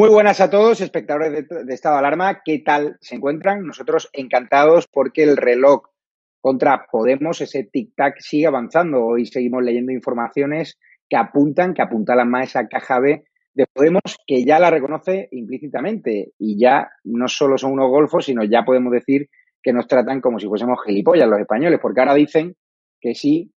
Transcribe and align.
Muy 0.00 0.08
buenas 0.08 0.40
a 0.40 0.48
todos, 0.48 0.80
espectadores 0.80 1.46
de, 1.46 1.74
Estado 1.74 1.96
de 1.96 1.98
Alarma. 1.98 2.40
¿Qué 2.42 2.60
tal 2.60 2.96
se 3.02 3.16
encuentran? 3.16 3.66
Nosotros 3.66 4.08
encantados 4.14 4.88
porque 4.90 5.22
el 5.22 5.36
reloj 5.36 5.82
contra 6.40 6.86
Podemos, 6.90 7.42
ese 7.42 7.68
tic-tac, 7.70 8.14
sigue 8.18 8.46
avanzando. 8.46 9.04
Hoy 9.04 9.26
seguimos 9.26 9.62
leyendo 9.62 9.92
informaciones 9.92 10.78
que 11.06 11.18
apuntan, 11.18 11.74
que 11.74 11.82
apuntalan 11.82 12.30
más 12.30 12.48
esa 12.48 12.66
caja 12.66 12.98
B 12.98 13.24
de 13.52 13.66
Podemos, 13.74 14.00
que 14.26 14.42
ya 14.42 14.58
la 14.58 14.70
reconoce 14.70 15.28
implícitamente. 15.32 16.32
Y 16.38 16.58
ya 16.58 16.88
no 17.04 17.28
solo 17.28 17.58
son 17.58 17.72
unos 17.72 17.90
golfos, 17.90 18.24
sino 18.24 18.42
ya 18.42 18.64
podemos 18.64 18.94
decir 18.94 19.28
que 19.62 19.74
nos 19.74 19.86
tratan 19.86 20.22
como 20.22 20.38
si 20.38 20.46
fuésemos 20.46 20.78
gilipollas 20.82 21.28
los 21.28 21.40
españoles, 21.40 21.78
porque 21.78 22.00
ahora 22.00 22.14
dicen 22.14 22.56
que 23.02 23.14
sí, 23.14 23.52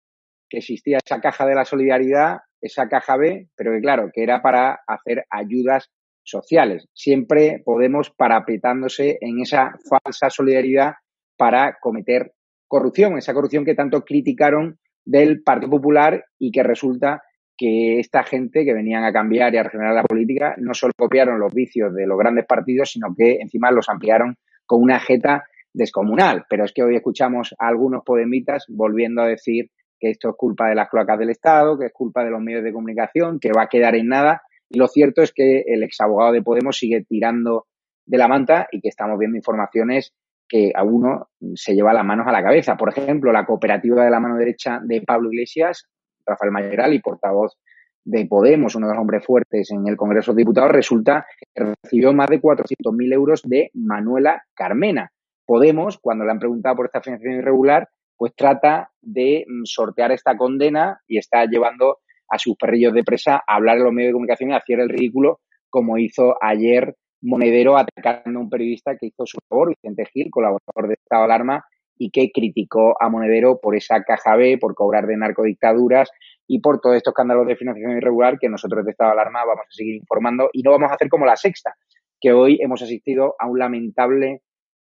que 0.48 0.60
existía 0.60 1.00
esa 1.04 1.20
caja 1.20 1.44
de 1.44 1.54
la 1.54 1.66
solidaridad, 1.66 2.38
esa 2.62 2.88
caja 2.88 3.19
B, 3.19 3.48
pero 3.54 3.72
que 3.72 3.80
claro, 3.82 4.10
que 4.10 4.22
era 4.22 4.41
para 4.41 4.80
hacer 4.86 5.27
ayudas 5.28 5.91
sociales. 6.22 6.88
Siempre 6.94 7.62
Podemos 7.64 8.10
parapetándose 8.10 9.18
en 9.20 9.40
esa 9.40 9.72
falsa 9.88 10.30
solidaridad 10.30 10.94
para 11.36 11.78
cometer 11.80 12.32
corrupción, 12.68 13.18
esa 13.18 13.34
corrupción 13.34 13.64
que 13.64 13.74
tanto 13.74 14.04
criticaron 14.04 14.78
del 15.04 15.42
Partido 15.42 15.70
Popular 15.70 16.24
y 16.38 16.52
que 16.52 16.62
resulta 16.62 17.22
que 17.56 17.98
esta 17.98 18.22
gente 18.22 18.64
que 18.64 18.72
venían 18.72 19.04
a 19.04 19.12
cambiar 19.12 19.52
y 19.52 19.58
a 19.58 19.62
regenerar 19.62 19.94
la 19.94 20.04
política 20.04 20.54
no 20.58 20.72
solo 20.72 20.92
copiaron 20.96 21.38
los 21.38 21.52
vicios 21.52 21.94
de 21.94 22.06
los 22.06 22.18
grandes 22.18 22.46
partidos, 22.46 22.92
sino 22.92 23.14
que 23.14 23.38
encima 23.41 23.70
los 23.70 23.88
ampliaron 23.88 24.36
con 24.64 24.82
una 24.82 24.98
jeta 24.98 25.44
descomunal. 25.72 26.46
Pero 26.48 26.64
es 26.64 26.72
que 26.72 26.82
hoy 26.82 26.96
escuchamos 26.96 27.54
a 27.58 27.68
algunos 27.68 28.02
podemitas 28.04 28.64
volviendo 28.68 29.20
a 29.22 29.26
decir 29.26 29.70
que 29.98 30.10
esto 30.10 30.30
es 30.30 30.36
culpa 30.36 30.69
de 30.69 30.75
las 30.75 30.88
cloacas 30.88 31.19
del 31.19 31.30
Estado, 31.30 31.78
que 31.78 31.86
es 31.86 31.92
culpa 31.92 32.25
de 32.25 32.30
los 32.30 32.41
medios 32.41 32.64
de 32.64 32.72
comunicación, 32.72 33.38
que 33.38 33.53
va 33.53 33.64
a 33.64 33.69
quedar 33.69 33.94
en 33.94 34.09
nada. 34.09 34.42
Y 34.70 34.78
lo 34.78 34.86
cierto 34.86 35.20
es 35.20 35.32
que 35.32 35.64
el 35.66 35.82
exabogado 35.82 36.32
de 36.32 36.42
Podemos 36.42 36.78
sigue 36.78 37.04
tirando 37.04 37.66
de 38.06 38.19
la 38.19 38.28
manta 38.28 38.69
y 38.70 38.81
que 38.81 38.88
estamos 38.88 39.19
viendo 39.19 39.36
informaciones 39.36 40.14
que 40.48 40.72
a 40.75 40.84
uno 40.84 41.28
se 41.54 41.75
lleva 41.75 41.92
las 41.92 42.04
manos 42.04 42.26
a 42.26 42.32
la 42.32 42.42
cabeza. 42.42 42.76
Por 42.76 42.88
ejemplo, 42.88 43.32
la 43.32 43.47
cooperativa 43.47 44.04
de 44.04 44.10
la 44.10 44.20
mano 44.20 44.36
derecha 44.36 44.80
de 44.82 45.03
Pablo 45.03 45.30
Iglesias, 45.32 45.88
Rafael 46.25 46.53
Mayoral 46.53 46.94
y 46.94 47.00
portavoz 47.00 47.56
de 48.04 48.26
Podemos, 48.26 48.75
uno 48.75 48.88
de 48.88 48.94
los 48.94 49.00
hombres 49.00 49.25
fuertes 49.25 49.70
en 49.70 49.86
el 49.86 49.97
Congreso 49.97 50.32
de 50.32 50.38
Diputados, 50.38 50.72
resulta 50.72 51.26
que 51.54 51.64
recibió 51.82 52.12
más 52.12 52.28
de 52.28 52.41
400.000 52.41 53.12
euros 53.12 53.42
de 53.42 53.70
Manuela 53.75 54.42
Carmena. 54.54 55.12
Podemos, 55.47 55.98
cuando 55.98 56.25
le 56.25 56.30
han 56.30 56.38
preguntado 56.38 56.76
por 56.76 56.86
esta 56.86 57.00
financiación 57.00 57.41
irregular, 57.41 57.88
pues 58.16 58.34
trata 58.34 58.91
de 59.00 59.47
sortear 59.64 60.12
esta 60.12 60.36
condena 60.36 61.00
y 61.06 61.19
está 61.19 61.44
llevando 61.47 61.98
a 62.30 62.38
sus 62.38 62.56
perrillos 62.56 62.94
de 62.94 63.04
presa 63.04 63.42
a 63.46 63.56
hablar 63.56 63.76
en 63.78 63.84
los 63.84 63.92
medios 63.92 64.10
de 64.10 64.14
comunicación 64.14 64.50
y 64.50 64.54
hacer 64.54 64.80
el 64.80 64.88
ridículo 64.88 65.41
como 65.68 65.98
hizo 65.98 66.36
ayer 66.41 66.96
Monedero 67.22 67.76
atacando 67.76 68.38
a 68.38 68.42
un 68.42 68.48
periodista 68.48 68.96
que 68.96 69.06
hizo 69.06 69.26
su 69.26 69.38
labor, 69.50 69.68
Vicente 69.68 70.06
Gil, 70.06 70.30
colaborador 70.30 70.88
de 70.88 70.94
Estado 70.94 71.22
de 71.22 71.24
Alarma, 71.26 71.64
y 71.98 72.10
que 72.10 72.30
criticó 72.32 72.96
a 72.98 73.10
Monedero 73.10 73.60
por 73.60 73.76
esa 73.76 74.02
caja 74.02 74.36
B, 74.36 74.56
por 74.58 74.74
cobrar 74.74 75.06
de 75.06 75.18
narcodictaduras 75.18 76.10
y 76.46 76.60
por 76.60 76.80
todos 76.80 76.96
estos 76.96 77.12
escándalos 77.12 77.46
de 77.46 77.56
financiación 77.56 77.98
irregular 77.98 78.38
que 78.38 78.48
nosotros 78.48 78.86
de 78.86 78.92
Estado 78.92 79.10
de 79.10 79.20
Alarma 79.20 79.44
vamos 79.44 79.66
a 79.68 79.72
seguir 79.72 79.97
informando 79.97 80.48
y 80.52 80.62
no 80.62 80.70
vamos 80.70 80.91
a 80.91 80.94
hacer 80.94 81.10
como 81.10 81.26
la 81.26 81.36
sexta, 81.36 81.74
que 82.18 82.32
hoy 82.32 82.58
hemos 82.62 82.80
asistido 82.80 83.34
a 83.38 83.47
un 83.47 83.58
lamentable 83.58 84.41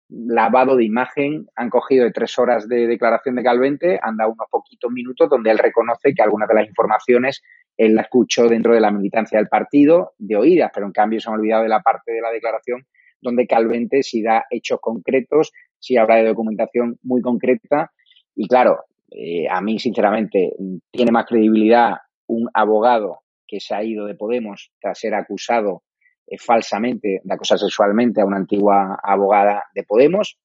lavado 0.09 0.77
de 0.77 0.85
imagen, 0.85 1.47
han 1.57 1.71
cogido 1.71 2.05
de 2.05 2.13
tres 2.13 2.39
horas 2.39 2.69
de 2.69 2.87
declaración 2.87 3.35
de 3.37 3.43
Calvente, 3.43 3.99
han 4.03 4.17
dado 4.17 4.33
unos 4.33 4.47
poquitos 4.51 4.91
minutos 4.91 5.29
donde 5.29 5.51
él 5.51 5.59
reconoce 5.59 6.15
que 6.15 6.23
algunas 6.23 6.49
de 6.49 6.55
las 6.55 6.67
informaciones 6.67 7.43
él 7.77 7.95
la 7.95 8.03
escuchó 8.03 8.49
dentro 8.49 8.73
de 8.73 8.81
la 8.81 8.91
militancia 8.91 9.39
del 9.39 9.49
partido, 9.49 10.13
de 10.19 10.37
oídas, 10.37 10.71
pero 10.73 10.87
en 10.87 10.93
cambio 10.93 11.21
se 11.21 11.29
han 11.29 11.37
olvidado 11.37 11.63
de 11.63 11.69
la 11.69 11.83
parte 11.83 12.13
de 12.13 12.21
la 12.21 12.31
declaración 12.31 12.87
donde 13.21 13.47
Calvente 13.47 14.03
sí 14.03 14.23
da 14.23 14.45
hechos 14.51 14.79
concretos, 14.81 15.53
sí 15.79 15.97
habla 15.97 16.17
de 16.17 16.29
documentación 16.29 16.99
muy 17.03 17.21
concreta 17.23 17.93
y 18.35 18.47
claro, 18.49 18.85
eh, 19.11 19.47
a 19.51 19.61
mí 19.61 19.79
sinceramente 19.79 20.53
tiene 20.91 21.13
más 21.13 21.27
credibilidad 21.27 21.97
un 22.27 22.49
abogado 22.55 23.21
que 23.47 23.61
se 23.61 23.75
ha 23.75 23.83
ido 23.83 24.07
de 24.07 24.15
Podemos 24.15 24.73
tras 24.81 24.99
ser 24.99 25.15
acusado 25.15 25.83
eh, 26.27 26.39
falsamente 26.39 27.21
de 27.23 27.35
acosar 27.35 27.59
sexualmente 27.59 28.21
a 28.21 28.25
una 28.25 28.37
antigua 28.37 28.99
abogada 29.03 29.65
de 29.75 29.85
Podemos. 29.85 30.39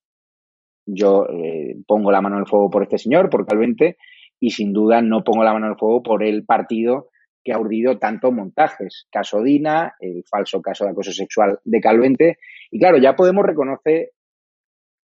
Yo 0.85 1.25
eh, 1.27 1.75
pongo 1.87 2.11
la 2.11 2.21
mano 2.21 2.35
en 2.35 2.41
el 2.41 2.47
fuego 2.47 2.69
por 2.69 2.83
este 2.83 2.97
señor, 2.97 3.29
por 3.29 3.45
Calvente, 3.45 3.97
y 4.39 4.51
sin 4.51 4.73
duda 4.73 5.01
no 5.01 5.23
pongo 5.23 5.43
la 5.43 5.53
mano 5.53 5.67
en 5.67 5.71
el 5.73 5.77
fuego 5.77 6.01
por 6.03 6.23
el 6.23 6.45
partido 6.45 7.09
que 7.43 7.53
ha 7.53 7.59
urdido 7.59 7.97
tantos 7.97 8.31
montajes. 8.31 9.07
Caso 9.11 9.41
Dina, 9.41 9.95
el 9.99 10.23
falso 10.29 10.61
caso 10.61 10.85
de 10.85 10.91
acoso 10.91 11.11
sexual 11.11 11.59
de 11.63 11.79
Calvente. 11.79 12.37
Y 12.69 12.79
claro, 12.79 12.97
ya 12.97 13.15
podemos 13.15 13.45
reconocer, 13.45 14.11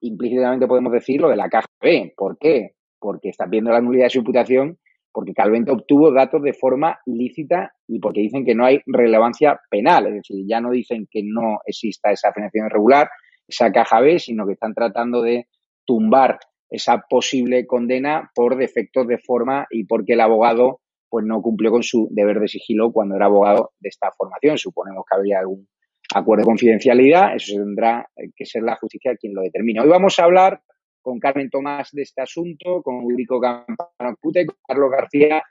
implícitamente 0.02 0.68
podemos 0.68 0.92
decir 0.92 1.22
lo 1.22 1.30
de 1.30 1.36
la 1.36 1.50
caja 1.50 1.68
B. 1.82 2.14
¿Por 2.16 2.38
qué? 2.38 2.76
Porque 3.00 3.30
está 3.30 3.46
viendo 3.46 3.72
la 3.72 3.82
nulidad 3.82 4.06
de 4.06 4.10
su 4.12 4.20
imputación 4.20 4.78
porque 5.18 5.34
Calvente 5.34 5.72
obtuvo 5.72 6.12
datos 6.12 6.44
de 6.44 6.54
forma 6.54 7.00
ilícita 7.08 7.74
y 7.88 7.98
porque 8.00 8.22
dicen 8.22 8.46
que 8.46 8.54
no 8.54 8.66
hay 8.66 8.82
relevancia 8.86 9.60
penal, 9.68 10.06
es 10.06 10.14
decir, 10.14 10.46
ya 10.48 10.62
no 10.62 10.70
dicen 10.70 11.08
que 11.10 11.24
no 11.24 11.58
exista 11.66 12.12
esa 12.12 12.32
financiación 12.32 12.68
irregular, 12.68 13.10
esa 13.48 13.72
caja 13.72 14.00
B, 14.00 14.20
sino 14.20 14.46
que 14.46 14.54
están 14.54 14.76
tratando 14.76 15.24
de 15.24 15.48
tumbar 15.88 16.38
esa 16.70 17.04
posible 17.10 17.66
condena 17.66 18.30
por 18.36 18.58
defectos 18.58 19.08
de 19.08 19.18
forma 19.18 19.66
y 19.72 19.86
porque 19.86 20.14
el 20.14 20.22
abogado 20.22 20.82
pues 21.10 21.26
no 21.26 21.42
cumplió 21.42 21.72
con 21.72 21.82
su 21.82 22.08
deber 22.12 22.40
de 22.40 22.50
sigilo 22.50 22.92
cuando 22.92 23.16
era 23.16 23.26
abogado 23.26 23.72
de 23.80 23.90
esta 23.90 24.12
formación. 24.16 24.60
Suponemos 24.60 25.04
que 25.10 25.18
habría 25.18 25.40
algún 25.40 25.68
acuerdo 26.14 26.44
de 26.44 26.46
confidencialidad, 26.46 27.36
eso 27.36 27.56
tendrá 27.56 28.08
que 28.36 28.46
ser 28.46 28.62
la 28.62 28.76
justicia 28.76 29.16
quien 29.16 29.34
lo 29.34 29.42
determine. 29.42 29.82
Hoy 29.82 29.90
vamos 29.90 30.20
a 30.20 30.26
hablar 30.26 30.62
con 31.08 31.20
Carmen 31.22 31.50
Tomás 31.50 31.88
de 31.94 32.02
este 32.02 32.22
asunto, 32.22 32.82
con 32.84 32.96
Ulrico 32.96 33.40
Campano 33.40 34.18
Pute, 34.20 34.46
con 34.46 34.58
Carlos 34.68 34.92
García, 34.92 35.42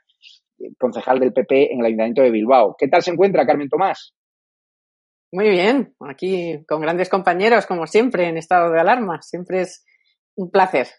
concejal 0.77 1.19
del 1.19 1.33
PP 1.33 1.73
en 1.73 1.79
el 1.79 1.87
Ayuntamiento 1.87 2.21
de 2.21 2.29
Bilbao. 2.29 2.75
¿Qué 2.77 2.87
tal 2.87 3.01
se 3.01 3.09
encuentra 3.09 3.43
Carmen 3.43 3.67
Tomás? 3.67 4.13
Muy 5.31 5.49
bien, 5.49 5.95
aquí 6.01 6.63
con 6.67 6.81
grandes 6.81 7.09
compañeros, 7.09 7.65
como 7.65 7.87
siempre, 7.87 8.27
en 8.27 8.37
estado 8.37 8.71
de 8.71 8.79
alarma. 8.79 9.19
Siempre 9.23 9.61
es 9.61 9.83
un 10.35 10.51
placer. 10.51 10.89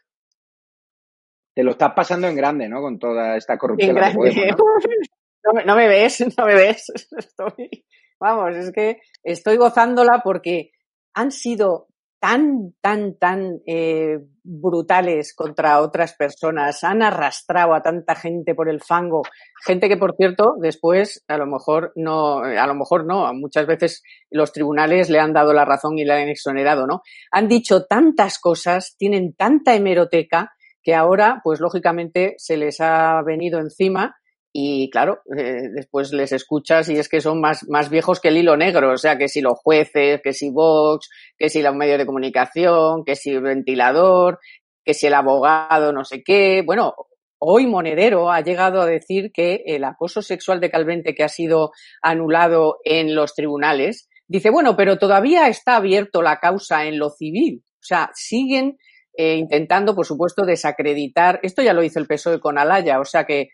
Te 1.55 1.63
lo 1.63 1.71
estás 1.71 1.93
pasando 1.95 2.27
en 2.27 2.35
grande, 2.35 2.69
¿no? 2.69 2.83
Con 2.83 2.99
toda 2.99 3.37
esta 3.37 3.57
corrupción. 3.57 3.91
En 3.91 3.97
grande. 3.97 4.17
Podemos, 4.17 4.57
¿no? 4.59 5.53
no, 5.53 5.65
no 5.67 5.77
me 5.77 5.87
ves, 5.87 6.37
no 6.37 6.45
me 6.45 6.55
ves. 6.57 6.93
Estoy, 7.17 7.85
vamos, 8.19 8.57
es 8.57 8.73
que 8.73 9.03
estoy 9.23 9.57
gozándola 9.57 10.21
porque 10.25 10.73
han 11.15 11.31
sido 11.31 11.87
tan, 12.21 12.75
tan, 12.81 13.17
tan 13.17 13.61
eh, 13.67 14.19
brutales 14.43 15.35
contra 15.35 15.81
otras 15.81 16.15
personas, 16.15 16.83
han 16.83 17.03
arrastrado 17.03 17.75
a 17.75 17.83
tanta 17.83 18.15
gente 18.15 18.55
por 18.55 18.69
el 18.69 18.81
fango, 18.81 19.23
gente 19.65 19.89
que 19.89 19.97
por 19.97 20.17
cierto 20.17 20.55
después 20.61 21.25
a 21.29 21.37
lo 21.37 21.47
mejor 21.47 21.93
no, 21.97 22.39
a 22.41 22.67
lo 22.67 22.75
mejor 22.75 23.07
no, 23.07 23.33
muchas 23.35 23.67
veces 23.67 24.03
los 24.31 24.53
tribunales 24.53 25.11
le 25.11 25.21
han 25.21 25.33
dado 25.33 25.53
la 25.53 25.65
razón 25.65 25.99
y 25.99 26.05
le 26.05 26.15
han 26.15 26.29
exonerado, 26.29 26.87
¿no? 26.87 27.03
Han 27.31 27.49
dicho 27.49 27.85
tantas 27.87 28.39
cosas, 28.39 28.97
tienen 28.99 29.35
tanta 29.35 29.75
hemeroteca 29.75 30.53
que 30.83 30.95
ahora, 30.95 31.41
pues 31.45 31.61
lógicamente 31.61 32.35
se 32.39 32.57
les 32.57 32.81
ha 32.81 33.23
venido 33.23 33.61
encima 33.61 34.17
y 34.61 34.91
claro, 34.91 35.21
eh, 35.39 35.69
después 35.73 36.13
les 36.13 36.33
escuchas 36.33 36.89
y 36.89 36.99
es 36.99 37.09
que 37.09 37.21
son 37.21 37.41
más, 37.41 37.69
más 37.69 37.91
viejos 37.91 38.19
que 38.19 38.27
el 38.27 38.39
hilo 38.39 38.57
negro, 38.57 38.93
o 38.93 38.97
sea, 38.97 39.17
que 39.17 39.29
si 39.29 39.41
los 39.41 39.57
jueces, 39.63 40.21
que 40.21 40.33
si 40.33 40.51
Vox, 40.51 41.09
que 41.39 41.49
si 41.49 41.63
los 41.63 41.77
medios 41.77 41.97
de 41.97 42.07
comunicación, 42.07 43.05
que 43.05 43.15
si 43.15 43.31
el 43.31 43.41
ventilador, 43.41 44.41
que 44.85 44.95
si 44.95 45.07
el 45.07 45.15
abogado, 45.15 45.93
no 45.93 46.05
sé 46.05 46.25
qué. 46.25 46.65
Bueno, 46.67 46.93
hoy 47.39 47.69
Monedero 47.69 48.33
ha 48.33 48.41
llegado 48.41 48.81
a 48.81 48.87
decir 48.87 49.31
que 49.33 49.63
el 49.65 49.85
acoso 49.85 50.23
sexual 50.23 50.59
de 50.59 50.73
Calvente 50.73 51.15
que 51.15 51.23
ha 51.23 51.29
sido 51.29 51.71
anulado 52.03 52.79
en 52.83 53.15
los 53.15 53.35
tribunales, 53.35 54.09
dice, 54.27 54.51
bueno, 54.51 54.77
pero 54.77 54.99
todavía 54.99 55.47
está 55.47 55.77
abierto 55.77 56.21
la 56.21 56.41
causa 56.41 56.85
en 56.85 56.99
lo 56.99 57.11
civil. 57.11 57.63
O 57.75 57.87
sea, 57.89 58.11
siguen 58.13 58.77
eh, 59.17 59.37
intentando, 59.37 59.95
por 59.95 60.05
supuesto, 60.05 60.45
desacreditar. 60.45 61.39
Esto 61.45 61.63
ya 61.63 61.75
lo 61.75 61.85
hizo 61.85 62.01
el 62.01 62.09
PSOE 62.09 62.41
con 62.41 62.59
Alaya, 62.59 62.99
o 62.99 63.05
sea 63.05 63.25
que 63.25 63.51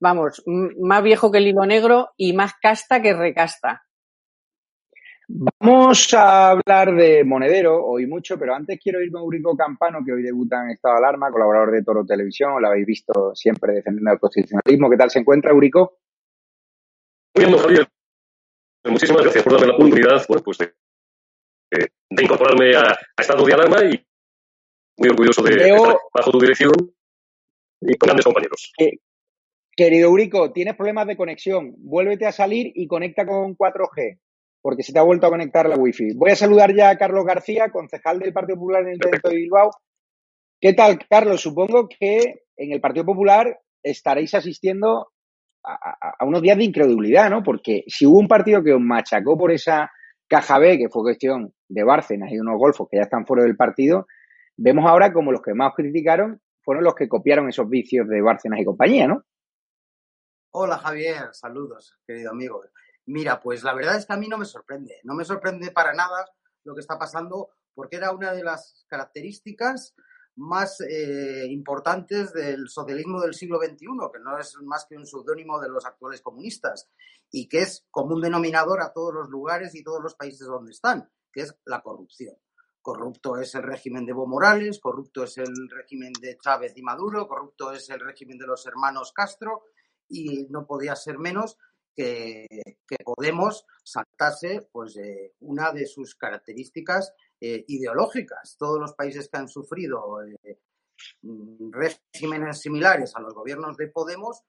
vamos, 0.00 0.42
más 0.80 1.02
viejo 1.02 1.30
que 1.30 1.38
el 1.38 1.48
hilo 1.48 1.66
negro 1.66 2.10
y 2.16 2.32
más 2.32 2.52
casta 2.60 3.02
que 3.02 3.14
recasta. 3.14 3.82
Vamos 5.30 6.14
a 6.14 6.50
hablar 6.52 6.94
de 6.94 7.22
Monedero 7.22 7.84
hoy 7.84 8.06
mucho, 8.06 8.38
pero 8.38 8.54
antes 8.54 8.80
quiero 8.82 9.02
ir 9.02 9.12
con 9.12 9.20
Eurico 9.20 9.54
Campano, 9.54 9.98
que 10.04 10.12
hoy 10.12 10.22
debuta 10.22 10.64
en 10.64 10.70
estado 10.70 10.94
de 10.94 11.00
alarma, 11.00 11.30
colaborador 11.30 11.70
de 11.70 11.84
Toro 11.84 12.06
Televisión, 12.06 12.62
lo 12.62 12.68
habéis 12.68 12.86
visto 12.86 13.34
siempre 13.34 13.74
defendiendo 13.74 14.10
el 14.12 14.18
constitucionalismo. 14.18 14.88
¿Qué 14.88 14.96
tal 14.96 15.10
se 15.10 15.18
encuentra, 15.18 15.50
Eurico? 15.50 15.98
Muy 17.36 17.44
bien, 17.44 17.58
Javier. 17.58 17.88
Muchísimas 18.86 19.22
gracias 19.22 19.44
por 19.44 19.52
darme 19.52 19.66
la 19.66 19.74
oportunidad 19.74 20.26
pues 20.26 20.58
de, 20.58 20.72
de 21.70 22.24
incorporarme 22.24 22.74
a, 22.74 22.98
estado 23.18 23.44
de 23.44 23.52
alarma 23.52 23.84
y 23.84 24.06
muy 24.96 25.10
orgulloso 25.10 25.42
de 25.42 25.56
estar 25.56 25.96
bajo 26.12 26.30
tu 26.30 26.40
dirección 26.40 26.72
y 27.82 27.96
con 27.98 28.06
grandes 28.06 28.24
compañeros. 28.24 28.72
Eh, 28.78 28.98
Querido 29.78 30.08
Eurico, 30.08 30.50
tienes 30.50 30.74
problemas 30.74 31.06
de 31.06 31.16
conexión. 31.16 31.72
Vuélvete 31.78 32.26
a 32.26 32.32
salir 32.32 32.72
y 32.74 32.88
conecta 32.88 33.24
con 33.24 33.56
4G, 33.56 34.18
porque 34.60 34.82
se 34.82 34.92
te 34.92 34.98
ha 34.98 35.04
vuelto 35.04 35.28
a 35.28 35.30
conectar 35.30 35.68
la 35.68 35.76
Wi-Fi. 35.76 36.14
Voy 36.16 36.32
a 36.32 36.34
saludar 36.34 36.74
ya 36.74 36.90
a 36.90 36.98
Carlos 36.98 37.24
García, 37.24 37.70
concejal 37.70 38.18
del 38.18 38.32
Partido 38.32 38.56
Popular 38.56 38.80
en 38.82 38.88
el 38.88 38.92
Ayuntamiento 38.94 39.28
de 39.28 39.36
Bilbao. 39.36 39.70
¿Qué 40.60 40.72
tal, 40.72 40.98
Carlos? 41.08 41.40
Supongo 41.40 41.88
que 41.88 42.42
en 42.56 42.72
el 42.72 42.80
Partido 42.80 43.06
Popular 43.06 43.56
estaréis 43.80 44.34
asistiendo 44.34 45.12
a, 45.62 46.24
unos 46.26 46.42
días 46.42 46.58
de 46.58 46.64
incredulidad, 46.64 47.30
¿no? 47.30 47.44
Porque 47.44 47.84
si 47.86 48.04
hubo 48.04 48.18
un 48.18 48.26
partido 48.26 48.64
que 48.64 48.72
os 48.72 48.80
machacó 48.80 49.38
por 49.38 49.52
esa 49.52 49.92
caja 50.26 50.58
B, 50.58 50.76
que 50.76 50.88
fue 50.88 51.02
cuestión 51.02 51.54
de 51.68 51.84
Bárcenas 51.84 52.32
y 52.32 52.40
unos 52.40 52.58
golfos 52.58 52.88
que 52.90 52.96
ya 52.96 53.04
están 53.04 53.24
fuera 53.24 53.44
del 53.44 53.54
partido, 53.54 54.08
vemos 54.56 54.90
ahora 54.90 55.12
como 55.12 55.30
los 55.30 55.40
que 55.40 55.54
más 55.54 55.72
criticaron 55.76 56.40
fueron 56.62 56.82
los 56.82 56.96
que 56.96 57.06
copiaron 57.06 57.48
esos 57.48 57.70
vicios 57.70 58.08
de 58.08 58.20
Bárcenas 58.20 58.58
y 58.58 58.64
compañía, 58.64 59.06
¿no? 59.06 59.22
Hola 60.50 60.78
Javier, 60.78 61.34
saludos, 61.34 61.94
querido 62.06 62.30
amigo. 62.30 62.62
Mira, 63.04 63.38
pues 63.38 63.62
la 63.62 63.74
verdad 63.74 63.96
es 63.96 64.06
que 64.06 64.14
a 64.14 64.16
mí 64.16 64.28
no 64.28 64.38
me 64.38 64.46
sorprende, 64.46 64.98
no 65.04 65.14
me 65.14 65.26
sorprende 65.26 65.70
para 65.72 65.92
nada 65.92 66.24
lo 66.64 66.74
que 66.74 66.80
está 66.80 66.98
pasando 66.98 67.50
porque 67.74 67.96
era 67.96 68.12
una 68.12 68.32
de 68.32 68.42
las 68.42 68.86
características 68.88 69.94
más 70.36 70.80
eh, 70.80 71.46
importantes 71.50 72.32
del 72.32 72.66
socialismo 72.70 73.20
del 73.20 73.34
siglo 73.34 73.58
XXI, 73.58 73.76
que 74.10 74.20
no 74.20 74.38
es 74.38 74.56
más 74.62 74.86
que 74.88 74.96
un 74.96 75.06
seudónimo 75.06 75.60
de 75.60 75.68
los 75.68 75.84
actuales 75.84 76.22
comunistas 76.22 76.88
y 77.30 77.46
que 77.46 77.58
es 77.58 77.86
común 77.90 78.22
denominador 78.22 78.80
a 78.80 78.92
todos 78.94 79.12
los 79.12 79.28
lugares 79.28 79.74
y 79.74 79.84
todos 79.84 80.02
los 80.02 80.14
países 80.14 80.46
donde 80.46 80.70
están, 80.70 81.10
que 81.30 81.42
es 81.42 81.54
la 81.66 81.82
corrupción. 81.82 82.36
Corrupto 82.80 83.36
es 83.36 83.54
el 83.54 83.64
régimen 83.64 84.06
de 84.06 84.12
Evo 84.12 84.26
Morales, 84.26 84.80
corrupto 84.80 85.24
es 85.24 85.36
el 85.36 85.68
régimen 85.68 86.12
de 86.22 86.38
Chávez 86.38 86.72
y 86.76 86.82
Maduro, 86.82 87.28
corrupto 87.28 87.70
es 87.72 87.90
el 87.90 88.00
régimen 88.00 88.38
de 88.38 88.46
los 88.46 88.64
hermanos 88.64 89.12
Castro 89.12 89.64
y 90.08 90.46
no 90.50 90.66
podía 90.66 90.96
ser 90.96 91.18
menos 91.18 91.58
que, 91.98 92.46
Podemos 93.04 93.66
saltase 93.82 94.68
pues, 94.70 94.96
eh, 94.96 95.34
una 95.40 95.72
de 95.72 95.86
sus 95.86 96.14
características 96.14 97.12
eh, 97.40 97.64
ideológicas. 97.66 98.56
Todos 98.58 98.78
los 98.78 98.92
países 98.94 99.28
que 99.28 99.38
han 99.38 99.48
sufrido 99.48 100.22
eh, 100.22 100.60
regímenes 101.70 102.60
similares 102.60 103.16
a 103.16 103.20
los 103.20 103.34
gobiernos 103.34 103.76
de 103.76 103.88
Podemos, 103.88 104.42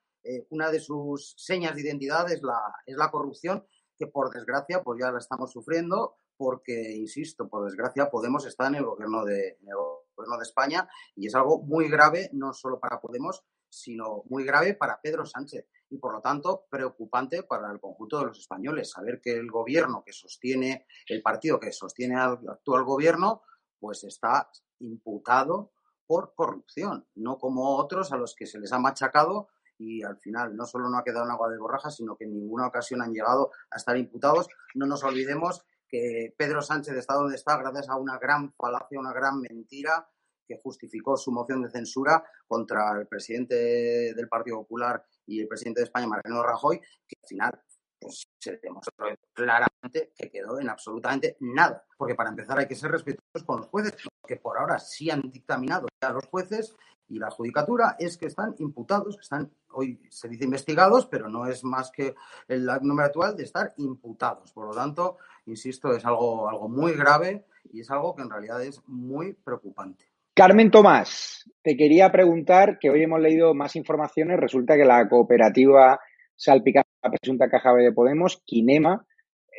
una 0.49 0.69
de 0.69 0.79
sus 0.79 1.33
señas 1.37 1.73
de 1.75 1.81
identidad 1.81 2.29
es 2.31 2.43
la, 2.43 2.59
es 2.85 2.97
la 2.97 3.09
corrupción, 3.09 3.65
que 3.97 4.07
por 4.07 4.29
desgracia 4.29 4.83
pues 4.83 4.99
ya 5.01 5.11
la 5.11 5.19
estamos 5.19 5.51
sufriendo, 5.51 6.17
porque, 6.37 6.91
insisto, 6.91 7.47
por 7.47 7.65
desgracia 7.65 8.09
Podemos 8.09 8.45
está 8.45 8.67
en 8.67 8.75
el 8.75 8.85
gobierno 8.85 9.23
de, 9.25 9.57
en 9.61 9.67
el 9.67 9.75
gobierno 10.15 10.37
de 10.37 10.43
España 10.43 10.89
y 11.15 11.27
es 11.27 11.35
algo 11.35 11.61
muy 11.61 11.89
grave, 11.89 12.29
no 12.33 12.53
solo 12.53 12.79
para 12.79 12.99
Podemos, 12.99 13.43
sino 13.69 14.23
muy 14.29 14.43
grave 14.43 14.73
para 14.73 14.99
Pedro 15.01 15.25
Sánchez 15.25 15.67
y, 15.89 15.97
por 15.97 16.13
lo 16.13 16.21
tanto, 16.21 16.65
preocupante 16.69 17.43
para 17.43 17.71
el 17.71 17.79
conjunto 17.79 18.19
de 18.19 18.25
los 18.25 18.39
españoles. 18.39 18.91
Saber 18.91 19.21
que 19.21 19.33
el 19.33 19.49
gobierno 19.49 20.03
que 20.03 20.13
sostiene, 20.13 20.85
el 21.07 21.21
partido 21.21 21.59
que 21.59 21.71
sostiene 21.71 22.15
al 22.15 22.39
actual 22.47 22.83
gobierno, 22.83 23.43
pues 23.79 24.03
está 24.03 24.49
imputado 24.79 25.71
por 26.05 26.33
corrupción, 26.33 27.07
no 27.15 27.37
como 27.37 27.77
otros 27.77 28.11
a 28.11 28.17
los 28.17 28.33
que 28.35 28.47
se 28.47 28.59
les 28.59 28.73
ha 28.73 28.79
machacado 28.79 29.49
y 29.77 30.03
al 30.03 30.17
final 30.17 30.55
no 30.55 30.65
solo 30.65 30.89
no 30.89 30.97
ha 30.97 31.03
quedado 31.03 31.25
en 31.25 31.31
agua 31.31 31.49
de 31.49 31.57
borraja, 31.57 31.91
sino 31.91 32.17
que 32.17 32.25
en 32.25 32.33
ninguna 32.33 32.67
ocasión 32.67 33.01
han 33.01 33.13
llegado 33.13 33.51
a 33.69 33.77
estar 33.77 33.95
imputados. 33.95 34.47
No 34.75 34.85
nos 34.85 35.03
olvidemos 35.03 35.63
que 35.87 36.33
Pedro 36.37 36.61
Sánchez 36.61 36.95
está 36.95 37.13
donde 37.13 37.35
está 37.35 37.57
gracias 37.57 37.89
a 37.89 37.95
una 37.95 38.17
gran 38.17 38.51
falacia, 38.53 38.99
una 38.99 39.13
gran 39.13 39.39
mentira 39.39 40.09
que 40.49 40.59
justificó 40.63 41.15
su 41.15 41.31
moción 41.31 41.61
de 41.61 41.69
censura 41.69 42.23
contra 42.47 42.99
el 42.99 43.05
presidente 43.05 44.13
del 44.15 44.27
Partido 44.27 44.57
Popular 44.57 45.05
y 45.27 45.39
el 45.39 45.47
presidente 45.47 45.81
de 45.81 45.85
España, 45.85 46.07
Mariano 46.07 46.41
Rajoy, 46.41 46.79
que 46.79 47.15
al 47.21 47.27
final 47.27 47.61
pues, 47.99 48.27
se 48.39 48.57
demostró 48.57 49.05
claramente 49.31 50.11
que 50.17 50.31
quedó 50.31 50.59
en 50.59 50.69
absolutamente 50.69 51.37
nada. 51.41 51.85
Porque 51.95 52.15
para 52.15 52.31
empezar 52.31 52.57
hay 52.57 52.67
que 52.67 52.75
ser 52.75 52.89
respetuosos 52.89 53.43
con 53.45 53.57
los 53.57 53.67
jueces, 53.67 53.93
que 54.27 54.37
por 54.37 54.57
ahora 54.57 54.79
sí 54.79 55.11
han 55.11 55.21
dictaminado 55.29 55.87
a 56.01 56.09
los 56.09 56.25
jueces 56.25 56.75
y 57.07 57.19
la 57.19 57.29
judicatura 57.29 57.95
es 57.99 58.17
que 58.17 58.27
están 58.27 58.55
imputados, 58.59 59.17
están, 59.19 59.51
hoy 59.71 60.01
se 60.09 60.29
dice 60.29 60.45
investigados, 60.45 61.07
pero 61.07 61.27
no 61.27 61.45
es 61.47 61.63
más 61.63 61.91
que 61.91 62.15
el 62.47 62.67
número 62.81 63.07
actual 63.07 63.35
de 63.35 63.43
estar 63.43 63.73
imputados. 63.77 64.51
Por 64.51 64.67
lo 64.67 64.73
tanto, 64.73 65.17
insisto, 65.45 65.91
es 65.91 66.05
algo, 66.05 66.47
algo 66.49 66.69
muy 66.69 66.93
grave 66.93 67.45
y 67.71 67.81
es 67.81 67.91
algo 67.91 68.15
que 68.15 68.21
en 68.21 68.29
realidad 68.29 68.63
es 68.63 68.81
muy 68.87 69.33
preocupante. 69.33 70.05
Carmen 70.39 70.71
Tomás, 70.71 71.43
te 71.61 71.75
quería 71.75 72.09
preguntar 72.13 72.79
que 72.79 72.89
hoy 72.89 73.03
hemos 73.03 73.19
leído 73.19 73.53
más 73.53 73.75
informaciones. 73.75 74.39
Resulta 74.39 74.77
que 74.77 74.85
la 74.85 75.09
cooperativa 75.09 75.99
salpicada 76.33 76.85
presunta 77.01 77.49
caja 77.49 77.73
de 77.73 77.91
Podemos, 77.91 78.41
Kinema, 78.45 79.05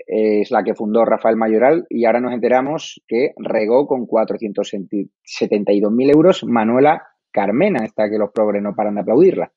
es 0.07 0.51
la 0.51 0.65
que 0.65 0.75
fundó 0.75 1.05
Rafael 1.05 1.37
Mayoral 1.37 1.85
y 1.91 2.07
ahora 2.07 2.23
nos 2.23 2.33
enteramos 2.33 3.03
que 3.07 3.35
regó 3.37 3.87
con 3.87 4.07
472.000 4.07 6.15
euros 6.15 6.45
Manuela 6.45 7.09
Carmena, 7.31 7.85
esta 7.85 8.09
que 8.09 8.17
los 8.17 8.33
progres 8.33 8.63
no 8.63 8.75
paran 8.75 8.95
de 8.95 9.03
aplaudirla. 9.03 9.53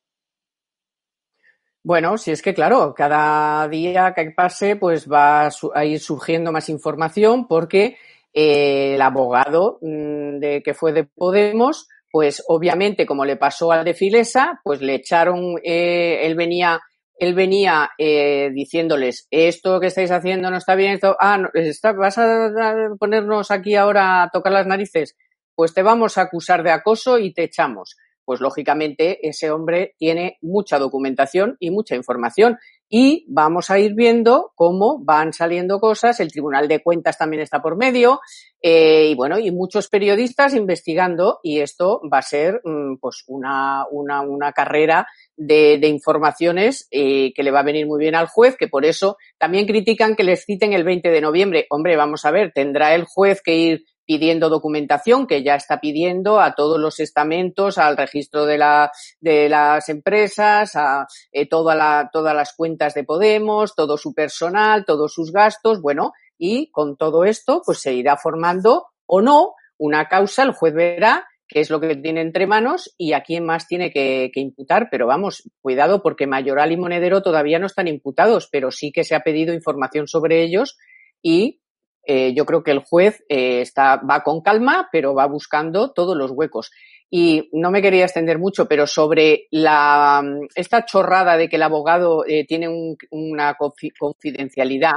Bueno, 1.83 2.17
si 2.17 2.31
es 2.31 2.41
que 2.41 2.53
claro, 2.53 2.93
cada 2.93 3.65
día 3.69 4.13
que 4.13 4.29
pase 4.31 4.75
pues 4.75 5.09
va 5.09 5.49
a 5.73 5.85
ir 5.85 6.01
surgiendo 6.01 6.51
más 6.51 6.67
información 6.67 7.47
porque 7.47 7.95
el 8.33 9.01
abogado 9.01 9.77
mm, 9.81 10.39
de 10.39 10.61
que 10.63 10.73
fue 10.73 10.91
de 10.91 11.03
Podemos, 11.03 11.87
pues 12.11 12.43
obviamente 12.47 13.05
como 13.05 13.25
le 13.25 13.37
pasó 13.37 13.71
al 13.71 13.85
de 13.85 13.93
Filesa, 13.93 14.59
pues 14.63 14.81
le 14.81 14.95
echaron, 14.95 15.55
eh, 15.63 16.25
él 16.25 16.35
venía, 16.35 16.81
él 17.17 17.33
venía 17.35 17.91
eh, 17.97 18.49
diciéndoles 18.53 19.27
esto 19.31 19.79
que 19.79 19.87
estáis 19.87 20.11
haciendo 20.11 20.49
no 20.49 20.57
está 20.57 20.75
bien, 20.75 20.93
esto, 20.93 21.15
ah, 21.19 21.39
vas 21.97 22.17
a 22.17 22.49
ponernos 22.99 23.51
aquí 23.51 23.75
ahora 23.75 24.23
a 24.23 24.29
tocar 24.29 24.51
las 24.51 24.67
narices, 24.67 25.15
pues 25.55 25.73
te 25.73 25.83
vamos 25.83 26.17
a 26.17 26.23
acusar 26.23 26.63
de 26.63 26.71
acoso 26.71 27.19
y 27.19 27.33
te 27.33 27.43
echamos. 27.43 27.95
Pues 28.25 28.39
lógicamente 28.39 29.27
ese 29.27 29.51
hombre 29.51 29.95
tiene 29.97 30.37
mucha 30.41 30.79
documentación 30.79 31.57
y 31.59 31.71
mucha 31.71 31.95
información 31.95 32.57
y 32.95 33.25
vamos 33.27 33.71
a 33.71 33.79
ir 33.79 33.95
viendo 33.95 34.51
cómo 34.53 35.03
van 35.03 35.33
saliendo 35.33 35.79
cosas. 35.79 36.19
El 36.19 36.31
Tribunal 36.31 36.67
de 36.67 36.83
Cuentas 36.83 37.17
también 37.17 37.41
está 37.41 37.59
por 37.59 37.75
medio 37.75 38.19
eh, 38.61 39.07
y 39.09 39.15
bueno, 39.15 39.39
y 39.39 39.49
muchos 39.49 39.87
periodistas 39.87 40.53
investigando 40.53 41.39
y 41.41 41.61
esto 41.61 42.01
va 42.07 42.19
a 42.19 42.21
ser 42.21 42.61
mm, 42.63 42.97
pues 43.01 43.23
una, 43.25 43.87
una, 43.89 44.21
una 44.21 44.51
carrera 44.51 45.07
de, 45.35 45.79
de 45.79 45.87
informaciones 45.87 46.87
eh, 46.91 47.33
que 47.33 47.41
le 47.41 47.49
va 47.49 47.61
a 47.61 47.63
venir 47.63 47.87
muy 47.87 47.99
bien 47.99 48.13
al 48.13 48.27
juez, 48.27 48.55
que 48.57 48.67
por 48.67 48.85
eso 48.85 49.17
también 49.39 49.65
critican 49.65 50.15
que 50.15 50.23
les 50.23 50.45
citen 50.45 50.73
el 50.73 50.83
20 50.83 51.09
de 51.09 51.21
noviembre. 51.21 51.65
Hombre, 51.71 51.95
vamos 51.95 52.25
a 52.25 52.31
ver, 52.31 52.51
tendrá 52.53 52.93
el 52.93 53.05
juez 53.05 53.41
que 53.41 53.55
ir 53.55 53.85
pidiendo 54.05 54.49
documentación, 54.49 55.27
que 55.27 55.43
ya 55.43 55.55
está 55.55 55.79
pidiendo 55.79 56.39
a 56.39 56.55
todos 56.55 56.79
los 56.79 56.99
estamentos, 56.99 57.77
al 57.77 57.97
registro 57.97 58.45
de, 58.45 58.57
la, 58.57 58.91
de 59.19 59.49
las 59.49 59.89
empresas, 59.89 60.75
a 60.75 61.07
eh, 61.31 61.47
toda 61.47 61.75
la, 61.75 62.09
todas 62.11 62.35
las 62.35 62.53
cuentas 62.53 62.93
de 62.93 63.03
Podemos, 63.03 63.75
todo 63.75 63.97
su 63.97 64.13
personal, 64.13 64.85
todos 64.85 65.13
sus 65.13 65.31
gastos, 65.31 65.81
bueno, 65.81 66.13
y 66.37 66.71
con 66.71 66.97
todo 66.97 67.25
esto, 67.25 67.61
pues 67.65 67.79
se 67.79 67.93
irá 67.93 68.17
formando 68.17 68.87
o 69.05 69.21
no 69.21 69.53
una 69.77 70.07
causa, 70.07 70.43
el 70.43 70.51
juez 70.51 70.73
verá 70.73 71.27
qué 71.47 71.59
es 71.59 71.69
lo 71.69 71.79
que 71.79 71.95
tiene 71.95 72.21
entre 72.21 72.47
manos 72.47 72.93
y 72.97 73.13
a 73.13 73.21
quién 73.21 73.45
más 73.45 73.67
tiene 73.67 73.91
que, 73.91 74.31
que, 74.33 74.39
imputar. 74.39 74.87
Pero 74.89 75.05
vamos, 75.05 75.49
cuidado 75.61 76.01
porque 76.01 76.25
Mayoral 76.25 76.71
y 76.71 76.77
Monedero 76.77 77.21
todavía 77.21 77.59
no 77.59 77.67
están 77.67 77.87
imputados, 77.87 78.49
pero 78.51 78.71
sí 78.71 78.91
que 78.91 79.03
se 79.03 79.13
ha 79.13 79.19
pedido 79.21 79.53
información 79.53 80.07
sobre 80.07 80.41
ellos 80.41 80.77
y 81.21 81.61
eh, 82.05 82.33
yo 82.35 82.45
creo 82.45 82.63
que 82.63 82.71
el 82.71 82.79
juez 82.79 83.23
eh, 83.29 83.61
está, 83.61 83.97
va 83.97 84.23
con 84.23 84.41
calma, 84.41 84.89
pero 84.91 85.13
va 85.13 85.25
buscando 85.27 85.91
todos 85.91 86.17
los 86.17 86.31
huecos. 86.31 86.71
Y 87.09 87.49
no 87.53 87.69
me 87.69 87.81
quería 87.81 88.05
extender 88.05 88.39
mucho, 88.39 88.67
pero 88.67 88.87
sobre 88.87 89.47
la, 89.51 90.23
esta 90.55 90.85
chorrada 90.85 91.37
de 91.37 91.47
que 91.47 91.57
el 91.57 91.63
abogado 91.63 92.25
eh, 92.27 92.45
tiene 92.47 92.67
un, 92.67 92.97
una 93.11 93.55
confidencialidad, 93.55 94.95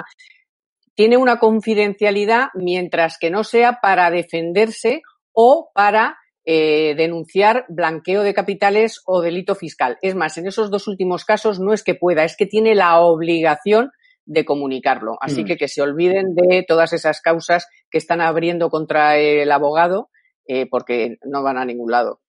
tiene 0.95 1.19
una 1.19 1.39
confidencialidad 1.39 2.49
mientras 2.55 3.19
que 3.19 3.31
no 3.31 3.45
sea 3.45 3.81
para 3.83 4.11
defenderse 4.11 5.03
o 5.33 5.71
para 5.75 6.17
eh, 6.49 6.95
denunciar 6.97 7.67
blanqueo 7.69 8.23
de 8.23 8.33
capitales 8.33 9.03
o 9.05 9.21
delito 9.21 9.57
fiscal. 9.57 9.99
Es 10.01 10.15
más, 10.15 10.39
en 10.39 10.47
esos 10.47 10.71
dos 10.71 10.87
últimos 10.87 11.25
casos 11.25 11.59
no 11.59 11.73
es 11.73 11.83
que 11.83 11.97
pueda, 11.97 12.23
es 12.23 12.37
que 12.37 12.47
tiene 12.47 12.77
la 12.77 13.01
obligación 13.01 13.91
de 14.27 14.45
comunicarlo. 14.45 15.17
Así 15.21 15.43
mm. 15.43 15.47
que 15.47 15.57
que 15.57 15.69
se 15.69 15.81
olviden 15.81 16.35
de 16.35 16.65
todas 16.67 16.93
esas 16.93 17.21
causas 17.23 17.67
que 17.91 17.99
están 17.99 18.21
abriendo 18.21 18.69
contra 18.69 19.17
el 19.17 19.51
abogado 19.51 20.11
eh, 20.47 20.67
porque 20.71 21.17
no 21.25 21.43
van 21.43 21.59
a 21.59 21.65
ningún 21.65 21.91
lado. 21.91 22.21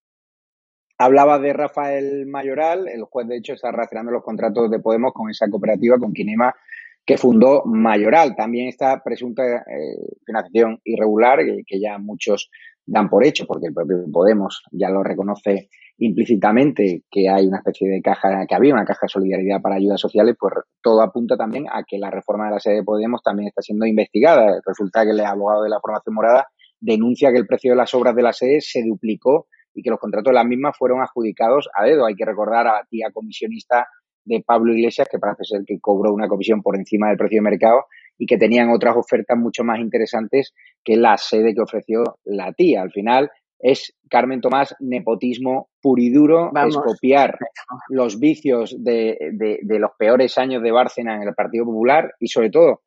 Hablaba 1.00 1.38
de 1.38 1.54
Rafael 1.54 2.26
Mayoral, 2.26 2.88
el 2.88 3.04
juez 3.04 3.28
de 3.28 3.38
hecho 3.38 3.54
está 3.54 3.72
relacionando 3.72 4.12
los 4.12 4.24
contratos 4.24 4.72
de 4.72 4.80
Podemos 4.80 5.14
con 5.14 5.30
esa 5.30 5.48
cooperativa, 5.48 6.00
con 6.00 6.14
Kinema, 6.14 6.56
que 7.06 7.18
fundó 7.18 7.64
Mayoral. 7.66 8.36
También 8.36 8.68
está 8.68 9.04
presunta 9.04 9.44
eh, 9.44 10.18
financiación 10.26 10.82
irregular, 10.84 11.40
que, 11.68 11.80
ya 11.80 12.00
muchos 12.00 12.50
dan 12.84 13.10
por 13.10 13.24
hecho, 13.24 13.46
porque 13.46 13.68
el 13.68 13.74
propio 13.74 14.06
Podemos 14.12 14.64
ya 14.72 14.90
lo 14.90 15.04
reconoce 15.04 15.70
implícitamente 16.00 17.04
que 17.10 17.28
hay 17.30 17.48
una 17.48 17.58
especie 17.58 17.90
de 17.90 18.02
caja, 18.02 18.46
que 18.48 18.56
había 18.56 18.74
una 18.74 18.86
caja 18.86 19.02
de 19.04 19.10
solidaridad 19.10 19.62
para 19.62 19.76
ayudas 19.76 20.00
sociales, 20.00 20.36
pues 20.40 20.54
todo 20.82 21.02
apunta 21.02 21.36
también 21.36 21.66
a 21.72 21.84
que 21.88 21.98
la 21.98 22.12
reforma 22.12 22.46
de 22.46 22.52
la 22.52 22.60
sede 22.60 22.76
de 22.76 22.84
Podemos 22.84 23.22
también 23.24 23.48
está 23.48 23.62
siendo 23.62 23.86
investigada. 23.86 24.60
Resulta 24.66 25.04
que 25.04 25.12
el 25.12 25.20
abogado 25.22 25.64
de 25.64 25.70
la 25.70 25.80
formación 25.80 26.16
morada 26.16 26.48
denuncia 26.80 27.32
que 27.32 27.38
el 27.38 27.48
precio 27.48 27.72
de 27.72 27.78
las 27.78 27.94
obras 27.94 28.16
de 28.16 28.22
la 28.22 28.34
sede 28.34 28.62
se 28.62 28.84
duplicó 28.84 29.48
y 29.74 29.82
que 29.82 29.90
los 29.90 30.00
contratos 30.00 30.32
de 30.32 30.36
las 30.36 30.46
mismas 30.46 30.76
fueron 30.78 31.02
adjudicados 31.02 31.70
a 31.74 31.84
dedo. 31.86 32.06
Hay 32.06 32.16
que 32.16 32.26
recordar 32.26 32.68
a 32.68 32.74
la 32.74 32.86
tía 32.90 33.10
comisionista 33.12 33.88
de 34.26 34.44
Pablo 34.46 34.74
Iglesias, 34.74 35.08
que 35.10 35.20
parece 35.20 35.46
ser 35.46 35.62
que 35.66 35.80
cobró 35.80 36.14
una 36.14 36.28
comisión 36.28 36.62
por 36.62 36.76
encima 36.76 37.08
del 37.08 37.18
precio 37.18 37.38
de 37.38 37.50
mercado 37.50 37.86
y 38.18 38.26
que 38.26 38.38
tenían 38.38 38.70
otras 38.70 38.96
ofertas 38.98 39.38
mucho 39.38 39.64
más 39.64 39.80
interesantes 39.80 40.54
que 40.84 40.98
la 40.98 41.18
sede 41.18 41.54
que 41.54 41.62
ofreció 41.62 42.04
la 42.26 42.52
tía. 42.54 42.82
Al 42.82 42.92
final, 42.92 43.30
es 43.60 43.94
Carmen 44.10 44.42
Tomás 44.42 44.76
nepotismo 44.80 45.70
puriduro, 45.82 46.52
es 46.68 46.78
copiar 46.78 47.38
los 47.90 48.20
vicios 48.20 48.76
de, 48.78 49.18
de, 49.34 49.60
de, 49.62 49.80
los 49.80 49.92
peores 49.98 50.38
años 50.38 50.62
de 50.62 50.72
Bárcena 50.72 51.16
en 51.16 51.28
el 51.28 51.34
Partido 51.34 51.66
Popular 51.66 52.14
y 52.20 52.28
sobre 52.28 52.50
todo 52.50 52.82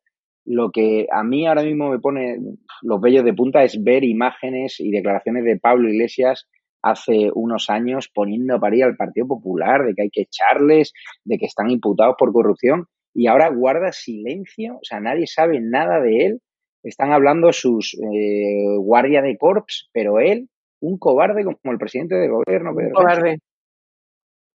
lo 0.45 0.71
que 0.71 1.07
a 1.11 1.23
mí 1.23 1.45
ahora 1.45 1.63
mismo 1.63 1.89
me 1.89 1.99
pone 1.99 2.37
los 2.81 3.01
vellos 3.01 3.23
de 3.23 3.33
punta 3.33 3.63
es 3.63 3.81
ver 3.83 4.03
imágenes 4.03 4.79
y 4.79 4.91
declaraciones 4.91 5.43
de 5.43 5.59
Pablo 5.59 5.89
Iglesias 5.89 6.47
hace 6.81 7.29
unos 7.33 7.69
años 7.69 8.09
poniendo 8.13 8.55
a 8.55 8.59
parir 8.59 8.83
al 8.85 8.95
Partido 8.95 9.27
Popular, 9.27 9.85
de 9.85 9.93
que 9.93 10.03
hay 10.03 10.09
que 10.09 10.21
echarles, 10.21 10.93
de 11.23 11.37
que 11.37 11.45
están 11.45 11.69
imputados 11.69 12.15
por 12.17 12.33
corrupción 12.33 12.87
y 13.13 13.27
ahora 13.27 13.49
guarda 13.49 13.91
silencio, 13.91 14.75
o 14.75 14.83
sea, 14.83 14.99
nadie 14.99 15.27
sabe 15.27 15.59
nada 15.59 15.99
de 15.99 16.25
él. 16.25 16.41
Están 16.83 17.11
hablando 17.11 17.53
sus 17.53 17.93
eh, 17.93 18.75
guardia 18.79 19.21
de 19.21 19.37
corps, 19.37 19.89
pero 19.93 20.19
él 20.19 20.49
un 20.81 20.97
cobarde 20.97 21.43
como 21.43 21.57
el 21.71 21.77
presidente 21.77 22.15
de 22.15 22.27
gobierno. 22.27 22.75
Pedro 22.75 22.95
cobarde. 22.95 23.37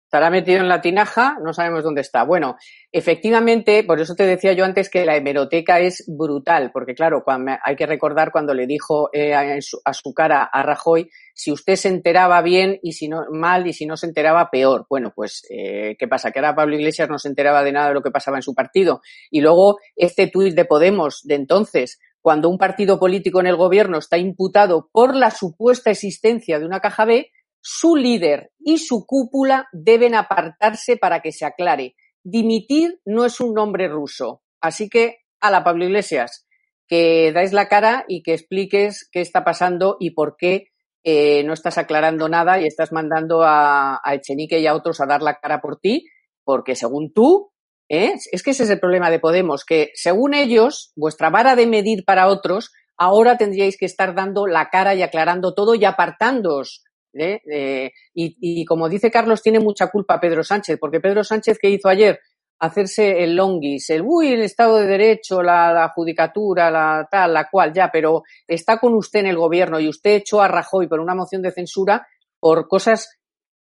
Estará 0.05 0.29
metido 0.29 0.59
en 0.59 0.69
la 0.69 0.81
tinaja, 0.81 1.37
no 1.43 1.51
sabemos 1.51 1.83
dónde 1.83 2.01
está. 2.01 2.23
Bueno, 2.23 2.57
efectivamente, 2.91 3.83
por 3.83 3.99
eso 3.99 4.13
te 4.13 4.25
decía 4.25 4.53
yo 4.53 4.63
antes 4.63 4.89
que 4.89 5.03
la 5.03 5.17
hemeroteca 5.17 5.79
es 5.79 6.05
brutal, 6.07 6.69
porque 6.71 6.93
claro, 6.93 7.23
cuando, 7.25 7.53
hay 7.61 7.75
que 7.75 7.87
recordar 7.87 8.31
cuando 8.31 8.53
le 8.53 8.67
dijo 8.67 9.09
eh, 9.11 9.33
a, 9.33 9.59
su, 9.61 9.81
a, 9.83 9.93
su, 9.93 10.13
cara 10.13 10.43
a 10.43 10.61
Rajoy, 10.61 11.09
si 11.33 11.51
usted 11.51 11.75
se 11.75 11.89
enteraba 11.89 12.41
bien 12.43 12.79
y 12.83 12.93
si 12.93 13.09
no 13.09 13.25
mal 13.31 13.65
y 13.65 13.73
si 13.73 13.87
no 13.87 13.97
se 13.97 14.05
enteraba 14.05 14.49
peor. 14.51 14.85
Bueno, 14.89 15.11
pues, 15.13 15.45
eh, 15.49 15.97
¿qué 15.97 16.07
pasa? 16.07 16.31
Que 16.31 16.39
ahora 16.39 16.55
Pablo 16.55 16.75
Iglesias 16.75 17.09
no 17.09 17.17
se 17.17 17.27
enteraba 17.27 17.63
de 17.63 17.71
nada 17.71 17.87
de 17.89 17.95
lo 17.95 18.03
que 18.03 18.11
pasaba 18.11 18.37
en 18.37 18.43
su 18.43 18.53
partido. 18.53 19.01
Y 19.31 19.41
luego 19.41 19.79
este 19.95 20.27
tuit 20.27 20.55
de 20.55 20.65
Podemos 20.65 21.23
de 21.23 21.35
entonces, 21.35 21.99
cuando 22.25 22.49
un 22.49 22.57
partido 22.57 22.97
político 22.97 23.39
en 23.39 23.45
el 23.45 23.55
gobierno 23.55 23.99
está 23.99 24.17
imputado 24.17 24.89
por 24.91 25.15
la 25.15 25.29
supuesta 25.29 25.91
existencia 25.91 26.57
de 26.57 26.65
una 26.65 26.79
caja 26.79 27.05
B, 27.05 27.29
su 27.61 27.95
líder 27.95 28.51
y 28.57 28.79
su 28.79 29.05
cúpula 29.05 29.67
deben 29.71 30.15
apartarse 30.15 30.97
para 30.97 31.19
que 31.19 31.31
se 31.31 31.45
aclare. 31.45 31.95
Dimitir 32.23 32.99
no 33.05 33.25
es 33.25 33.39
un 33.39 33.53
nombre 33.53 33.87
ruso. 33.87 34.41
Así 34.59 34.89
que, 34.89 35.19
a 35.39 35.51
la 35.51 35.63
Pablo 35.63 35.85
Iglesias, 35.85 36.47
que 36.87 37.31
dais 37.31 37.53
la 37.53 37.67
cara 37.67 38.05
y 38.07 38.23
que 38.23 38.33
expliques 38.33 39.07
qué 39.11 39.21
está 39.21 39.43
pasando 39.43 39.95
y 39.99 40.15
por 40.15 40.35
qué 40.35 40.69
eh, 41.03 41.43
no 41.43 41.53
estás 41.53 41.77
aclarando 41.77 42.27
nada 42.27 42.59
y 42.59 42.65
estás 42.65 42.91
mandando 42.91 43.43
a, 43.43 44.01
a 44.03 44.15
Echenique 44.15 44.59
y 44.59 44.65
a 44.65 44.73
otros 44.73 44.99
a 44.99 45.05
dar 45.05 45.21
la 45.21 45.35
cara 45.35 45.61
por 45.61 45.79
ti, 45.79 46.07
porque 46.43 46.75
según 46.75 47.13
tú, 47.13 47.51
¿Eh? 47.89 48.13
Es 48.31 48.41
que 48.41 48.51
ese 48.51 48.63
es 48.63 48.69
el 48.69 48.79
problema 48.79 49.11
de 49.11 49.19
Podemos, 49.19 49.63
que 49.63 49.91
según 49.93 50.33
ellos, 50.33 50.91
vuestra 50.95 51.29
vara 51.29 51.55
de 51.55 51.67
medir 51.67 52.03
para 52.03 52.27
otros, 52.27 52.71
ahora 52.97 53.37
tendríais 53.37 53.77
que 53.77 53.85
estar 53.85 54.15
dando 54.15 54.47
la 54.47 54.69
cara 54.69 54.95
y 54.95 55.03
aclarando 55.03 55.53
todo 55.53 55.75
y 55.75 55.85
apartándoos. 55.85 56.83
¿eh? 57.13 57.41
Eh, 57.51 57.91
y, 58.13 58.37
y, 58.39 58.65
como 58.65 58.89
dice 58.89 59.11
Carlos, 59.11 59.41
tiene 59.41 59.59
mucha 59.59 59.87
culpa 59.87 60.19
Pedro 60.19 60.43
Sánchez, 60.43 60.77
porque 60.79 60.99
Pedro 60.99 61.23
Sánchez, 61.23 61.59
¿qué 61.61 61.69
hizo 61.69 61.87
ayer? 61.87 62.19
Hacerse 62.57 63.23
el 63.23 63.35
longis, 63.35 63.89
el 63.89 64.01
uy, 64.03 64.33
el 64.33 64.41
Estado 64.41 64.77
de 64.77 64.87
Derecho, 64.87 65.43
la, 65.43 65.73
la 65.73 65.89
judicatura, 65.89 66.71
la 66.71 67.07
tal, 67.11 67.33
la 67.33 67.49
cual, 67.49 67.73
ya, 67.73 67.89
pero 67.91 68.23
está 68.47 68.79
con 68.79 68.95
usted 68.95 69.19
en 69.19 69.27
el 69.27 69.37
gobierno 69.37 69.79
y 69.79 69.89
usted 69.89 70.15
echó 70.15 70.41
a 70.41 70.47
Rajoy 70.47 70.87
por 70.87 70.99
una 70.99 71.15
moción 71.15 71.41
de 71.41 71.51
censura 71.51 72.07
por 72.39 72.67
cosas 72.67 73.09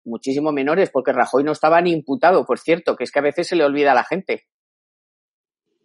muchísimo 0.06 0.52
menores, 0.52 0.90
porque 0.90 1.12
Rajoy 1.12 1.44
no 1.44 1.52
estaba 1.52 1.80
ni 1.80 1.92
imputado, 1.92 2.44
por 2.46 2.58
cierto, 2.58 2.96
que 2.96 3.04
es 3.04 3.12
que 3.12 3.18
a 3.18 3.22
veces 3.22 3.48
se 3.48 3.56
le 3.56 3.64
olvida 3.64 3.92
a 3.92 3.96
la 3.96 4.04
gente. 4.04 4.44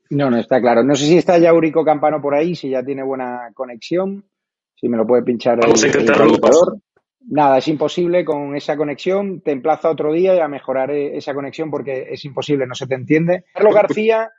No, 0.10 0.30
no 0.30 0.38
está 0.38 0.60
claro. 0.62 0.84
No 0.84 0.96
sé 0.96 1.06
si 1.06 1.18
está 1.18 1.38
ya 1.38 1.54
Urico 1.54 1.86
Campano 1.86 2.22
por 2.22 2.36
ahí, 2.36 2.56
si 2.56 2.70
ya 2.70 2.84
tiene 2.84 3.04
buena 3.04 3.50
conexión, 3.54 4.26
si 4.76 4.90
me 4.90 4.98
lo 4.98 5.06
puede 5.06 5.24
pinchar 5.24 5.60
Vamos 5.60 5.84
el, 5.84 5.96
el 5.96 6.12
Nada, 7.30 7.60
es 7.60 7.68
imposible 7.68 8.26
con 8.26 8.56
esa 8.56 8.76
conexión. 8.76 9.42
Te 9.42 9.52
emplazo 9.52 9.90
otro 9.90 10.12
día 10.12 10.36
y 10.36 10.40
a 10.40 10.48
mejorar 10.48 10.92
esa 10.92 11.34
conexión 11.34 11.70
porque 11.70 12.08
es 12.10 12.26
imposible, 12.26 12.66
no 12.66 12.74
se 12.74 12.88
te 12.88 12.96
entiende. 12.96 13.46
Carlos 13.54 13.76
García, 13.76 14.32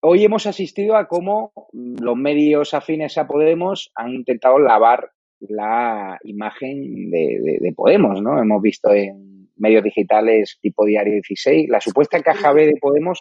hoy 0.00 0.24
hemos 0.24 0.46
asistido 0.46 0.96
a 0.96 1.06
cómo 1.06 1.52
los 1.72 2.16
medios 2.16 2.72
afines 2.74 3.18
a 3.18 3.26
Podemos 3.26 3.92
han 3.94 4.10
intentado 4.10 4.58
lavar 4.58 5.12
la 5.40 6.18
imagen 6.24 7.10
de, 7.10 7.40
de, 7.42 7.58
de, 7.60 7.72
Podemos, 7.72 8.20
¿no? 8.20 8.40
Hemos 8.40 8.60
visto 8.62 8.92
en 8.92 9.48
medios 9.56 9.84
digitales 9.84 10.58
tipo 10.60 10.84
Diario 10.84 11.14
16, 11.14 11.68
la 11.68 11.80
supuesta 11.80 12.20
caja 12.22 12.52
B 12.52 12.66
de 12.66 12.76
Podemos 12.80 13.20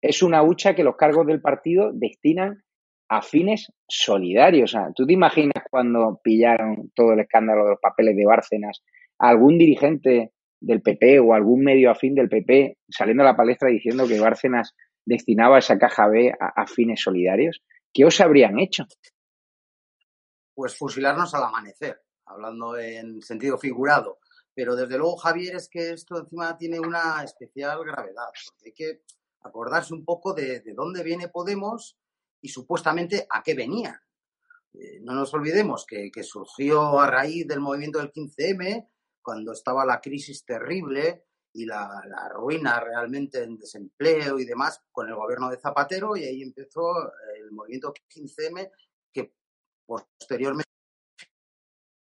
es 0.00 0.22
una 0.22 0.42
hucha 0.42 0.74
que 0.74 0.84
los 0.84 0.96
cargos 0.96 1.26
del 1.26 1.40
partido 1.40 1.90
destinan 1.92 2.62
a 3.08 3.22
fines 3.22 3.72
solidarios. 3.88 4.74
O 4.74 4.78
sea, 4.78 4.92
¿tú 4.94 5.06
te 5.06 5.12
imaginas 5.12 5.64
cuando 5.70 6.20
pillaron 6.22 6.90
todo 6.94 7.12
el 7.12 7.20
escándalo 7.20 7.64
de 7.64 7.70
los 7.70 7.80
papeles 7.80 8.16
de 8.16 8.26
Bárcenas 8.26 8.82
a 9.18 9.28
algún 9.28 9.58
dirigente 9.58 10.32
del 10.60 10.82
PP 10.82 11.20
o 11.20 11.34
algún 11.34 11.62
medio 11.62 11.90
afín 11.90 12.14
del 12.14 12.28
PP 12.28 12.78
saliendo 12.88 13.22
a 13.22 13.26
la 13.26 13.36
palestra 13.36 13.68
diciendo 13.68 14.06
que 14.06 14.20
Bárcenas 14.20 14.74
destinaba 15.04 15.58
esa 15.58 15.78
caja 15.78 16.08
B 16.08 16.32
a, 16.38 16.62
a 16.62 16.66
fines 16.66 17.00
solidarios? 17.00 17.62
¿Qué 17.92 18.04
os 18.04 18.20
habrían 18.20 18.58
hecho? 18.58 18.86
Pues 20.56 20.74
fusilarnos 20.74 21.34
al 21.34 21.44
amanecer, 21.44 22.02
hablando 22.24 22.78
en 22.78 23.20
sentido 23.20 23.58
figurado. 23.58 24.20
Pero 24.54 24.74
desde 24.74 24.96
luego, 24.96 25.18
Javier, 25.18 25.56
es 25.56 25.68
que 25.68 25.92
esto 25.92 26.18
encima 26.18 26.56
tiene 26.56 26.80
una 26.80 27.22
especial 27.22 27.84
gravedad, 27.84 28.28
hay 28.64 28.72
que 28.72 29.02
acordarse 29.42 29.92
un 29.92 30.02
poco 30.02 30.32
de, 30.32 30.60
de 30.60 30.72
dónde 30.72 31.02
viene 31.04 31.28
Podemos 31.28 31.98
y 32.40 32.48
supuestamente 32.48 33.26
a 33.28 33.42
qué 33.42 33.54
venía. 33.54 34.02
Eh, 34.72 34.98
no 35.02 35.12
nos 35.12 35.32
olvidemos 35.34 35.84
que, 35.84 36.10
que, 36.10 36.22
surgió 36.22 36.98
a 37.00 37.10
raíz 37.10 37.46
del 37.46 37.60
movimiento 37.60 37.98
del 37.98 38.12
15M, 38.12 38.88
cuando 39.20 39.52
estaba 39.52 39.84
la 39.84 40.00
crisis 40.00 40.42
terrible 40.46 41.26
y 41.52 41.66
la, 41.66 42.02
la, 42.08 42.30
ruina 42.30 42.80
realmente 42.80 43.42
en 43.42 43.58
desempleo 43.58 44.38
y 44.38 44.46
demás 44.46 44.82
con 44.90 45.06
el 45.08 45.14
gobierno 45.14 45.50
de 45.50 45.58
Zapatero, 45.58 46.16
y 46.16 46.24
ahí 46.24 46.42
empezó 46.42 47.12
el 47.36 47.52
movimiento 47.52 47.92
15M 47.92 48.70
posteriormente 49.86 50.70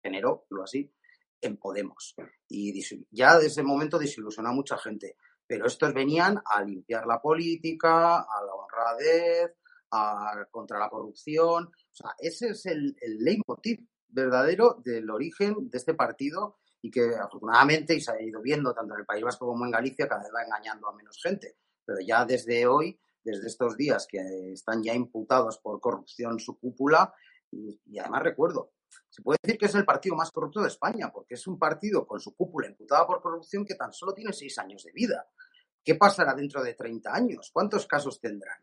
generó, 0.02 0.46
lo 0.50 0.64
así, 0.64 0.92
en 1.40 1.56
Podemos. 1.56 2.14
Y 2.48 2.82
ya 3.10 3.34
desde 3.34 3.46
ese 3.48 3.62
momento 3.62 3.98
desilusionó 3.98 4.50
a 4.50 4.54
mucha 4.54 4.78
gente. 4.78 5.16
Pero 5.46 5.66
estos 5.66 5.92
venían 5.92 6.40
a 6.44 6.62
limpiar 6.62 7.06
la 7.06 7.20
política, 7.20 8.20
a 8.20 8.44
la 8.44 8.54
honradez, 8.54 9.52
a, 9.90 10.46
contra 10.50 10.78
la 10.78 10.88
corrupción. 10.88 11.66
O 11.66 11.94
sea, 11.94 12.14
ese 12.18 12.50
es 12.50 12.66
el, 12.66 12.96
el 13.00 13.18
leitmotiv 13.18 13.86
verdadero 14.08 14.80
del 14.84 15.10
origen 15.10 15.68
de 15.70 15.78
este 15.78 15.94
partido 15.94 16.58
y 16.80 16.90
que 16.90 17.14
afortunadamente, 17.16 17.94
y 17.94 18.00
se 18.00 18.12
ha 18.12 18.20
ido 18.20 18.40
viendo 18.42 18.74
tanto 18.74 18.94
en 18.94 19.00
el 19.00 19.06
País 19.06 19.22
Vasco 19.22 19.46
como 19.46 19.64
en 19.64 19.70
Galicia, 19.70 20.08
cada 20.08 20.22
vez 20.22 20.32
va 20.34 20.42
engañando 20.42 20.88
a 20.88 20.94
menos 20.94 21.20
gente. 21.22 21.56
Pero 21.84 22.00
ya 22.04 22.24
desde 22.24 22.66
hoy, 22.66 22.98
desde 23.22 23.46
estos 23.46 23.76
días 23.76 24.06
que 24.08 24.52
están 24.52 24.82
ya 24.82 24.92
imputados 24.92 25.58
por 25.58 25.80
corrupción 25.80 26.40
su 26.40 26.58
cúpula, 26.58 27.14
y, 27.52 27.98
además 27.98 28.22
recuerdo, 28.22 28.72
se 29.08 29.22
puede 29.22 29.38
decir 29.42 29.58
que 29.58 29.66
es 29.66 29.74
el 29.74 29.84
partido 29.84 30.16
más 30.16 30.30
corrupto 30.30 30.62
de 30.62 30.68
España, 30.68 31.10
porque 31.12 31.34
es 31.34 31.46
un 31.46 31.58
partido 31.58 32.06
con 32.06 32.18
su 32.18 32.34
cúpula 32.34 32.66
imputada 32.66 33.06
por 33.06 33.20
corrupción 33.20 33.64
que 33.64 33.74
tan 33.74 33.92
solo 33.92 34.14
tiene 34.14 34.32
seis 34.32 34.58
años 34.58 34.82
de 34.84 34.92
vida. 34.92 35.28
¿Qué 35.84 35.94
pasará 35.96 36.34
dentro 36.34 36.62
de 36.62 36.74
30 36.74 37.14
años? 37.14 37.50
¿Cuántos 37.52 37.86
casos 37.86 38.20
tendrán? 38.20 38.58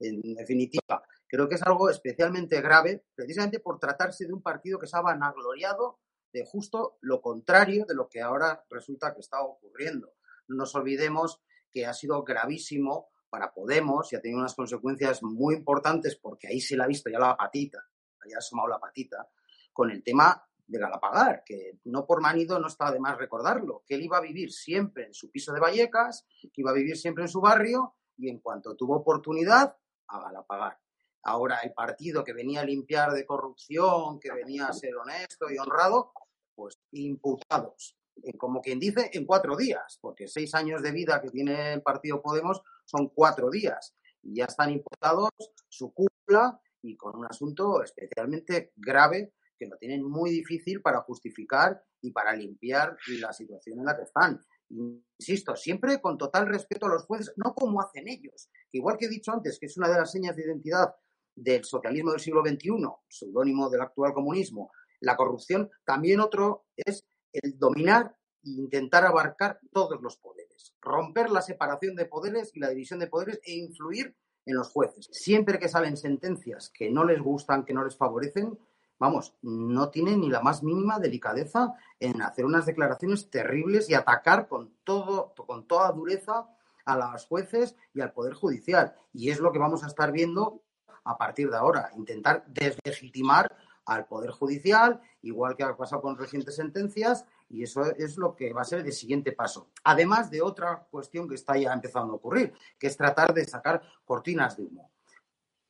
En 0.00 0.20
definitiva, 0.34 1.02
creo 1.28 1.48
que 1.48 1.54
es 1.54 1.62
algo 1.62 1.88
especialmente 1.88 2.60
grave, 2.60 3.04
precisamente 3.14 3.60
por 3.60 3.78
tratarse 3.78 4.26
de 4.26 4.32
un 4.32 4.42
partido 4.42 4.78
que 4.78 4.86
se 4.86 4.96
ha 4.96 5.02
vanagloriado 5.02 6.00
de 6.32 6.44
justo 6.44 6.96
lo 7.02 7.20
contrario 7.20 7.84
de 7.86 7.94
lo 7.94 8.08
que 8.08 8.20
ahora 8.20 8.64
resulta 8.70 9.14
que 9.14 9.20
está 9.20 9.42
ocurriendo. 9.42 10.14
No 10.48 10.56
nos 10.56 10.74
olvidemos 10.74 11.40
que 11.70 11.86
ha 11.86 11.94
sido 11.94 12.22
gravísimo 12.24 13.08
para 13.28 13.52
Podemos 13.52 14.12
y 14.12 14.16
ha 14.16 14.20
tenido 14.20 14.40
unas 14.40 14.54
consecuencias 14.54 15.22
muy 15.22 15.54
importantes 15.54 16.16
porque 16.16 16.48
ahí 16.48 16.60
se 16.60 16.76
le 16.76 16.82
ha 16.82 16.86
visto 16.86 17.10
ya 17.10 17.18
la 17.18 17.36
patita, 17.36 17.82
ya 18.28 18.36
ha 18.36 18.38
asomado 18.38 18.68
la 18.68 18.78
patita, 18.78 19.28
con 19.72 19.90
el 19.90 20.02
tema 20.02 20.44
de 20.66 20.78
Galapagar, 20.78 21.42
que 21.44 21.78
no 21.84 22.06
por 22.06 22.20
manido 22.20 22.58
no 22.58 22.66
está 22.66 22.90
de 22.90 23.00
más 23.00 23.18
recordarlo, 23.18 23.82
que 23.86 23.94
él 23.94 24.02
iba 24.02 24.18
a 24.18 24.22
vivir 24.22 24.52
siempre 24.52 25.06
en 25.06 25.14
su 25.14 25.30
piso 25.30 25.52
de 25.52 25.60
Vallecas, 25.60 26.26
que 26.40 26.60
iba 26.60 26.70
a 26.70 26.74
vivir 26.74 26.96
siempre 26.96 27.24
en 27.24 27.28
su 27.28 27.40
barrio 27.40 27.96
y 28.16 28.28
en 28.28 28.38
cuanto 28.40 28.76
tuvo 28.76 28.96
oportunidad, 28.96 29.76
a 30.08 30.20
Galapagar. 30.20 30.78
Ahora 31.24 31.60
el 31.60 31.72
partido 31.72 32.24
que 32.24 32.32
venía 32.32 32.60
a 32.60 32.64
limpiar 32.64 33.12
de 33.12 33.24
corrupción, 33.24 34.18
que 34.18 34.32
venía 34.32 34.66
a 34.66 34.72
ser 34.72 34.96
honesto 34.96 35.50
y 35.50 35.58
honrado, 35.58 36.12
pues 36.54 36.78
imputados, 36.90 37.96
como 38.38 38.60
quien 38.60 38.78
dice, 38.78 39.10
en 39.12 39.24
cuatro 39.24 39.56
días, 39.56 39.98
porque 40.00 40.28
seis 40.28 40.54
años 40.54 40.82
de 40.82 40.92
vida 40.92 41.20
que 41.20 41.30
tiene 41.30 41.74
el 41.74 41.82
partido 41.82 42.20
Podemos 42.20 42.60
son 42.84 43.08
cuatro 43.08 43.50
días 43.50 43.94
y 44.22 44.36
ya 44.36 44.44
están 44.44 44.70
imputados 44.70 45.30
su 45.68 45.92
cúpula 45.92 46.60
y 46.82 46.96
con 46.96 47.16
un 47.16 47.26
asunto 47.26 47.82
especialmente 47.82 48.72
grave 48.76 49.32
que 49.58 49.66
lo 49.66 49.76
tienen 49.76 50.02
muy 50.02 50.30
difícil 50.30 50.82
para 50.82 51.02
justificar 51.02 51.82
y 52.00 52.10
para 52.10 52.34
limpiar 52.34 52.96
la 53.20 53.32
situación 53.32 53.78
en 53.78 53.84
la 53.84 53.96
que 53.96 54.02
están. 54.02 54.40
Insisto, 54.70 55.54
siempre 55.54 56.00
con 56.00 56.18
total 56.18 56.48
respeto 56.48 56.86
a 56.86 56.88
los 56.88 57.04
jueces, 57.04 57.32
no 57.36 57.54
como 57.54 57.80
hacen 57.80 58.08
ellos, 58.08 58.50
igual 58.72 58.96
que 58.98 59.06
he 59.06 59.08
dicho 59.10 59.32
antes, 59.32 59.58
que 59.58 59.66
es 59.66 59.76
una 59.76 59.88
de 59.88 59.98
las 59.98 60.10
señas 60.10 60.34
de 60.34 60.44
identidad 60.44 60.94
del 61.34 61.64
socialismo 61.64 62.10
del 62.10 62.20
siglo 62.20 62.42
XXI, 62.44 62.70
seudónimo 63.08 63.70
del 63.70 63.82
actual 63.82 64.12
comunismo, 64.12 64.70
la 65.00 65.16
corrupción, 65.16 65.70
también 65.84 66.20
otro 66.20 66.66
es 66.76 67.04
el 67.32 67.58
dominar 67.58 68.16
e 68.44 68.50
intentar 68.50 69.04
abarcar 69.04 69.60
todos 69.72 70.00
los 70.00 70.16
poderes, 70.16 70.74
romper 70.80 71.30
la 71.30 71.42
separación 71.42 71.94
de 71.94 72.06
poderes 72.06 72.50
y 72.54 72.60
la 72.60 72.70
división 72.70 72.98
de 72.98 73.08
poderes 73.08 73.40
e 73.44 73.52
influir 73.52 74.16
en 74.46 74.56
los 74.56 74.70
jueces. 74.70 75.08
Siempre 75.12 75.58
que 75.58 75.68
salen 75.68 75.96
sentencias 75.96 76.70
que 76.70 76.90
no 76.90 77.04
les 77.04 77.20
gustan, 77.20 77.64
que 77.64 77.74
no 77.74 77.84
les 77.84 77.96
favorecen, 77.96 78.58
vamos, 78.98 79.34
no 79.42 79.90
tienen 79.90 80.20
ni 80.20 80.30
la 80.30 80.40
más 80.40 80.62
mínima 80.62 80.98
delicadeza 80.98 81.74
en 81.98 82.22
hacer 82.22 82.44
unas 82.44 82.66
declaraciones 82.66 83.30
terribles 83.30 83.90
y 83.90 83.94
atacar 83.94 84.48
con 84.48 84.74
todo, 84.84 85.34
con 85.34 85.66
toda 85.66 85.90
dureza 85.92 86.46
a 86.84 86.96
los 86.96 87.26
jueces 87.26 87.76
y 87.94 88.00
al 88.00 88.12
Poder 88.12 88.34
Judicial. 88.34 88.94
Y 89.12 89.30
es 89.30 89.40
lo 89.40 89.52
que 89.52 89.58
vamos 89.58 89.84
a 89.84 89.86
estar 89.86 90.12
viendo 90.12 90.62
a 91.04 91.18
partir 91.18 91.50
de 91.50 91.56
ahora, 91.56 91.90
intentar 91.96 92.44
deslegitimar 92.46 93.56
al 93.86 94.06
Poder 94.06 94.30
Judicial, 94.30 95.00
igual 95.22 95.56
que 95.56 95.64
ha 95.64 95.76
pasado 95.76 96.02
con 96.02 96.16
recientes 96.16 96.56
sentencias, 96.56 97.26
y 97.48 97.62
eso 97.62 97.84
es 97.84 98.16
lo 98.16 98.34
que 98.34 98.52
va 98.52 98.62
a 98.62 98.64
ser 98.64 98.80
el 98.80 98.92
siguiente 98.92 99.32
paso. 99.32 99.68
Además 99.84 100.30
de 100.30 100.42
otra 100.42 100.86
cuestión 100.90 101.28
que 101.28 101.34
está 101.34 101.56
ya 101.56 101.72
empezando 101.72 102.12
a 102.12 102.16
ocurrir, 102.16 102.52
que 102.78 102.86
es 102.86 102.96
tratar 102.96 103.34
de 103.34 103.44
sacar 103.44 103.82
cortinas 104.04 104.56
de 104.56 104.64
humo 104.64 104.92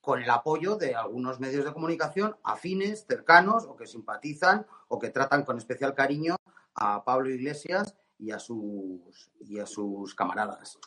con 0.02 0.20
el 0.20 0.28
apoyo 0.28 0.76
de 0.76 0.96
algunos 0.96 1.38
medios 1.38 1.64
de 1.64 1.72
comunicación 1.72 2.36
afines, 2.42 3.06
cercanos 3.06 3.64
o 3.64 3.76
que 3.76 3.86
simpatizan 3.86 4.66
o 4.88 4.98
que 4.98 5.10
tratan 5.10 5.44
con 5.44 5.56
especial 5.56 5.94
cariño 5.94 6.34
a 6.74 7.04
Pablo 7.04 7.30
Iglesias 7.30 7.94
y 8.18 8.32
a 8.32 8.40
sus, 8.40 9.30
y 9.40 9.60
a 9.60 9.66
sus 9.66 10.14
camaradas. 10.14 10.78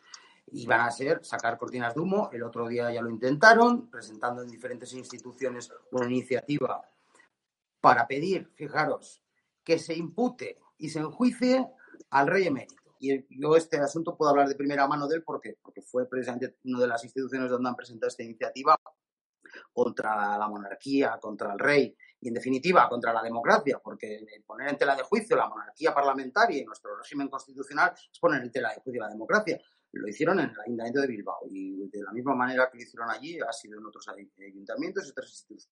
Y 0.48 0.68
van 0.68 0.82
a 0.82 0.92
ser 0.92 1.24
sacar 1.24 1.58
cortinas 1.58 1.96
de 1.96 2.02
humo. 2.02 2.30
El 2.34 2.44
otro 2.44 2.68
día 2.68 2.92
ya 2.92 3.02
lo 3.02 3.10
intentaron, 3.10 3.90
presentando 3.90 4.44
en 4.44 4.50
diferentes 4.50 4.94
instituciones 4.94 5.72
una 5.92 6.06
iniciativa 6.06 6.84
para 7.86 8.08
pedir, 8.08 8.50
fijaros, 8.56 9.22
que 9.64 9.78
se 9.78 9.94
impute 9.94 10.58
y 10.80 10.90
se 10.90 10.98
enjuicie 10.98 11.68
al 12.10 12.26
rey 12.26 12.48
emérito. 12.48 12.82
Y 13.00 13.40
yo 13.40 13.56
este 13.56 13.78
asunto 13.78 14.18
puedo 14.18 14.32
hablar 14.32 14.48
de 14.48 14.56
primera 14.56 14.88
mano 14.88 15.08
de 15.08 15.18
él 15.18 15.24
porque, 15.24 15.60
fue 15.86 16.10
precisamente 16.10 16.58
una 16.64 16.80
de 16.80 16.88
las 16.88 17.04
instituciones 17.04 17.48
donde 17.48 17.70
han 17.70 17.76
presentado 17.76 18.08
esta 18.08 18.24
iniciativa 18.24 18.76
contra 19.72 20.36
la 20.36 20.48
monarquía, 20.48 21.20
contra 21.22 21.54
el 21.54 21.60
rey 21.60 21.96
y, 22.20 22.30
en 22.30 22.34
definitiva, 22.34 22.90
contra 22.90 23.14
la 23.14 23.22
democracia, 23.22 23.80
porque 23.84 24.26
poner 24.48 24.70
en 24.70 24.78
tela 24.80 24.96
de 24.96 25.04
juicio 25.04 25.36
la 25.36 25.48
monarquía 25.48 25.94
parlamentaria 25.94 26.64
y 26.64 26.66
nuestro 26.66 26.98
régimen 26.98 27.28
constitucional 27.28 27.94
es 27.94 28.20
poner 28.20 28.42
en 28.42 28.52
tela 28.52 28.70
de 28.70 28.82
juicio 28.82 29.00
la 29.00 29.10
democracia. 29.10 29.62
Lo 29.92 30.08
hicieron 30.08 30.40
en 30.40 30.50
el 30.50 30.60
Ayuntamiento 30.60 31.02
de 31.02 31.08
Bilbao 31.08 31.42
y 31.52 31.88
de 31.88 32.02
la 32.02 32.12
misma 32.12 32.34
manera 32.34 32.68
que 32.72 32.80
lo 32.80 32.84
hicieron 32.84 33.12
allí 33.12 33.38
ha 33.48 33.54
sido 33.54 33.78
en 33.78 33.86
otros 33.86 34.08
ayuntamientos 34.08 35.06
y 35.06 35.12
otras 35.12 35.30
instituciones. 35.30 35.70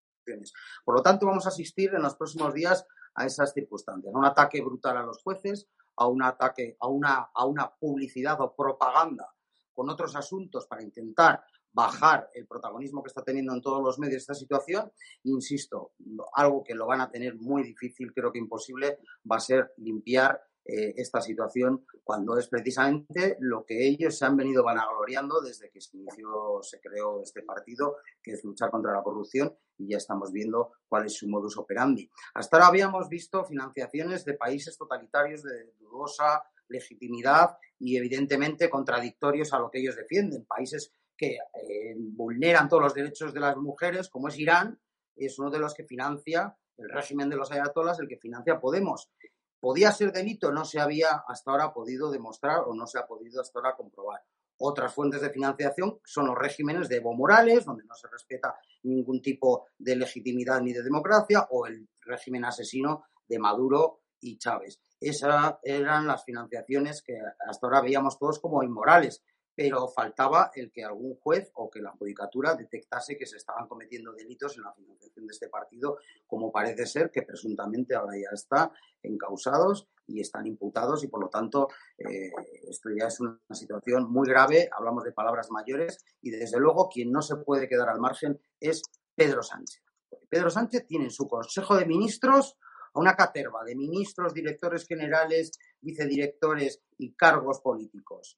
Por 0.83 0.95
lo 0.95 1.01
tanto, 1.01 1.25
vamos 1.25 1.45
a 1.45 1.49
asistir 1.49 1.93
en 1.93 2.01
los 2.01 2.15
próximos 2.15 2.53
días 2.53 2.85
a 3.15 3.25
esas 3.25 3.53
circunstancias, 3.53 4.13
a 4.13 4.17
un 4.17 4.25
ataque 4.25 4.61
brutal 4.61 4.97
a 4.97 5.03
los 5.03 5.21
jueces, 5.21 5.67
a 5.95 6.07
un 6.07 6.23
ataque, 6.23 6.77
a 6.79 6.87
una, 6.87 7.29
a 7.33 7.45
una 7.45 7.73
publicidad 7.75 8.39
o 8.41 8.55
propaganda 8.55 9.33
con 9.73 9.89
otros 9.89 10.15
asuntos 10.15 10.67
para 10.67 10.83
intentar 10.83 11.43
bajar 11.71 12.29
el 12.33 12.45
protagonismo 12.45 13.01
que 13.01 13.07
está 13.07 13.23
teniendo 13.23 13.53
en 13.53 13.61
todos 13.61 13.83
los 13.83 13.97
medios 13.97 14.21
esta 14.21 14.35
situación. 14.35 14.91
Insisto, 15.23 15.93
algo 16.33 16.63
que 16.63 16.75
lo 16.75 16.85
van 16.85 17.01
a 17.01 17.09
tener 17.09 17.35
muy 17.35 17.63
difícil, 17.63 18.13
creo 18.13 18.31
que 18.31 18.39
imposible, 18.39 18.99
va 19.29 19.37
a 19.37 19.39
ser 19.39 19.73
limpiar 19.77 20.39
eh, 20.65 20.93
esta 20.95 21.19
situación 21.19 21.85
cuando 22.05 22.37
es 22.37 22.47
precisamente 22.47 23.35
lo 23.41 23.65
que 23.65 23.85
ellos 23.85 24.17
se 24.17 24.23
han 24.23 24.37
venido 24.37 24.63
vanagloriando 24.63 25.41
desde 25.41 25.69
que 25.69 25.81
se 25.81 25.97
inició, 25.97 26.59
se 26.61 26.79
creó 26.79 27.21
este 27.21 27.41
partido, 27.41 27.97
que 28.21 28.31
es 28.31 28.43
luchar 28.45 28.71
contra 28.71 28.93
la 28.93 29.03
corrupción 29.03 29.53
y 29.77 29.89
ya 29.89 29.97
estamos 29.97 30.31
viendo 30.31 30.73
cuál 30.87 31.05
es 31.05 31.13
su 31.13 31.27
modus 31.27 31.57
operandi. 31.57 32.09
Hasta 32.33 32.57
ahora 32.57 32.67
habíamos 32.67 33.09
visto 33.09 33.43
financiaciones 33.45 34.25
de 34.25 34.35
países 34.35 34.77
totalitarios 34.77 35.43
de 35.43 35.73
dudosa 35.79 36.43
legitimidad 36.67 37.57
y 37.79 37.97
evidentemente 37.97 38.69
contradictorios 38.69 39.53
a 39.53 39.59
lo 39.59 39.69
que 39.69 39.79
ellos 39.79 39.95
defienden, 39.95 40.45
países 40.45 40.93
que 41.15 41.35
eh, 41.35 41.95
vulneran 41.97 42.67
todos 42.67 42.83
los 42.83 42.93
derechos 42.93 43.33
de 43.33 43.39
las 43.39 43.55
mujeres, 43.57 44.09
como 44.09 44.27
es 44.27 44.39
Irán, 44.39 44.79
es 45.15 45.37
uno 45.37 45.51
de 45.51 45.59
los 45.59 45.73
que 45.73 45.83
financia 45.83 46.57
el 46.77 46.89
régimen 46.89 47.29
de 47.29 47.35
los 47.35 47.51
ayatolas, 47.51 47.99
el 47.99 48.07
que 48.07 48.17
financia 48.17 48.59
Podemos. 48.59 49.11
¿Podía 49.59 49.91
ser 49.91 50.11
delito? 50.11 50.51
No 50.51 50.65
se 50.65 50.81
había 50.81 51.23
hasta 51.27 51.51
ahora 51.51 51.71
podido 51.71 52.11
demostrar 52.11 52.61
o 52.65 52.73
no 52.73 52.85
se 52.85 52.99
ha 52.99 53.05
podido 53.05 53.41
hasta 53.41 53.59
ahora 53.59 53.75
comprobar. 53.75 54.21
Otras 54.57 54.93
fuentes 54.93 55.21
de 55.21 55.29
financiación 55.29 55.99
son 56.03 56.27
los 56.27 56.37
regímenes 56.37 56.87
de 56.89 56.97
Evo 56.97 57.13
Morales, 57.13 57.65
donde 57.65 57.85
no 57.85 57.95
se 57.95 58.07
respeta 58.07 58.55
ningún 58.83 59.21
tipo 59.21 59.67
de 59.77 59.95
legitimidad 59.95 60.61
ni 60.61 60.73
de 60.73 60.83
democracia, 60.83 61.47
o 61.51 61.65
el 61.65 61.87
régimen 62.01 62.45
asesino 62.45 63.05
de 63.27 63.39
Maduro 63.39 64.01
y 64.19 64.37
Chávez. 64.37 64.79
Esas 64.99 65.55
eran 65.63 66.07
las 66.07 66.23
financiaciones 66.23 67.01
que 67.01 67.17
hasta 67.47 67.67
ahora 67.67 67.81
veíamos 67.81 68.17
todos 68.17 68.39
como 68.39 68.63
inmorales 68.63 69.23
pero 69.55 69.87
faltaba 69.87 70.51
el 70.55 70.71
que 70.71 70.83
algún 70.83 71.15
juez 71.15 71.51
o 71.55 71.69
que 71.69 71.81
la 71.81 71.91
judicatura 71.91 72.55
detectase 72.55 73.17
que 73.17 73.25
se 73.25 73.37
estaban 73.37 73.67
cometiendo 73.67 74.13
delitos 74.13 74.57
en 74.57 74.63
la 74.63 74.73
financiación 74.73 75.27
de 75.27 75.31
este 75.31 75.49
partido, 75.49 75.97
como 76.25 76.51
parece 76.51 76.85
ser 76.85 77.11
que 77.11 77.21
presuntamente 77.21 77.95
ahora 77.95 78.17
ya 78.17 78.33
está 78.33 78.71
encausados 79.01 79.87
y 80.07 80.21
están 80.21 80.47
imputados 80.47 81.03
y 81.03 81.07
por 81.07 81.21
lo 81.21 81.29
tanto 81.29 81.67
eh, 81.97 82.31
esto 82.67 82.89
ya 82.97 83.07
es 83.07 83.19
una 83.19 83.39
situación 83.51 84.11
muy 84.11 84.27
grave, 84.27 84.69
hablamos 84.75 85.03
de 85.03 85.11
palabras 85.11 85.51
mayores 85.51 86.03
y 86.21 86.31
desde 86.31 86.59
luego 86.59 86.89
quien 86.89 87.11
no 87.11 87.21
se 87.21 87.35
puede 87.37 87.69
quedar 87.69 87.89
al 87.89 87.99
margen 87.99 88.39
es 88.59 88.81
Pedro 89.15 89.43
Sánchez. 89.43 89.83
Pedro 90.29 90.49
Sánchez 90.49 90.85
tiene 90.87 91.05
en 91.05 91.11
su 91.11 91.27
Consejo 91.27 91.75
de 91.75 91.85
Ministros 91.85 92.57
a 92.93 92.99
una 92.99 93.15
caterva 93.15 93.63
de 93.63 93.75
ministros, 93.75 94.33
directores 94.33 94.85
generales, 94.87 95.51
vicedirectores 95.81 96.81
y 96.97 97.13
cargos 97.13 97.59
políticos 97.61 98.37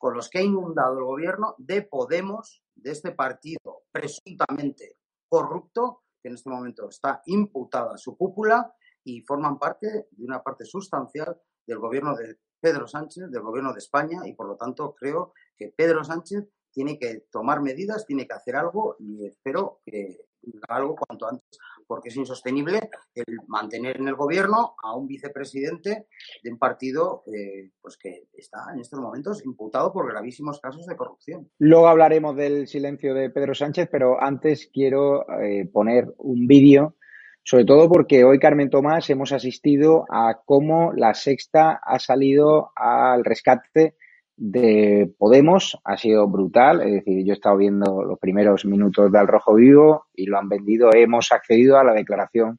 con 0.00 0.14
los 0.14 0.30
que 0.30 0.38
ha 0.38 0.42
inundado 0.42 0.96
el 0.98 1.04
gobierno 1.04 1.54
de 1.58 1.82
Podemos, 1.82 2.64
de 2.74 2.90
este 2.92 3.12
partido 3.12 3.82
presuntamente 3.92 4.96
corrupto, 5.28 6.04
que 6.22 6.30
en 6.30 6.36
este 6.36 6.48
momento 6.48 6.88
está 6.88 7.20
imputada 7.26 7.98
su 7.98 8.16
cúpula 8.16 8.74
y 9.04 9.20
forman 9.20 9.58
parte 9.58 10.08
de 10.10 10.24
una 10.24 10.42
parte 10.42 10.64
sustancial 10.64 11.38
del 11.66 11.78
gobierno 11.78 12.16
de 12.16 12.38
Pedro 12.58 12.86
Sánchez, 12.88 13.30
del 13.30 13.42
gobierno 13.42 13.74
de 13.74 13.78
España, 13.78 14.26
y 14.26 14.32
por 14.32 14.46
lo 14.46 14.56
tanto 14.56 14.94
creo 14.94 15.34
que 15.54 15.68
Pedro 15.68 16.02
Sánchez 16.02 16.48
tiene 16.70 16.98
que 16.98 17.26
tomar 17.30 17.60
medidas, 17.60 18.06
tiene 18.06 18.26
que 18.26 18.34
hacer 18.34 18.56
algo 18.56 18.96
y 18.98 19.26
espero 19.26 19.82
que 19.84 20.28
algo 20.68 20.96
cuanto 20.96 21.28
antes, 21.28 21.58
porque 21.90 22.10
es 22.10 22.16
insostenible 22.16 22.88
el 23.16 23.24
mantener 23.48 23.96
en 23.96 24.06
el 24.06 24.14
gobierno 24.14 24.76
a 24.80 24.94
un 24.94 25.08
vicepresidente 25.08 26.06
de 26.40 26.52
un 26.52 26.56
partido 26.56 27.24
eh, 27.26 27.70
pues 27.82 27.96
que 27.96 28.28
está 28.32 28.58
en 28.72 28.78
estos 28.78 29.00
momentos 29.00 29.44
imputado 29.44 29.92
por 29.92 30.08
gravísimos 30.08 30.60
casos 30.60 30.86
de 30.86 30.94
corrupción. 30.94 31.50
Luego 31.58 31.88
hablaremos 31.88 32.36
del 32.36 32.68
silencio 32.68 33.12
de 33.12 33.30
Pedro 33.30 33.56
Sánchez, 33.56 33.88
pero 33.90 34.22
antes 34.22 34.70
quiero 34.72 35.28
eh, 35.40 35.68
poner 35.72 36.06
un 36.18 36.46
vídeo, 36.46 36.94
sobre 37.42 37.64
todo 37.64 37.88
porque 37.88 38.22
hoy 38.22 38.38
Carmen 38.38 38.70
Tomás 38.70 39.10
hemos 39.10 39.32
asistido 39.32 40.04
a 40.12 40.42
cómo 40.46 40.92
la 40.92 41.14
sexta 41.14 41.80
ha 41.84 41.98
salido 41.98 42.70
al 42.76 43.24
rescate 43.24 43.96
de 44.40 45.12
Podemos 45.18 45.78
ha 45.84 45.98
sido 45.98 46.26
brutal. 46.26 46.80
Es 46.80 46.92
decir, 46.92 47.24
yo 47.26 47.32
he 47.32 47.34
estado 47.34 47.58
viendo 47.58 48.02
los 48.02 48.18
primeros 48.18 48.64
minutos 48.64 49.12
del 49.12 49.28
Rojo 49.28 49.54
Vivo 49.54 50.06
y 50.14 50.24
lo 50.24 50.38
han 50.38 50.48
vendido. 50.48 50.88
Hemos 50.94 51.30
accedido 51.30 51.78
a 51.78 51.84
la 51.84 51.92
declaración 51.92 52.58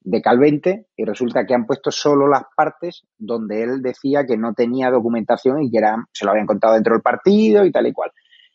de 0.00 0.22
Calvente 0.22 0.86
y 0.96 1.04
resulta 1.04 1.44
que 1.44 1.52
han 1.52 1.66
puesto 1.66 1.90
solo 1.90 2.28
las 2.28 2.44
partes 2.56 3.02
donde 3.18 3.62
él 3.62 3.82
decía 3.82 4.24
que 4.24 4.38
no 4.38 4.54
tenía 4.54 4.90
documentación 4.90 5.62
y 5.62 5.70
que 5.70 5.76
eran, 5.76 6.06
se 6.12 6.24
lo 6.24 6.30
habían 6.30 6.46
contado 6.46 6.74
dentro 6.74 6.94
del 6.94 7.02
partido 7.02 7.66
y 7.66 7.70
tal 7.70 7.86
y 7.86 7.92
cual. 7.92 8.10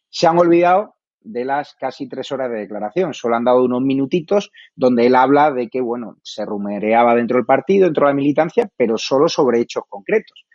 Se 0.09 0.25
han 0.25 0.39
olvidado 0.39 0.95
de 1.21 1.45
las 1.45 1.75
casi 1.75 2.09
tres 2.09 2.31
horas 2.31 2.49
de 2.49 2.57
declaración. 2.57 3.13
Solo 3.13 3.35
han 3.35 3.43
dado 3.43 3.63
unos 3.63 3.83
minutitos 3.83 4.51
donde 4.75 5.05
él 5.05 5.15
habla 5.15 5.51
de 5.51 5.69
que, 5.69 5.79
bueno, 5.79 6.17
se 6.23 6.43
rumoreaba 6.43 7.13
dentro 7.13 7.37
del 7.37 7.45
partido, 7.45 7.85
dentro 7.85 8.07
de 8.07 8.13
la 8.13 8.15
militancia, 8.15 8.67
pero 8.75 8.97
solo 8.97 9.29
sobre 9.29 9.61
hechos 9.61 9.83
concretos. 9.87 10.47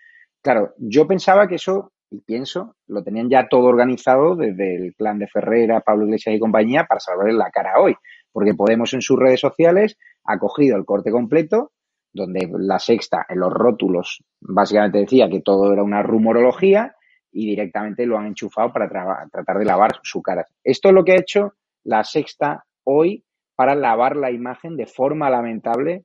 Claro, 0.42 0.74
yo 0.78 1.06
pensaba 1.06 1.46
que 1.46 1.56
eso 1.56 1.92
y 2.10 2.20
pienso, 2.20 2.76
lo 2.86 3.02
tenían 3.02 3.28
ya 3.28 3.48
todo 3.48 3.64
organizado 3.64 4.34
desde 4.34 4.76
el 4.76 4.94
plan 4.94 5.18
de 5.18 5.26
Ferrera, 5.26 5.80
Pablo 5.80 6.06
Iglesias 6.06 6.34
y 6.34 6.38
compañía 6.38 6.84
para 6.84 7.00
salvarle 7.00 7.34
la 7.34 7.50
cara 7.50 7.80
hoy. 7.80 7.94
Porque 8.32 8.54
Podemos 8.54 8.94
en 8.94 9.02
sus 9.02 9.18
redes 9.18 9.40
sociales 9.40 9.96
ha 10.24 10.38
cogido 10.38 10.76
el 10.76 10.84
corte 10.84 11.10
completo, 11.10 11.72
donde 12.12 12.48
la 12.58 12.78
sexta 12.78 13.26
en 13.28 13.40
los 13.40 13.52
rótulos 13.52 14.22
básicamente 14.40 14.98
decía 14.98 15.28
que 15.28 15.40
todo 15.40 15.72
era 15.72 15.82
una 15.82 16.02
rumorología 16.02 16.94
y 17.30 17.46
directamente 17.46 18.06
lo 18.06 18.18
han 18.18 18.26
enchufado 18.26 18.72
para 18.72 18.88
tratar 19.30 19.58
de 19.58 19.64
lavar 19.64 20.00
su 20.02 20.22
cara. 20.22 20.46
Esto 20.64 20.88
es 20.88 20.94
lo 20.94 21.04
que 21.04 21.12
ha 21.12 21.20
hecho 21.20 21.54
la 21.84 22.04
sexta 22.04 22.64
hoy 22.84 23.24
para 23.54 23.74
lavar 23.74 24.16
la 24.16 24.30
imagen 24.30 24.76
de 24.76 24.86
forma 24.86 25.28
lamentable 25.28 26.04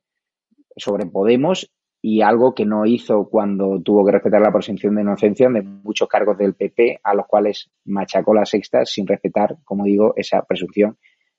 sobre 0.76 1.06
Podemos 1.06 1.70
y 2.06 2.20
algo 2.20 2.54
que 2.54 2.66
no 2.66 2.84
hizo 2.84 3.30
cuando 3.30 3.80
tuvo 3.80 4.04
que 4.04 4.12
respetar 4.12 4.42
la 4.42 4.52
presunción 4.52 4.94
de 4.94 5.00
inocencia 5.00 5.48
de 5.48 5.62
muchos 5.62 6.06
cargos 6.06 6.36
del 6.36 6.52
PP 6.52 7.00
a 7.02 7.14
los 7.14 7.26
cuales 7.26 7.70
machacó 7.86 8.34
la 8.34 8.44
sexta 8.44 8.84
sin 8.84 9.06
respetar, 9.06 9.56
como 9.64 9.84
digo, 9.84 10.12
esa 10.14 10.42
presunción 10.42 10.98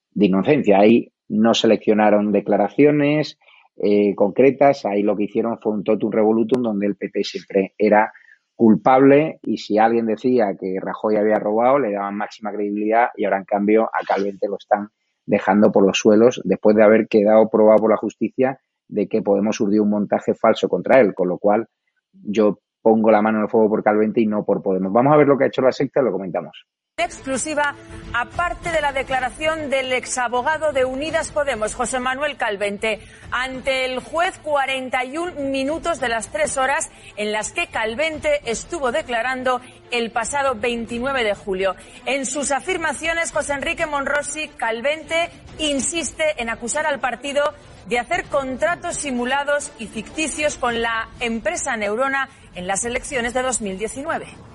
de 0.10 0.26
inocencia. 0.26 0.80
Ahí 0.80 1.12
no 1.28 1.54
seleccionaron 1.54 2.32
declaraciones 2.32 3.38
eh, 3.76 4.16
concretas, 4.16 4.88
ahí 4.88 5.04
lo 5.04 5.16
que 5.16 5.26
hicieron 5.26 5.60
fue 5.60 5.72
un 5.72 5.84
totum 5.84 6.10
revolutum 6.12 6.64
donde 6.64 6.88
el 6.88 6.96
PP 6.96 7.24
siempre 7.24 7.76
era 7.78 8.12
culpable 8.56 9.38
y 9.44 9.58
si 9.58 9.78
alguien 9.78 10.08
decía 10.08 10.58
que 10.60 10.80
Rajoy 10.82 11.18
había 11.18 11.36
robado 11.36 11.78
le 11.78 11.92
daban 11.92 12.16
máxima 12.16 12.52
credibilidad 12.52 13.10
y 13.16 13.26
ahora 13.26 13.38
en 13.38 13.46
cambio 13.46 13.84
a 13.84 14.04
Calvente 14.04 14.48
lo 14.48 14.58
están 14.58 14.90
dejando 15.28 15.72
por 15.72 15.86
los 15.86 16.00
suelos 16.00 16.42
después 16.44 16.76
de 16.76 16.84
haber 16.84 17.08
quedado 17.08 17.52
probado 17.52 17.82
por 17.82 17.92
la 17.92 17.98
justicia 17.98 18.60
de 18.88 19.08
que 19.08 19.22
podemos 19.22 19.60
urdir 19.60 19.82
un 19.82 19.90
montaje 19.90 20.34
falso 20.34 20.68
contra 20.70 21.00
él, 21.00 21.14
con 21.14 21.28
lo 21.28 21.38
cual 21.38 21.68
yo 22.12 22.60
pongo 22.82 23.12
la 23.12 23.22
mano 23.22 23.40
en 23.40 23.44
el 23.46 23.50
fuego 23.50 23.70
por 23.70 23.84
Calvente 23.84 24.22
y 24.22 24.28
no 24.28 24.46
por 24.46 24.62
Podemos. 24.62 24.94
Vamos 24.94 25.14
a 25.14 25.18
ver 25.18 25.28
lo 25.28 25.38
que 25.38 25.46
ha 25.46 25.48
hecho 25.48 25.62
la 25.62 25.72
secta, 25.72 26.02
lo 26.02 26.12
comentamos. 26.12 26.66
Exclusiva, 26.98 27.76
aparte 28.14 28.72
de 28.72 28.80
la 28.80 28.94
declaración 28.94 29.70
del 29.70 29.92
exabogado 29.92 30.72
de 30.72 30.86
Unidas 30.86 31.30
Podemos, 31.30 31.76
José 31.76 32.00
Manuel 32.00 32.38
Calvente, 32.38 33.02
ante 33.32 33.84
el 33.84 34.00
juez 34.00 34.40
41 34.42 35.34
minutos 35.42 36.00
de 36.00 36.08
las 36.08 36.30
tres 36.30 36.56
horas 36.56 36.90
en 37.18 37.34
las 37.34 37.52
que 37.52 37.68
Calvente 37.68 38.50
estuvo 38.50 38.94
declarando 38.94 39.60
el 39.92 40.10
pasado 40.12 40.56
29 40.56 41.26
de 41.26 41.36
julio. 41.36 41.76
En 42.06 42.26
sus 42.26 42.52
afirmaciones, 42.52 43.34
José 43.34 43.52
Enrique 43.56 43.86
Monrosi 43.86 44.48
Calvente 44.48 45.30
insiste 45.60 46.42
en 46.42 46.50
acusar 46.50 46.86
al 46.86 47.02
partido 47.02 47.44
de 47.88 48.00
hacer 48.00 48.24
contratos 48.30 48.96
simulados 48.96 49.74
y 49.80 49.88
ficticios 49.88 50.56
con 50.56 50.82
la 50.82 51.10
empresa 51.20 51.76
Neurona 51.76 52.30
en 52.56 52.68
las 52.68 52.86
elecciones 52.86 53.34
de 53.34 53.42
2019. 53.42 54.55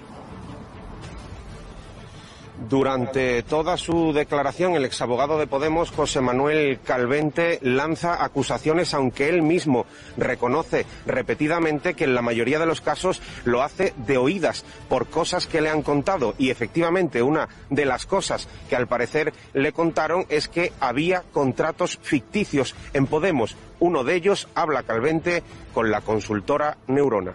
Durante 2.69 3.43
toda 3.43 3.79
su 3.79 4.13
declaración, 4.13 4.75
el 4.75 4.85
exabogado 4.85 5.39
de 5.39 5.47
Podemos, 5.47 5.91
José 5.91 6.21
Manuel 6.21 6.79
Calvente, 6.85 7.59
lanza 7.63 8.23
acusaciones, 8.23 8.93
aunque 8.93 9.31
él 9.31 9.41
mismo 9.41 9.87
reconoce 10.19 10.85
repetidamente 11.07 11.95
que 11.95 12.05
en 12.05 12.15
la 12.15 12.21
mayoría 12.21 12.59
de 12.59 12.67
los 12.67 12.83
casos 12.83 13.23
lo 13.45 13.63
hace 13.63 13.95
de 13.97 14.19
oídas 14.19 14.65
por 14.91 15.07
cosas 15.07 15.47
que 15.47 15.63
le 15.63 15.71
han 15.71 15.83
contado. 15.83 16.35
Y 16.37 16.51
efectivamente, 16.51 17.23
una 17.23 17.49
de 17.71 17.87
las 17.87 18.05
cosas 18.05 18.47
que 18.69 18.77
al 18.77 18.87
parecer 18.87 19.33
le 19.55 19.73
contaron 19.73 20.27
es 20.29 20.49
que 20.49 20.73
había 20.81 21.25
contratos 21.33 21.99
ficticios 22.03 22.75
en 22.93 23.07
Podemos. 23.07 23.57
Uno 23.79 24.05
de 24.05 24.17
ellos 24.17 24.49
habla 24.55 24.83
Calvente 24.83 25.43
con 25.73 25.91
la 25.91 26.03
consultora 26.03 26.77
Neurona. 26.89 27.33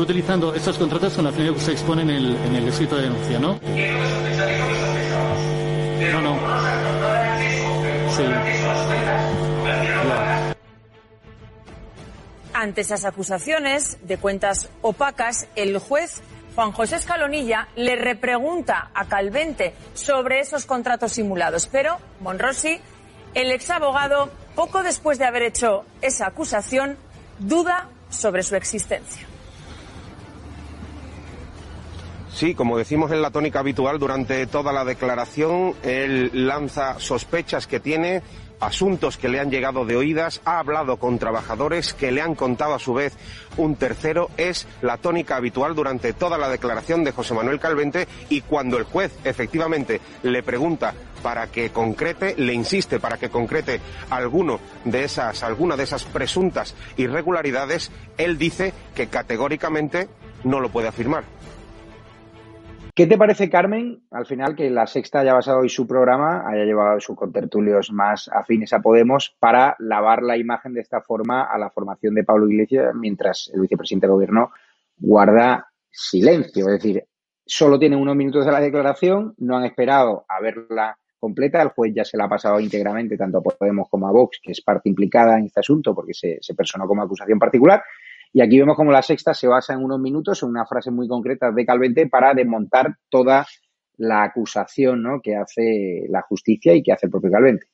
Utilizando 0.00 0.54
estos 0.54 0.78
contratos 0.78 1.14
con 1.14 1.24
la 1.24 1.32
finalidad 1.32 1.54
que 1.54 1.60
se 1.60 1.72
expone 1.72 2.02
en 2.02 2.10
el, 2.10 2.36
en 2.36 2.56
escrito 2.68 2.96
de 2.96 3.02
denuncia, 3.02 3.38
¿no? 3.38 3.60
No, 6.12 6.22
no. 6.22 6.38
Sí. 8.16 8.24
Ante 12.52 12.80
esas 12.82 13.04
acusaciones 13.04 13.98
de 14.02 14.18
cuentas 14.18 14.68
opacas, 14.82 15.46
el 15.56 15.78
juez 15.78 16.20
Juan 16.54 16.72
José 16.72 16.96
Escalonilla 16.96 17.68
le 17.76 17.96
repregunta 17.96 18.90
a 18.92 19.06
Calvente 19.06 19.72
sobre 19.94 20.40
esos 20.40 20.66
contratos 20.66 21.12
simulados, 21.12 21.68
pero 21.68 21.98
Monrosi, 22.20 22.80
el 23.34 23.50
ex 23.52 23.70
abogado, 23.70 24.30
poco 24.54 24.82
después 24.82 25.18
de 25.18 25.26
haber 25.26 25.44
hecho 25.44 25.84
esa 26.02 26.26
acusación, 26.26 26.98
duda 27.38 27.88
sobre 28.10 28.42
su 28.42 28.56
existencia. 28.56 29.29
Sí, 32.32 32.54
como 32.54 32.78
decimos 32.78 33.10
en 33.10 33.22
la 33.22 33.30
tónica 33.30 33.60
habitual 33.60 33.98
durante 33.98 34.46
toda 34.46 34.72
la 34.72 34.84
declaración, 34.84 35.74
él 35.82 36.30
lanza 36.32 36.98
sospechas 36.98 37.66
que 37.66 37.80
tiene, 37.80 38.22
asuntos 38.60 39.16
que 39.16 39.28
le 39.28 39.40
han 39.40 39.50
llegado 39.50 39.84
de 39.84 39.96
oídas, 39.96 40.40
ha 40.44 40.58
hablado 40.58 40.98
con 40.98 41.18
trabajadores 41.18 41.92
que 41.92 42.12
le 42.12 42.22
han 42.22 42.34
contado 42.34 42.74
a 42.74 42.78
su 42.78 42.94
vez 42.94 43.14
un 43.56 43.74
tercero, 43.74 44.30
es 44.36 44.68
la 44.80 44.96
tónica 44.96 45.36
habitual 45.36 45.74
durante 45.74 46.12
toda 46.12 46.38
la 46.38 46.48
declaración 46.48 47.02
de 47.04 47.12
José 47.12 47.34
Manuel 47.34 47.58
Calvente 47.58 48.06
y 48.28 48.42
cuando 48.42 48.78
el 48.78 48.84
juez 48.84 49.12
efectivamente 49.24 50.00
le 50.22 50.42
pregunta 50.42 50.94
para 51.22 51.48
que 51.48 51.70
concrete, 51.70 52.34
le 52.38 52.54
insiste 52.54 53.00
para 53.00 53.18
que 53.18 53.28
concrete 53.28 53.80
alguno 54.08 54.60
de 54.84 55.04
esas, 55.04 55.42
alguna 55.42 55.76
de 55.76 55.82
esas 55.82 56.04
presuntas 56.04 56.74
irregularidades, 56.96 57.90
él 58.16 58.38
dice 58.38 58.72
que 58.94 59.08
categóricamente 59.08 60.08
no 60.44 60.60
lo 60.60 60.70
puede 60.70 60.88
afirmar. 60.88 61.24
¿Qué 62.94 63.06
te 63.06 63.16
parece, 63.16 63.48
Carmen, 63.48 64.02
al 64.10 64.26
final 64.26 64.56
que 64.56 64.68
la 64.68 64.86
Sexta 64.86 65.20
haya 65.20 65.34
basado 65.34 65.60
hoy 65.60 65.68
su 65.68 65.86
programa, 65.86 66.44
haya 66.48 66.64
llevado 66.64 66.98
sus 67.00 67.16
contertulios 67.16 67.92
más 67.92 68.28
afines 68.32 68.72
a 68.72 68.80
Podemos 68.80 69.36
para 69.38 69.76
lavar 69.78 70.22
la 70.22 70.36
imagen 70.36 70.74
de 70.74 70.80
esta 70.80 71.00
forma 71.00 71.44
a 71.44 71.56
la 71.58 71.70
formación 71.70 72.14
de 72.14 72.24
Pablo 72.24 72.48
Iglesias 72.48 72.94
mientras 72.94 73.50
el 73.54 73.60
vicepresidente 73.60 74.06
del 74.06 74.14
gobierno 74.14 74.50
guarda 74.96 75.68
silencio? 75.88 76.66
Es 76.66 76.82
decir, 76.82 77.04
solo 77.46 77.78
tienen 77.78 78.00
unos 78.00 78.16
minutos 78.16 78.44
de 78.44 78.52
la 78.52 78.60
declaración, 78.60 79.34
no 79.38 79.56
han 79.56 79.64
esperado 79.64 80.24
a 80.28 80.40
verla 80.40 80.98
completa. 81.18 81.62
El 81.62 81.68
juez 81.68 81.92
ya 81.94 82.04
se 82.04 82.16
la 82.16 82.24
ha 82.24 82.28
pasado 82.28 82.58
íntegramente 82.58 83.16
tanto 83.16 83.38
a 83.38 83.42
Podemos 83.42 83.88
como 83.88 84.08
a 84.08 84.12
Vox, 84.12 84.40
que 84.42 84.52
es 84.52 84.60
parte 84.62 84.88
implicada 84.88 85.38
en 85.38 85.46
este 85.46 85.60
asunto 85.60 85.94
porque 85.94 86.12
se 86.14 86.54
personó 86.56 86.88
como 86.88 87.02
acusación 87.02 87.38
particular. 87.38 87.82
Y 88.32 88.42
aquí 88.42 88.58
vemos 88.58 88.76
como 88.76 88.92
la 88.92 89.02
sexta 89.02 89.34
se 89.34 89.48
basa 89.48 89.74
en 89.74 89.82
unos 89.82 89.98
minutos, 89.98 90.42
en 90.42 90.50
una 90.50 90.66
frase 90.66 90.90
muy 90.90 91.08
concreta 91.08 91.50
de 91.50 91.66
Calvente 91.66 92.06
para 92.06 92.32
desmontar 92.32 92.96
toda 93.08 93.46
la 93.96 94.22
acusación 94.22 95.02
¿no? 95.02 95.20
que 95.20 95.36
hace 95.36 96.06
la 96.08 96.22
justicia 96.22 96.74
y 96.74 96.82
que 96.82 96.92
hace 96.92 97.06
el 97.06 97.10
propio 97.10 97.30
Calvente. 97.30 97.66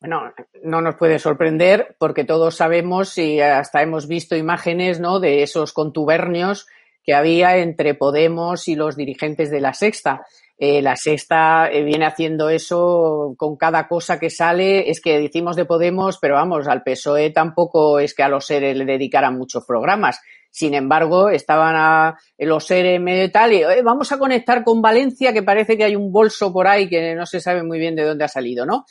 Bueno, 0.00 0.32
no 0.62 0.82
nos 0.82 0.96
puede 0.96 1.18
sorprender 1.18 1.96
porque 1.98 2.24
todos 2.24 2.56
sabemos 2.56 3.16
y 3.16 3.40
hasta 3.40 3.82
hemos 3.82 4.06
visto 4.06 4.36
imágenes 4.36 5.00
¿no? 5.00 5.18
de 5.18 5.42
esos 5.42 5.72
contubernios 5.72 6.66
que 7.02 7.14
había 7.14 7.56
entre 7.56 7.94
Podemos 7.94 8.68
y 8.68 8.74
los 8.74 8.96
dirigentes 8.96 9.50
de 9.50 9.60
la 9.60 9.72
Sexta. 9.72 10.26
Eh, 10.58 10.80
la 10.80 10.96
Sexta 10.96 11.70
eh, 11.70 11.82
viene 11.82 12.06
haciendo 12.06 12.48
eso 12.48 13.34
con 13.36 13.56
cada 13.56 13.86
cosa 13.88 14.18
que 14.18 14.30
sale. 14.30 14.90
Es 14.90 15.00
que 15.00 15.20
decimos 15.20 15.54
de 15.54 15.66
Podemos, 15.66 16.18
pero 16.18 16.34
vamos, 16.34 16.66
al 16.66 16.82
PSOE 16.82 17.30
tampoco 17.30 17.98
es 17.98 18.14
que 18.14 18.22
a 18.22 18.28
los 18.28 18.46
seres 18.46 18.76
le 18.76 18.86
dedicaran 18.86 19.36
muchos 19.36 19.64
programas. 19.66 20.20
Sin 20.50 20.72
embargo, 20.72 21.28
estaban 21.28 21.74
a, 21.76 22.16
los 22.38 22.64
seres 22.64 22.98
medio 22.98 23.30
tal, 23.30 23.52
y 23.52 23.62
vamos 23.84 24.10
a 24.12 24.18
conectar 24.18 24.64
con 24.64 24.80
Valencia, 24.80 25.34
que 25.34 25.42
parece 25.42 25.76
que 25.76 25.84
hay 25.84 25.94
un 25.94 26.10
bolso 26.10 26.50
por 26.50 26.66
ahí 26.66 26.88
que 26.88 27.14
no 27.14 27.26
se 27.26 27.40
sabe 27.40 27.62
muy 27.62 27.78
bien 27.78 27.94
de 27.94 28.04
dónde 28.04 28.24
ha 28.24 28.28
salido, 28.28 28.64
¿no? 28.64 28.86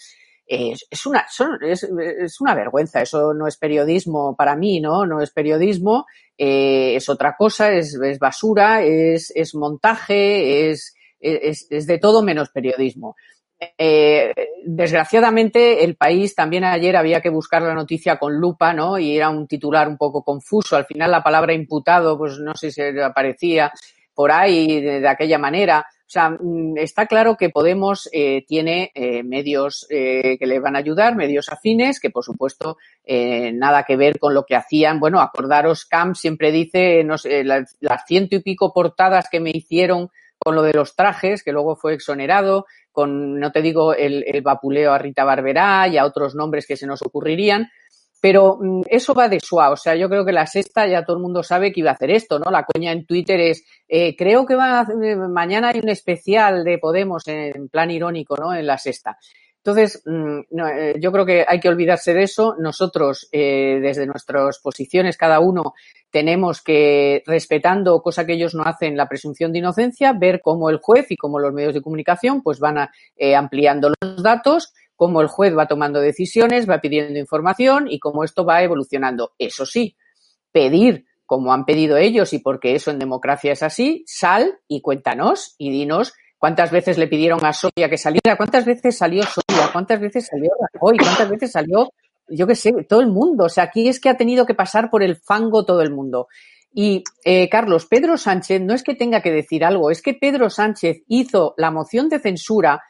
Es, 0.46 0.86
es, 0.92 1.06
una, 1.08 1.26
es, 1.62 1.84
es, 1.84 2.40
una 2.40 2.54
vergüenza, 2.54 3.02
eso 3.02 3.34
no 3.34 3.48
es 3.48 3.58
periodismo 3.58 4.36
para 4.36 4.56
mí, 4.56 4.80
¿no? 4.80 5.08
No 5.08 5.20
es 5.22 5.32
periodismo, 5.32 6.06
eh, 6.38 6.96
es 6.96 7.10
otra 7.10 7.36
cosa, 7.36 7.72
es, 7.72 7.96
es 7.96 8.20
basura, 8.20 8.84
es, 8.84 9.32
es 9.34 9.56
montaje, 9.56 10.70
es, 10.70 10.95
es, 11.26 11.68
de 11.88 11.98
todo 11.98 12.22
menos 12.22 12.50
periodismo. 12.50 13.16
Eh, 13.78 14.34
desgraciadamente, 14.66 15.84
el 15.84 15.96
país 15.96 16.36
también 16.36 16.64
ayer 16.64 16.96
había 16.96 17.22
que 17.22 17.30
buscar 17.30 17.62
la 17.62 17.74
noticia 17.74 18.18
con 18.18 18.38
lupa, 18.38 18.74
¿no? 18.74 19.00
Y 19.00 19.16
era 19.16 19.30
un 19.30 19.48
titular 19.48 19.88
un 19.88 19.98
poco 19.98 20.24
confuso. 20.24 20.76
Al 20.76 20.86
final, 20.86 21.12
la 21.12 21.24
palabra 21.24 21.54
imputado, 21.54 22.18
pues 22.18 22.40
no 22.40 22.54
sé 22.56 22.72
si 22.72 22.82
aparecía 23.00 23.72
por 24.14 24.32
ahí 24.32 24.82
de, 24.82 25.08
aquella 25.08 25.38
manera. 25.38 25.86
O 26.02 26.10
sea, 26.10 26.30
mm, 26.30 26.78
está 26.78 27.08
claro 27.08 27.36
que 27.36 27.50
Podemos 27.50 28.08
eh, 28.12 28.46
tiene 28.48 28.92
eh, 28.94 29.24
medios 29.24 29.88
que 29.90 30.38
le 30.40 30.60
van 30.60 30.76
a 30.76 30.80
ayudar, 30.80 31.16
medios 31.16 31.50
afines, 31.50 32.00
que 32.00 32.10
por 32.10 32.24
supuesto 32.24 32.78
nada 33.08 33.84
que 33.84 33.96
ver 33.96 34.20
con 34.20 34.34
lo 34.34 34.44
que 34.46 34.56
hacían. 34.56 35.00
Bueno, 35.00 35.22
acordaros, 35.22 35.86
Camp 35.86 36.16
siempre 36.16 36.52
dice, 36.52 37.04
las 37.04 38.06
ciento 38.06 38.36
y 38.36 38.42
pico 38.42 38.74
portadas 38.74 39.30
que 39.30 39.40
me 39.40 39.52
hicieron 39.52 40.10
con 40.38 40.56
lo 40.56 40.62
de 40.62 40.74
los 40.74 40.96
trajes, 40.96 41.44
que 41.44 41.52
luego 41.52 41.76
fue 41.76 41.94
exonerado, 41.94 42.66
con, 42.92 43.40
no 43.40 43.52
te 43.52 43.62
digo, 43.62 43.94
el, 43.94 44.24
el 44.28 44.42
vapuleo 44.42 44.94
a 44.94 44.98
Rita 44.98 45.24
Barberá 45.24 45.88
y 45.88 45.98
a 45.98 46.06
otros 46.06 46.36
nombres 46.36 46.66
que 46.66 46.78
se 46.78 46.88
nos 46.88 47.02
ocurrirían. 47.02 47.70
Pero 48.22 48.58
mm, 48.60 48.82
eso 48.88 49.14
va 49.14 49.30
de 49.30 49.40
suave. 49.40 49.74
O 49.74 49.78
sea, 49.78 49.96
yo 49.96 50.10
creo 50.10 50.26
que 50.26 50.32
la 50.32 50.48
sexta 50.48 50.88
ya 50.88 51.04
todo 51.04 51.18
el 51.18 51.22
mundo 51.22 51.44
sabe 51.44 51.72
que 51.72 51.82
iba 51.82 51.92
a 51.92 51.94
hacer 51.94 52.10
esto, 52.10 52.40
¿no? 52.40 52.50
La 52.50 52.64
coña 52.64 52.92
en 52.92 53.06
Twitter 53.06 53.40
es, 53.40 53.64
eh, 53.88 54.16
creo 54.16 54.46
que 54.48 54.56
va 54.56 54.82
a, 54.82 54.88
eh, 55.04 55.16
mañana 55.16 55.70
hay 55.70 55.80
un 55.80 55.90
especial 55.90 56.64
de 56.64 56.80
Podemos 56.80 57.28
en 57.28 57.70
plan 57.70 57.92
irónico, 57.92 58.36
¿no? 58.36 58.54
En 58.54 58.66
la 58.66 58.80
sexta. 58.80 59.18
Entonces, 59.58 60.02
mm, 60.06 60.40
eh, 60.60 60.96
yo 61.00 61.12
creo 61.12 61.26
que 61.26 61.46
hay 61.48 61.60
que 61.60 61.70
olvidarse 61.70 62.14
de 62.16 62.24
eso. 62.24 62.56
Nosotros, 62.58 63.28
desde 63.32 64.08
nuestras 64.08 64.60
posiciones, 64.60 65.18
cada 65.18 65.40
uno, 65.40 65.74
tenemos 66.16 66.62
que, 66.62 67.24
respetando 67.26 68.02
cosa 68.02 68.26
que 68.26 68.36
ellos 68.36 68.56
no 68.56 68.64
hacen, 68.64 68.96
la 68.96 69.10
presunción 69.10 69.52
de 69.52 69.60
inocencia, 69.60 70.14
ver 70.14 70.40
cómo 70.42 70.70
el 70.70 70.78
juez 70.78 71.08
y 71.12 71.18
cómo 71.18 71.40
los 71.40 71.52
medios 71.52 71.74
de 71.74 71.82
comunicación 71.82 72.42
pues 72.42 72.58
van 72.58 72.88
eh, 73.18 73.36
ampliando 73.36 73.92
los 74.00 74.24
datos 74.24 74.72
cómo 74.96 75.20
el 75.20 75.28
juez 75.28 75.58
va 75.58 75.68
tomando 75.68 76.00
decisiones, 76.00 76.70
va 76.70 76.80
pidiendo 76.80 77.20
información 77.20 77.88
y 77.90 78.00
cómo 78.00 78.24
esto 78.24 78.46
va 78.46 78.64
evolucionando. 78.64 79.34
Eso 79.38 79.66
sí, 79.66 79.98
pedir 80.54 81.04
como 81.26 81.52
han 81.52 81.66
pedido 81.66 81.98
ellos 81.98 82.32
y 82.32 82.40
porque 82.40 82.76
eso 82.76 82.92
en 82.92 83.00
democracia 83.00 83.52
es 83.52 83.62
así, 83.62 84.06
sal 84.08 84.60
y 84.70 84.80
cuéntanos 84.80 85.56
y 85.58 85.70
dinos 85.70 86.14
cuántas 86.38 86.72
veces 86.72 86.98
le 86.98 87.10
pidieron 87.10 87.44
a 87.44 87.52
Soria 87.52 87.90
que 87.90 87.98
saliera, 87.98 88.38
cuántas 88.38 88.64
veces 88.64 88.98
salió 88.98 89.24
Soria, 89.24 89.70
cuántas 89.74 90.00
veces 90.00 90.28
salió 90.28 90.50
Rajoy, 90.72 90.98
cuántas 90.98 91.30
veces 91.30 91.52
salió, 91.52 91.92
yo 92.28 92.48
qué 92.48 92.56
sé, 92.56 92.72
todo 92.88 93.02
el 93.02 93.08
mundo. 93.08 93.46
O 93.46 93.50
sea, 93.50 93.66
aquí 93.66 93.88
es 93.88 94.00
que 94.00 94.10
ha 94.10 94.18
tenido 94.18 94.46
que 94.46 94.54
pasar 94.54 94.90
por 94.90 95.04
el 95.04 95.16
fango 95.16 95.66
todo 95.66 95.82
el 95.82 95.92
mundo. 95.92 96.28
Y, 96.74 97.04
eh, 97.24 97.48
Carlos, 97.50 97.86
Pedro 97.86 98.18
Sánchez 98.18 98.62
no 98.62 98.74
es 98.74 98.84
que 98.84 98.96
tenga 98.96 99.22
que 99.22 99.32
decir 99.32 99.64
algo, 99.64 99.92
es 99.92 100.02
que 100.02 100.14
Pedro 100.14 100.50
Sánchez 100.50 101.04
hizo 101.08 101.54
la 101.58 101.72
moción 101.72 102.10
de 102.10 102.20
censura 102.20 102.84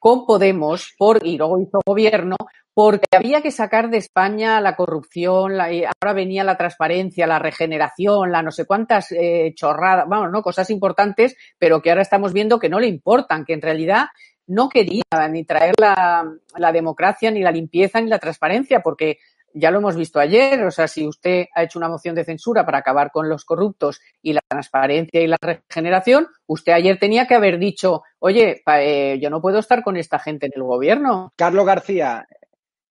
con 0.00 0.26
Podemos 0.26 0.94
por, 0.98 1.24
y 1.24 1.36
luego 1.38 1.60
hizo 1.60 1.80
gobierno 1.86 2.36
porque 2.74 3.06
había 3.16 3.42
que 3.42 3.50
sacar 3.50 3.90
de 3.90 3.96
España 3.96 4.60
la 4.60 4.76
corrupción, 4.76 5.52
ahora 5.60 6.12
venía 6.14 6.44
la 6.44 6.56
transparencia, 6.56 7.26
la 7.26 7.40
regeneración, 7.40 8.30
la 8.30 8.40
no 8.40 8.52
sé 8.52 8.66
cuántas 8.66 9.10
eh, 9.10 9.52
chorradas, 9.56 10.08
vamos, 10.08 10.30
¿no? 10.30 10.42
Cosas 10.42 10.70
importantes, 10.70 11.36
pero 11.58 11.82
que 11.82 11.90
ahora 11.90 12.02
estamos 12.02 12.32
viendo 12.32 12.60
que 12.60 12.68
no 12.68 12.78
le 12.78 12.86
importan, 12.86 13.44
que 13.44 13.54
en 13.54 13.62
realidad 13.62 14.06
no 14.48 14.68
quería 14.68 15.02
ni 15.30 15.44
traer 15.44 15.74
la, 15.78 16.30
la 16.56 16.72
democracia, 16.72 17.30
ni 17.30 17.42
la 17.42 17.52
limpieza, 17.52 18.00
ni 18.00 18.08
la 18.08 18.18
transparencia, 18.18 18.80
porque 18.80 19.18
ya 19.54 19.70
lo 19.70 19.78
hemos 19.78 19.96
visto 19.96 20.20
ayer, 20.20 20.62
o 20.64 20.70
sea, 20.70 20.88
si 20.88 21.06
usted 21.06 21.46
ha 21.54 21.62
hecho 21.62 21.78
una 21.78 21.88
moción 21.88 22.14
de 22.14 22.24
censura 22.24 22.64
para 22.64 22.78
acabar 22.78 23.10
con 23.10 23.28
los 23.28 23.44
corruptos 23.44 24.00
y 24.22 24.32
la 24.32 24.40
transparencia 24.46 25.20
y 25.20 25.26
la 25.26 25.38
regeneración, 25.40 26.28
usted 26.46 26.72
ayer 26.72 26.98
tenía 26.98 27.26
que 27.26 27.34
haber 27.34 27.58
dicho, 27.58 28.02
oye, 28.18 28.62
eh, 28.66 29.18
yo 29.20 29.30
no 29.30 29.40
puedo 29.40 29.58
estar 29.58 29.82
con 29.82 29.96
esta 29.96 30.18
gente 30.18 30.46
en 30.46 30.52
el 30.54 30.62
gobierno. 30.62 31.32
Carlos 31.36 31.66
García, 31.66 32.26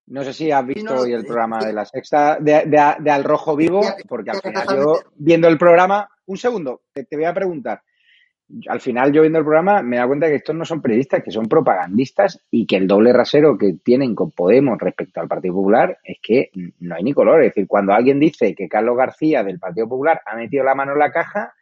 no 0.08 0.24
sé 0.24 0.34
si 0.34 0.52
has 0.52 0.66
visto 0.66 0.96
hoy 0.96 1.14
el 1.14 1.26
programa 1.26 1.60
de 1.60 1.74
la 1.74 1.86
sexta, 1.86 2.38
de, 2.40 2.66
de, 2.66 2.96
de 3.00 3.12
Al 3.12 3.24
Rojo 3.24 3.56
Vivo, 3.56 3.82
porque 4.08 4.32
al 4.32 4.42
final 4.42 4.68
yo, 4.76 5.00
viendo 5.16 5.48
el 5.48 5.58
programa, 5.58 6.10
un 6.26 6.38
segundo, 6.38 6.82
te, 6.92 7.06
te 7.06 7.16
voy 7.16 7.26
a 7.26 7.34
preguntar 7.34 7.82
al 8.70 8.80
final 8.80 9.12
yo 9.12 9.22
viendo 9.22 9.40
el 9.40 9.46
programa 9.46 9.82
me 9.82 9.98
da 9.98 10.08
cuenta 10.08 10.28
que 10.28 10.36
estos 10.36 10.56
no 10.56 10.64
son 10.64 10.82
periodistas, 10.82 11.22
que 11.24 11.32
son 11.32 11.48
propagandistas 11.48 12.40
y 12.50 12.66
que 12.66 12.78
el 12.78 12.88
doble 12.88 13.12
rasero 13.12 13.58
que 13.58 13.74
tienen 13.84 14.16
con 14.16 14.32
Podemos 14.32 14.78
respecto 14.80 15.20
al 15.20 15.28
Partido 15.28 15.56
Popular 15.56 15.98
es 16.04 16.18
que 16.22 16.52
no 16.80 16.96
hay 16.96 17.04
ni 17.04 17.14
color. 17.14 17.42
Es 17.42 17.50
decir, 17.50 17.68
cuando 17.68 17.94
alguien 17.94 18.20
dice 18.20 18.56
que 18.56 18.70
Carlos 18.70 18.98
García 18.98 19.44
del 19.44 19.60
Partido 19.60 19.90
Popular 19.90 20.22
ha 20.26 20.36
metido 20.36 20.64
la 20.64 20.76
mano 20.76 20.94
en 20.94 21.00
la 21.00 21.12
caja, 21.12 21.54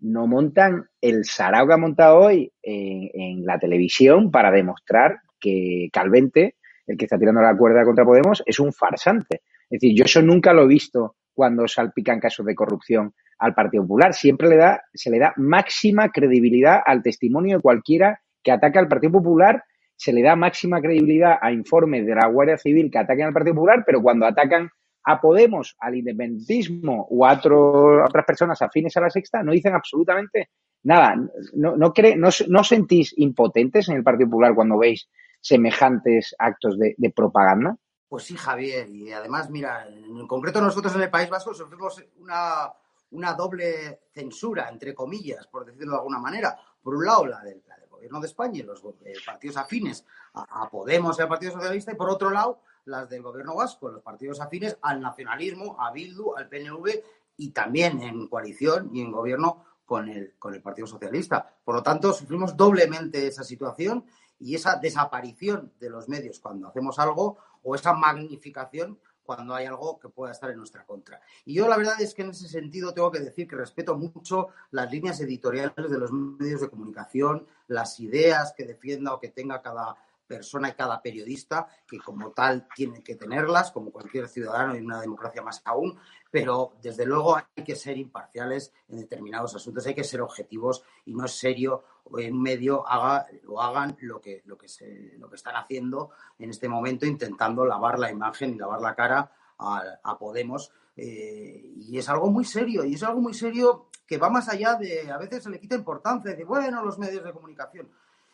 no 0.00 0.26
montan 0.26 0.86
el 1.00 1.24
sarao 1.24 1.66
que 1.66 1.72
ha 1.72 1.78
montado 1.78 2.18
hoy 2.18 2.52
en, 2.62 3.08
en 3.14 3.46
la 3.46 3.58
televisión 3.58 4.30
para 4.30 4.50
demostrar 4.50 5.20
que 5.40 5.88
Calvente, 5.92 6.56
el 6.86 6.98
que 6.98 7.06
está 7.06 7.18
tirando 7.18 7.40
la 7.40 7.56
cuerda 7.56 7.84
contra 7.84 8.04
Podemos, 8.04 8.42
es 8.44 8.60
un 8.60 8.72
farsante. 8.72 9.42
Es 9.70 9.80
decir, 9.80 9.96
yo 9.96 10.04
eso 10.04 10.20
nunca 10.20 10.52
lo 10.52 10.64
he 10.64 10.68
visto 10.68 11.16
cuando 11.32 11.66
salpican 11.66 12.20
casos 12.20 12.44
de 12.44 12.54
corrupción 12.54 13.14
al 13.38 13.54
Partido 13.54 13.82
Popular. 13.84 14.14
Siempre 14.14 14.48
le 14.48 14.56
da, 14.56 14.82
se 14.92 15.10
le 15.10 15.18
da 15.18 15.32
máxima 15.36 16.10
credibilidad 16.10 16.80
al 16.84 17.02
testimonio 17.02 17.56
de 17.56 17.62
cualquiera 17.62 18.20
que 18.42 18.52
ataca 18.52 18.80
al 18.80 18.88
Partido 18.88 19.12
Popular, 19.12 19.64
se 19.96 20.12
le 20.12 20.22
da 20.22 20.36
máxima 20.36 20.80
credibilidad 20.80 21.38
a 21.40 21.52
informes 21.52 22.06
de 22.06 22.14
la 22.14 22.26
Guardia 22.26 22.58
Civil 22.58 22.90
que 22.90 22.98
ataquen 22.98 23.26
al 23.26 23.32
Partido 23.32 23.54
Popular, 23.54 23.82
pero 23.86 24.02
cuando 24.02 24.26
atacan 24.26 24.68
a 25.06 25.20
Podemos, 25.20 25.76
al 25.78 25.96
independentismo 25.96 27.06
o 27.10 27.26
a, 27.26 27.32
otras 27.34 28.24
personas 28.26 28.60
afines 28.62 28.96
a 28.96 29.02
la 29.02 29.10
sexta, 29.10 29.42
no 29.42 29.52
dicen 29.52 29.74
absolutamente 29.74 30.50
nada. 30.82 31.14
No, 31.54 31.76
no, 31.76 31.92
no, 32.16 32.28
no 32.48 32.64
sentís 32.64 33.14
impotentes 33.16 33.88
en 33.88 33.96
el 33.96 34.02
Partido 34.02 34.30
Popular 34.30 34.54
cuando 34.54 34.78
veis 34.78 35.08
semejantes 35.44 36.34
actos 36.38 36.78
de, 36.78 36.94
de 36.96 37.10
propaganda? 37.10 37.76
Pues 38.08 38.24
sí, 38.24 38.36
Javier. 38.36 38.88
Y 38.88 39.12
además, 39.12 39.50
mira, 39.50 39.86
en 39.86 40.26
concreto 40.26 40.60
nosotros 40.60 40.94
en 40.94 41.02
el 41.02 41.10
País 41.10 41.28
Vasco 41.28 41.52
sufrimos 41.52 42.02
una, 42.16 42.72
una 43.14 43.32
doble 43.34 44.02
censura, 44.12 44.68
entre 44.68 44.94
comillas, 44.94 45.46
por 45.46 45.64
decirlo 45.64 45.92
de 45.92 45.98
alguna 45.98 46.18
manera. 46.18 46.58
Por 46.82 46.96
un 46.96 47.04
lado, 47.04 47.26
la 47.26 47.40
del, 47.42 47.62
la 47.66 47.76
del 47.76 47.88
gobierno 47.88 48.20
de 48.20 48.26
España 48.26 48.60
y 48.60 48.62
los 48.62 48.82
eh, 49.04 49.14
partidos 49.24 49.56
afines 49.56 50.04
a, 50.34 50.68
Podemos 50.68 51.18
y 51.18 51.22
al 51.22 51.28
Partido 51.28 51.52
Socialista, 51.52 51.92
y 51.92 51.96
por 51.96 52.10
otro 52.10 52.30
lado, 52.30 52.60
las 52.86 53.08
del 53.08 53.22
gobierno 53.22 53.54
vasco, 53.54 53.88
los 53.88 54.02
partidos 54.02 54.40
afines 54.40 54.76
al 54.82 55.00
nacionalismo, 55.00 55.80
a 55.80 55.92
Bildu, 55.92 56.34
al 56.36 56.48
PNV 56.48 57.02
y 57.36 57.50
también 57.50 58.02
en 58.02 58.26
coalición 58.28 58.90
y 58.92 59.00
en 59.00 59.12
gobierno 59.12 59.64
con 59.86 60.08
el, 60.08 60.34
con 60.38 60.54
el 60.54 60.60
Partido 60.60 60.86
Socialista. 60.86 61.56
Por 61.64 61.76
lo 61.76 61.82
tanto, 61.82 62.12
sufrimos 62.12 62.56
doblemente 62.56 63.26
esa 63.26 63.44
situación 63.44 64.04
y 64.38 64.54
esa 64.54 64.76
desaparición 64.76 65.72
de 65.78 65.90
los 65.90 66.08
medios 66.08 66.40
cuando 66.40 66.68
hacemos 66.68 66.98
algo 66.98 67.38
o 67.62 67.74
esa 67.74 67.92
magnificación 67.92 68.98
cuando 69.24 69.54
hay 69.54 69.66
algo 69.66 69.98
que 69.98 70.08
pueda 70.08 70.32
estar 70.32 70.50
en 70.50 70.58
nuestra 70.58 70.84
contra. 70.84 71.20
Y 71.44 71.54
yo 71.54 71.68
la 71.68 71.76
verdad 71.76 72.00
es 72.00 72.14
que 72.14 72.22
en 72.22 72.30
ese 72.30 72.48
sentido 72.48 72.92
tengo 72.92 73.10
que 73.10 73.20
decir 73.20 73.48
que 73.48 73.56
respeto 73.56 73.96
mucho 73.96 74.48
las 74.70 74.90
líneas 74.90 75.20
editoriales 75.20 75.90
de 75.90 75.98
los 75.98 76.12
medios 76.12 76.60
de 76.60 76.70
comunicación, 76.70 77.46
las 77.68 77.98
ideas 78.00 78.54
que 78.56 78.64
defienda 78.64 79.14
o 79.14 79.20
que 79.20 79.28
tenga 79.28 79.62
cada 79.62 79.96
persona 80.34 80.68
y 80.68 80.72
cada 80.72 81.00
periodista, 81.00 81.66
que 81.86 81.98
como 81.98 82.32
tal 82.32 82.66
tiene 82.74 83.02
que 83.02 83.14
tenerlas, 83.14 83.70
como 83.70 83.92
cualquier 83.92 84.28
ciudadano 84.28 84.74
en 84.74 84.86
una 84.86 85.00
democracia 85.00 85.42
más 85.42 85.62
aún, 85.64 85.96
pero 86.30 86.72
desde 86.82 87.06
luego 87.06 87.36
hay 87.36 87.64
que 87.64 87.76
ser 87.76 87.96
imparciales 87.96 88.72
en 88.88 88.98
determinados 88.98 89.54
asuntos, 89.54 89.86
hay 89.86 89.94
que 89.94 90.02
ser 90.02 90.20
objetivos 90.20 90.82
y 91.04 91.14
no 91.14 91.26
es 91.26 91.32
serio 91.32 91.84
en 92.18 92.40
medio 92.40 92.86
haga 92.86 93.26
o 93.46 93.60
hagan 93.60 93.96
lo 94.00 94.20
que, 94.20 94.42
lo, 94.46 94.58
que 94.58 94.68
se, 94.68 95.14
lo 95.18 95.28
que 95.28 95.36
están 95.36 95.56
haciendo 95.56 96.10
en 96.38 96.50
este 96.50 96.68
momento, 96.68 97.06
intentando 97.06 97.64
lavar 97.64 97.98
la 97.98 98.10
imagen 98.10 98.54
y 98.54 98.58
lavar 98.58 98.80
la 98.80 98.94
cara 98.94 99.30
a, 99.58 100.18
Podemos. 100.18 100.72
Eh, 100.96 101.72
y 101.76 101.98
es 101.98 102.08
algo 102.08 102.30
muy 102.30 102.44
serio, 102.44 102.84
y 102.84 102.94
es 102.94 103.02
algo 103.02 103.20
muy 103.20 103.34
serio 103.34 103.88
que 104.06 104.18
va 104.18 104.28
más 104.28 104.48
allá 104.48 104.74
de, 104.74 105.10
a 105.10 105.18
veces 105.18 105.42
se 105.42 105.50
le 105.50 105.60
quita 105.60 105.74
importancia, 105.74 106.34
de, 106.34 106.44
bueno, 106.44 106.84
los 106.84 106.98
medios 106.98 107.24
de 107.24 107.32
comunicación. 107.32 107.88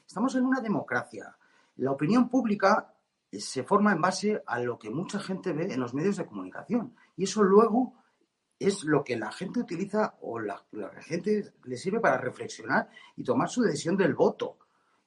Estamos 0.07 0.35
en 0.35 0.45
una 0.45 0.61
democracia. 0.61 1.37
La 1.81 1.93
opinión 1.93 2.29
pública 2.29 2.95
se 3.33 3.64
forma 3.64 3.93
en 3.93 4.03
base 4.03 4.43
a 4.47 4.59
lo 4.59 4.79
que 4.79 4.90
mucha 4.90 5.19
gente 5.19 5.53
ve 5.55 5.73
en 5.73 5.81
los 5.81 5.95
medios 5.95 6.19
de 6.19 6.27
comunicación. 6.27 6.95
Y 7.16 7.25
eso 7.25 7.43
luego 7.43 7.95
es 8.59 8.85
lo 8.85 9.03
que 9.03 9.16
la 9.16 9.33
gente 9.33 9.61
utiliza 9.61 10.16
o 10.21 10.38
la, 10.38 10.62
la 10.73 10.90
gente 11.01 11.55
le 11.64 11.77
sirve 11.79 12.01
para 12.01 12.19
reflexionar 12.19 12.90
y 13.16 13.25
tomar 13.25 13.49
su 13.49 13.62
decisión 13.62 13.97
del 13.97 14.14
voto. 14.14 14.59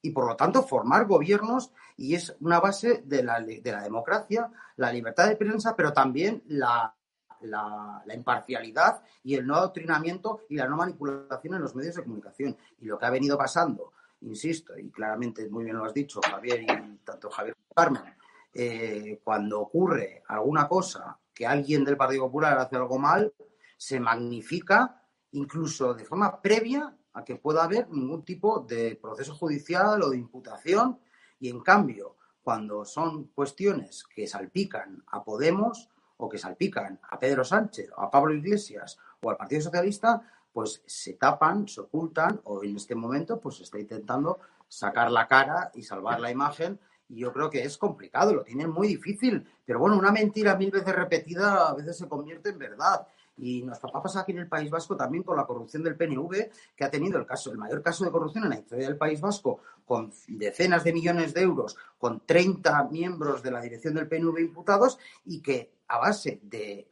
Y 0.01 0.09
por 0.09 0.27
lo 0.27 0.35
tanto 0.35 0.63
formar 0.63 1.05
gobiernos 1.05 1.71
y 1.95 2.15
es 2.15 2.35
una 2.39 2.59
base 2.59 3.03
de 3.05 3.21
la, 3.21 3.39
de 3.39 3.71
la 3.71 3.83
democracia, 3.83 4.49
la 4.77 4.91
libertad 4.91 5.27
de 5.27 5.35
prensa, 5.35 5.75
pero 5.75 5.93
también 5.93 6.41
la, 6.47 6.95
la, 7.41 8.03
imparcialidad 8.15 9.03
y 9.23 9.35
el 9.35 9.45
no 9.45 9.55
adoctrinamiento 9.55 10.41
y 10.49 10.55
la 10.55 10.67
no 10.67 10.77
manipulación 10.77 11.53
en 11.53 11.61
los 11.61 11.75
medios 11.75 11.95
de 11.95 12.03
comunicación. 12.03 12.57
Y 12.79 12.85
lo 12.85 12.97
que 12.97 13.05
ha 13.05 13.11
venido 13.11 13.37
pasando, 13.37 13.93
insisto, 14.23 14.77
y 14.77 14.89
claramente 14.89 15.49
muy 15.49 15.63
bien 15.63 15.77
lo 15.77 15.85
has 15.85 15.93
dicho, 15.93 16.21
Javier 16.21 16.63
y 16.63 16.97
tanto 17.03 17.29
Javier 17.29 17.55
como 17.55 17.73
Carmen, 17.75 18.15
eh, 18.53 19.19
cuando 19.23 19.61
ocurre 19.61 20.23
alguna 20.27 20.67
cosa 20.67 21.17
que 21.33 21.47
alguien 21.47 21.83
del 21.83 21.97
Partido 21.97 22.23
Popular 22.23 22.57
hace 22.57 22.75
algo 22.75 22.99
mal, 22.99 23.33
se 23.77 23.99
magnifica 23.99 25.01
incluso 25.31 25.93
de 25.93 26.05
forma 26.05 26.41
previa 26.41 26.95
a 27.13 27.23
que 27.23 27.35
pueda 27.35 27.63
haber 27.63 27.89
ningún 27.89 28.23
tipo 28.23 28.59
de 28.59 28.95
proceso 29.01 29.35
judicial 29.35 30.01
o 30.03 30.09
de 30.09 30.17
imputación. 30.17 30.99
Y 31.39 31.49
en 31.49 31.61
cambio 31.61 32.15
cuando 32.43 32.85
son 32.85 33.25
cuestiones 33.27 34.03
que 34.03 34.27
salpican 34.27 35.03
a 35.07 35.23
Podemos 35.23 35.89
o 36.17 36.29
que 36.29 36.37
salpican 36.37 36.99
a 37.09 37.17
Pedro 37.17 37.43
Sánchez 37.43 37.89
o 37.95 38.01
a 38.01 38.11
Pablo 38.11 38.33
Iglesias 38.33 38.97
o 39.21 39.29
al 39.29 39.37
Partido 39.37 39.61
Socialista, 39.61 40.21
pues 40.53 40.83
se 40.85 41.13
tapan, 41.13 41.67
se 41.67 41.81
ocultan 41.81 42.39
o 42.45 42.63
en 42.63 42.77
este 42.77 42.95
momento 42.95 43.39
pues 43.39 43.59
está 43.59 43.79
intentando 43.79 44.39
sacar 44.67 45.11
la 45.11 45.27
cara 45.27 45.71
y 45.73 45.83
salvar 45.83 46.19
la 46.19 46.31
imagen 46.31 46.79
y 47.09 47.17
yo 47.17 47.33
creo 47.33 47.49
que 47.49 47.63
es 47.63 47.77
complicado, 47.77 48.33
lo 48.33 48.43
tienen 48.43 48.69
muy 48.69 48.87
difícil, 48.87 49.45
pero 49.65 49.79
bueno, 49.79 49.97
una 49.97 50.11
mentira 50.11 50.55
mil 50.55 50.71
veces 50.71 50.95
repetida 50.95 51.69
a 51.69 51.73
veces 51.73 51.97
se 51.97 52.07
convierte 52.07 52.49
en 52.49 52.57
verdad. 52.57 53.07
Y 53.35 53.63
nos 53.63 53.79
aquí 54.15 54.31
en 54.31 54.37
el 54.37 54.47
País 54.47 54.69
Vasco 54.69 54.95
también 54.95 55.23
con 55.23 55.35
la 55.35 55.45
corrupción 55.45 55.83
del 55.83 55.95
PNV, 55.95 56.51
que 56.75 56.83
ha 56.83 56.91
tenido 56.91 57.17
el 57.17 57.25
caso, 57.25 57.51
el 57.51 57.57
mayor 57.57 57.81
caso 57.81 58.05
de 58.05 58.11
corrupción 58.11 58.43
en 58.43 58.51
la 58.51 58.59
historia 58.59 58.87
del 58.87 58.97
País 58.97 59.21
Vasco, 59.21 59.59
con 59.85 60.13
decenas 60.27 60.83
de 60.83 60.93
millones 60.93 61.33
de 61.33 61.41
euros, 61.41 61.75
con 61.97 62.21
30 62.25 62.83
miembros 62.85 63.41
de 63.41 63.51
la 63.51 63.61
dirección 63.61 63.95
del 63.95 64.07
PNV 64.07 64.39
imputados, 64.39 64.99
y 65.25 65.41
que 65.41 65.71
a 65.87 65.97
base 65.97 66.39
de 66.43 66.87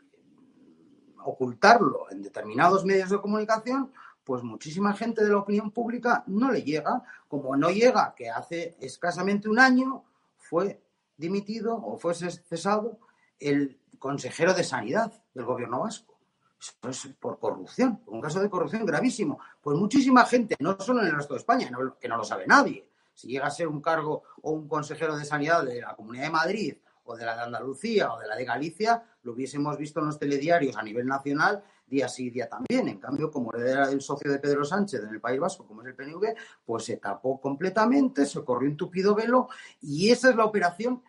ocultarlo 1.24 2.12
en 2.12 2.22
determinados 2.22 2.86
medios 2.86 3.10
de 3.10 3.22
comunicación, 3.22 3.92
pues 4.24 4.44
muchísima 4.44 4.94
gente 4.94 5.24
de 5.24 5.32
la 5.32 5.38
opinión 5.38 5.72
pública 5.72 6.24
no 6.28 6.52
le 6.52 6.64
llega, 6.64 7.04
como 7.28 7.56
no 7.56 7.70
llega 7.70 8.14
que 8.16 8.30
hace 8.30 8.76
escasamente 8.80 9.50
un 9.50 9.60
año 9.60 10.04
fue 10.38 10.82
dimitido 11.18 11.76
o 11.76 11.98
fue 11.98 12.14
cesado 12.14 13.00
el 13.40 13.80
consejero 14.00 14.54
de 14.54 14.64
Sanidad 14.64 15.12
del 15.34 15.46
gobierno 15.46 15.82
vasco. 15.82 16.18
Eso 16.60 17.08
es 17.08 17.16
por 17.16 17.40
corrupción, 17.40 18.02
un 18.06 18.22
caso 18.22 18.40
de 18.40 18.50
corrupción 18.50 18.86
gravísimo. 18.86 19.40
Pues 19.62 19.78
muchísima 19.78 20.26
gente, 20.26 20.56
no 20.60 20.80
solo 20.80 21.02
en 21.02 21.08
el 21.08 21.16
resto 21.16 21.34
de 21.34 21.40
España, 21.40 21.72
que 22.00 22.08
no 22.08 22.18
lo 22.18 22.24
sabe 22.24 22.46
nadie. 22.46 22.88
Si 23.14 23.28
llega 23.28 23.48
a 23.48 23.52
ser 23.52 23.68
un 23.68 23.82
cargo 23.82 24.24
o 24.42 24.52
un 24.52 24.68
consejero 24.68 25.18
de 25.18 25.26
sanidad 25.26 25.64
de 25.64 25.82
la 25.82 25.96
Comunidad 25.96 26.26
de 26.26 26.30
Madrid 26.30 26.78
o 27.04 27.16
de 27.16 27.26
la 27.26 27.36
de 27.36 27.42
Andalucía 27.44 28.14
o 28.14 28.20
de 28.20 28.28
la 28.28 28.36
de 28.36 28.46
Galicia, 28.46 29.04
lo 29.24 29.34
hubiésemos 29.34 29.78
visto 29.78 30.00
en 30.00 30.08
los 30.08 30.20
telediarios 30.20 30.78
a 30.78 30.84
nivel 30.84 31.06
nacional 31.08 31.64
día 31.92 32.08
sí 32.08 32.30
día 32.30 32.48
también. 32.48 32.88
En 32.88 33.00
cambio, 33.00 33.30
como 33.30 33.54
era 33.54 33.92
el 33.92 34.02
socio 34.02 34.32
de 34.32 34.40
Pedro 34.40 34.64
Sánchez 34.64 35.04
en 35.04 35.10
el 35.10 35.22
País 35.22 35.40
Vasco, 35.40 35.68
como 35.68 35.82
es 35.82 35.88
el 35.90 35.96
PNV, 35.96 36.36
pues 36.66 36.86
se 36.86 36.98
tapó 36.98 37.40
completamente, 37.40 38.26
se 38.26 38.44
corrió 38.44 38.70
un 38.70 38.78
tupido 38.78 39.14
velo 39.14 39.50
y 39.82 40.10
esa 40.10 40.30
es 40.30 40.36
la 40.36 40.46
operación 40.46 41.04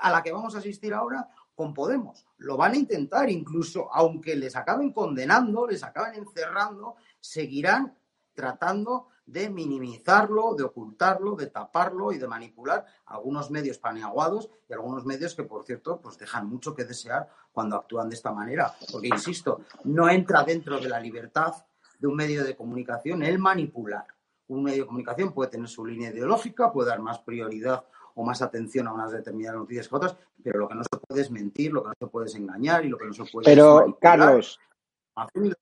a 0.00 0.10
la 0.12 0.22
que 0.22 0.32
vamos 0.32 0.54
a 0.54 0.58
asistir 0.58 0.94
ahora 0.94 1.28
con 1.54 1.74
Podemos. 1.74 2.24
Lo 2.38 2.56
van 2.56 2.72
a 2.72 2.76
intentar, 2.76 3.28
incluso 3.28 3.92
aunque 3.92 4.36
les 4.36 4.54
acaben 4.54 4.92
condenando, 4.92 5.66
les 5.66 5.82
acaben 5.82 6.14
encerrando, 6.14 6.94
seguirán 7.18 7.98
tratando 8.32 9.08
de 9.28 9.50
minimizarlo, 9.50 10.54
de 10.54 10.64
ocultarlo, 10.64 11.36
de 11.36 11.48
taparlo 11.48 12.12
y 12.12 12.18
de 12.18 12.26
manipular 12.26 12.86
algunos 13.06 13.50
medios 13.50 13.78
paneaguados 13.78 14.48
y 14.68 14.72
algunos 14.72 15.04
medios 15.04 15.34
que, 15.34 15.42
por 15.42 15.64
cierto, 15.64 16.00
pues 16.00 16.16
dejan 16.16 16.48
mucho 16.48 16.74
que 16.74 16.86
desear 16.86 17.28
cuando 17.52 17.76
actúan 17.76 18.08
de 18.08 18.14
esta 18.14 18.32
manera. 18.32 18.74
Porque, 18.90 19.08
insisto, 19.08 19.60
no 19.84 20.08
entra 20.08 20.44
dentro 20.44 20.80
de 20.80 20.88
la 20.88 20.98
libertad 20.98 21.52
de 21.98 22.06
un 22.06 22.16
medio 22.16 22.42
de 22.42 22.56
comunicación 22.56 23.22
el 23.22 23.38
manipular. 23.38 24.06
Un 24.46 24.62
medio 24.62 24.84
de 24.84 24.86
comunicación 24.86 25.32
puede 25.32 25.50
tener 25.50 25.68
su 25.68 25.84
línea 25.84 26.10
ideológica, 26.10 26.72
puede 26.72 26.88
dar 26.88 27.00
más 27.00 27.18
prioridad 27.18 27.84
o 28.14 28.24
más 28.24 28.40
atención 28.40 28.88
a 28.88 28.94
unas 28.94 29.12
determinadas 29.12 29.60
noticias 29.60 29.88
que 29.88 29.94
otras, 29.94 30.16
pero 30.42 30.58
lo 30.58 30.68
que 30.68 30.74
no 30.74 30.82
se 30.82 30.98
puede 31.06 31.20
es 31.20 31.30
mentir, 31.30 31.72
lo 31.72 31.82
que 31.82 31.88
no 31.88 31.94
se 32.00 32.06
puede 32.06 32.26
es 32.26 32.34
engañar 32.34 32.84
y 32.84 32.88
lo 32.88 32.96
que 32.96 33.06
no 33.06 33.12
se 33.12 33.24
puede 33.26 33.44
pero, 33.44 33.86
es 33.86 33.94
Carlos, 34.00 34.58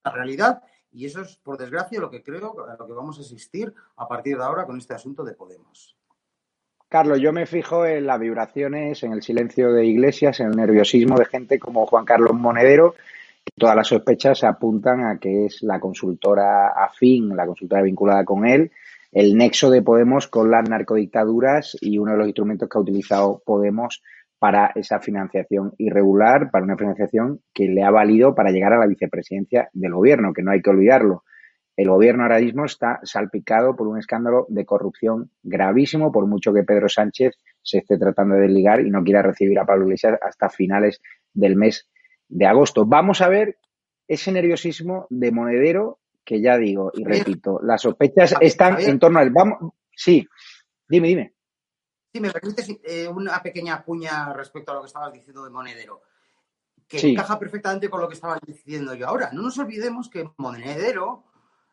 la 0.04 0.12
realidad 0.12 0.62
y 0.92 1.06
eso 1.06 1.20
es, 1.22 1.36
por 1.36 1.58
desgracia, 1.58 2.00
lo 2.00 2.10
que 2.10 2.22
creo 2.22 2.54
a 2.68 2.76
lo 2.76 2.86
que 2.86 2.92
vamos 2.92 3.18
a 3.18 3.22
asistir 3.22 3.72
a 3.96 4.08
partir 4.08 4.36
de 4.36 4.44
ahora 4.44 4.64
con 4.64 4.78
este 4.78 4.94
asunto 4.94 5.24
de 5.24 5.34
Podemos. 5.34 5.96
Carlos, 6.88 7.20
yo 7.20 7.32
me 7.32 7.46
fijo 7.46 7.84
en 7.84 8.06
las 8.06 8.20
vibraciones, 8.20 9.02
en 9.02 9.12
el 9.12 9.22
silencio 9.22 9.72
de 9.72 9.84
iglesias, 9.84 10.38
en 10.40 10.50
el 10.50 10.56
nerviosismo 10.56 11.18
de 11.18 11.24
gente 11.24 11.58
como 11.58 11.84
Juan 11.86 12.04
Carlos 12.04 12.32
Monedero. 12.34 12.94
Todas 13.56 13.74
las 13.74 13.88
sospechas 13.88 14.44
apuntan 14.44 15.04
a 15.04 15.18
que 15.18 15.46
es 15.46 15.62
la 15.62 15.80
consultora 15.80 16.68
afín, 16.68 17.36
la 17.36 17.46
consultora 17.46 17.82
vinculada 17.82 18.24
con 18.24 18.46
él, 18.46 18.70
el 19.12 19.36
nexo 19.36 19.68
de 19.70 19.82
Podemos 19.82 20.28
con 20.28 20.50
las 20.50 20.68
narcodictaduras 20.68 21.76
y 21.80 21.98
uno 21.98 22.12
de 22.12 22.18
los 22.18 22.28
instrumentos 22.28 22.68
que 22.68 22.78
ha 22.78 22.80
utilizado 22.80 23.42
Podemos 23.44 24.02
para 24.38 24.72
esa 24.74 25.00
financiación 25.00 25.72
irregular, 25.78 26.50
para 26.50 26.64
una 26.64 26.76
financiación 26.76 27.40
que 27.54 27.68
le 27.68 27.82
ha 27.82 27.90
valido 27.90 28.34
para 28.34 28.50
llegar 28.50 28.72
a 28.72 28.78
la 28.78 28.86
vicepresidencia 28.86 29.70
del 29.72 29.94
gobierno, 29.94 30.32
que 30.32 30.42
no 30.42 30.50
hay 30.50 30.60
que 30.60 30.70
olvidarlo. 30.70 31.24
El 31.76 31.90
gobierno 31.90 32.22
ahora 32.22 32.38
mismo 32.38 32.64
está 32.64 33.00
salpicado 33.02 33.76
por 33.76 33.86
un 33.86 33.98
escándalo 33.98 34.46
de 34.48 34.64
corrupción 34.64 35.30
gravísimo, 35.42 36.10
por 36.10 36.26
mucho 36.26 36.52
que 36.52 36.62
Pedro 36.62 36.88
Sánchez 36.88 37.34
se 37.62 37.78
esté 37.78 37.98
tratando 37.98 38.34
de 38.36 38.48
ligar 38.48 38.80
y 38.80 38.90
no 38.90 39.04
quiera 39.04 39.22
recibir 39.22 39.58
a 39.58 39.66
Pablo 39.66 39.84
Iglesias 39.84 40.18
hasta 40.22 40.48
finales 40.48 41.00
del 41.34 41.56
mes 41.56 41.88
de 42.28 42.46
agosto. 42.46 42.86
Vamos 42.86 43.20
a 43.20 43.28
ver 43.28 43.58
ese 44.08 44.32
nerviosismo 44.32 45.06
de 45.10 45.32
monedero 45.32 45.98
que 46.24 46.40
ya 46.40 46.56
digo 46.56 46.92
y 46.94 47.04
repito, 47.04 47.60
las 47.62 47.82
sospechas 47.82 48.34
están 48.40 48.80
en 48.80 48.98
torno 48.98 49.18
al... 49.18 49.30
Vamos, 49.30 49.74
sí, 49.94 50.26
dime, 50.88 51.08
dime. 51.08 51.35
Sí, 52.16 52.20
me 52.22 52.30
permites 52.30 52.66
eh, 52.82 53.06
una 53.08 53.42
pequeña 53.42 53.84
cuña 53.84 54.32
respecto 54.32 54.72
a 54.72 54.76
lo 54.76 54.80
que 54.80 54.86
estabas 54.86 55.12
diciendo 55.12 55.44
de 55.44 55.50
Monedero, 55.50 56.00
que 56.88 57.10
encaja 57.10 57.38
perfectamente 57.38 57.90
con 57.90 58.00
lo 58.00 58.08
que 58.08 58.14
estaba 58.14 58.38
diciendo 58.42 58.94
yo 58.94 59.06
ahora. 59.06 59.28
No 59.34 59.42
nos 59.42 59.58
olvidemos 59.58 60.08
que 60.08 60.30
Monedero 60.38 61.24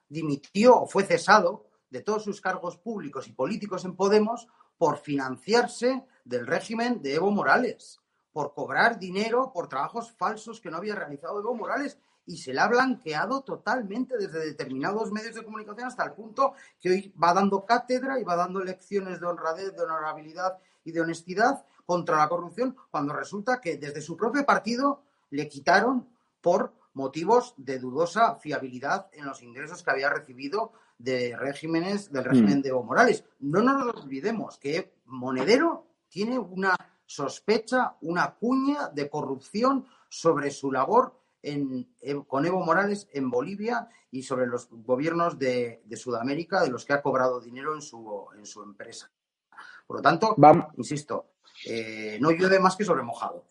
dimitió 0.09 0.81
o 0.81 0.85
fue 0.85 1.05
cesado 1.05 1.69
de 1.89 2.01
todos 2.01 2.25
sus 2.25 2.41
cargos 2.41 2.77
públicos 2.77 3.29
y 3.29 3.31
políticos 3.31 3.85
en 3.85 3.95
Podemos 3.95 4.49
por 4.77 4.97
financiarse 4.97 6.03
del 6.25 6.45
régimen 6.45 7.01
de 7.01 7.15
Evo 7.15 7.31
Morales, 7.31 8.01
por 8.33 8.53
cobrar 8.53 8.99
dinero 8.99 9.53
por 9.53 9.69
trabajos 9.69 10.11
falsos 10.11 10.59
que 10.59 10.69
no 10.69 10.75
había 10.75 10.95
realizado 10.95 11.39
Evo 11.39 11.55
Morales 11.55 11.97
y 12.25 12.37
se 12.37 12.53
le 12.53 12.59
ha 12.59 12.67
blanqueado 12.67 13.41
totalmente 13.41 14.17
desde 14.17 14.45
determinados 14.45 15.11
medios 15.11 15.35
de 15.35 15.43
comunicación 15.43 15.87
hasta 15.87 16.05
el 16.05 16.13
punto 16.13 16.53
que 16.79 16.89
hoy 16.89 17.13
va 17.21 17.33
dando 17.33 17.65
cátedra 17.65 18.19
y 18.19 18.23
va 18.23 18.35
dando 18.35 18.63
lecciones 18.63 19.19
de 19.19 19.27
honradez, 19.27 19.75
de 19.75 19.83
honorabilidad 19.83 20.57
y 20.83 20.91
de 20.91 21.01
honestidad 21.01 21.65
contra 21.85 22.17
la 22.17 22.29
corrupción, 22.29 22.75
cuando 22.91 23.13
resulta 23.13 23.59
que 23.59 23.77
desde 23.77 24.01
su 24.01 24.15
propio 24.15 24.45
partido 24.45 25.03
le 25.29 25.47
quitaron 25.49 26.07
por 26.41 26.73
motivos 26.93 27.53
de 27.57 27.79
dudosa 27.79 28.35
fiabilidad 28.35 29.07
en 29.13 29.25
los 29.25 29.41
ingresos 29.41 29.83
que 29.83 29.91
había 29.91 30.09
recibido 30.09 30.71
de 30.97 31.35
regímenes 31.35 32.11
del 32.11 32.23
régimen 32.23 32.59
mm. 32.59 32.61
de 32.61 32.69
Evo 32.69 32.83
Morales. 32.83 33.25
No 33.39 33.61
nos 33.61 33.95
olvidemos 33.95 34.57
que 34.57 34.93
Monedero 35.05 35.87
tiene 36.07 36.37
una 36.37 36.75
sospecha, 37.05 37.95
una 38.01 38.35
cuña 38.35 38.89
de 38.89 39.09
corrupción 39.09 39.85
sobre 40.07 40.51
su 40.51 40.71
labor 40.71 41.19
con 42.27 42.45
Evo 42.45 42.63
Morales 42.65 43.07
en 43.13 43.29
Bolivia 43.29 43.87
y 44.11 44.23
sobre 44.23 44.47
los 44.47 44.69
gobiernos 44.71 45.37
de, 45.37 45.81
Sudamérica 45.95 46.61
de 46.63 46.69
los 46.69 46.85
que 46.85 46.93
ha 46.93 47.01
cobrado 47.01 47.41
dinero 47.41 47.73
en 47.75 47.81
su, 47.81 48.27
en 48.37 48.45
su 48.45 48.63
empresa. 48.63 49.11
Por 49.85 49.97
lo 49.97 50.01
tanto, 50.01 50.35
Vam- 50.37 50.69
insisto, 50.77 51.31
eh, 51.67 52.17
no 52.21 52.31
llueve 52.31 52.59
más 52.59 52.75
que 52.75 52.85
sobre 52.85 53.03
mojado. 53.03 53.43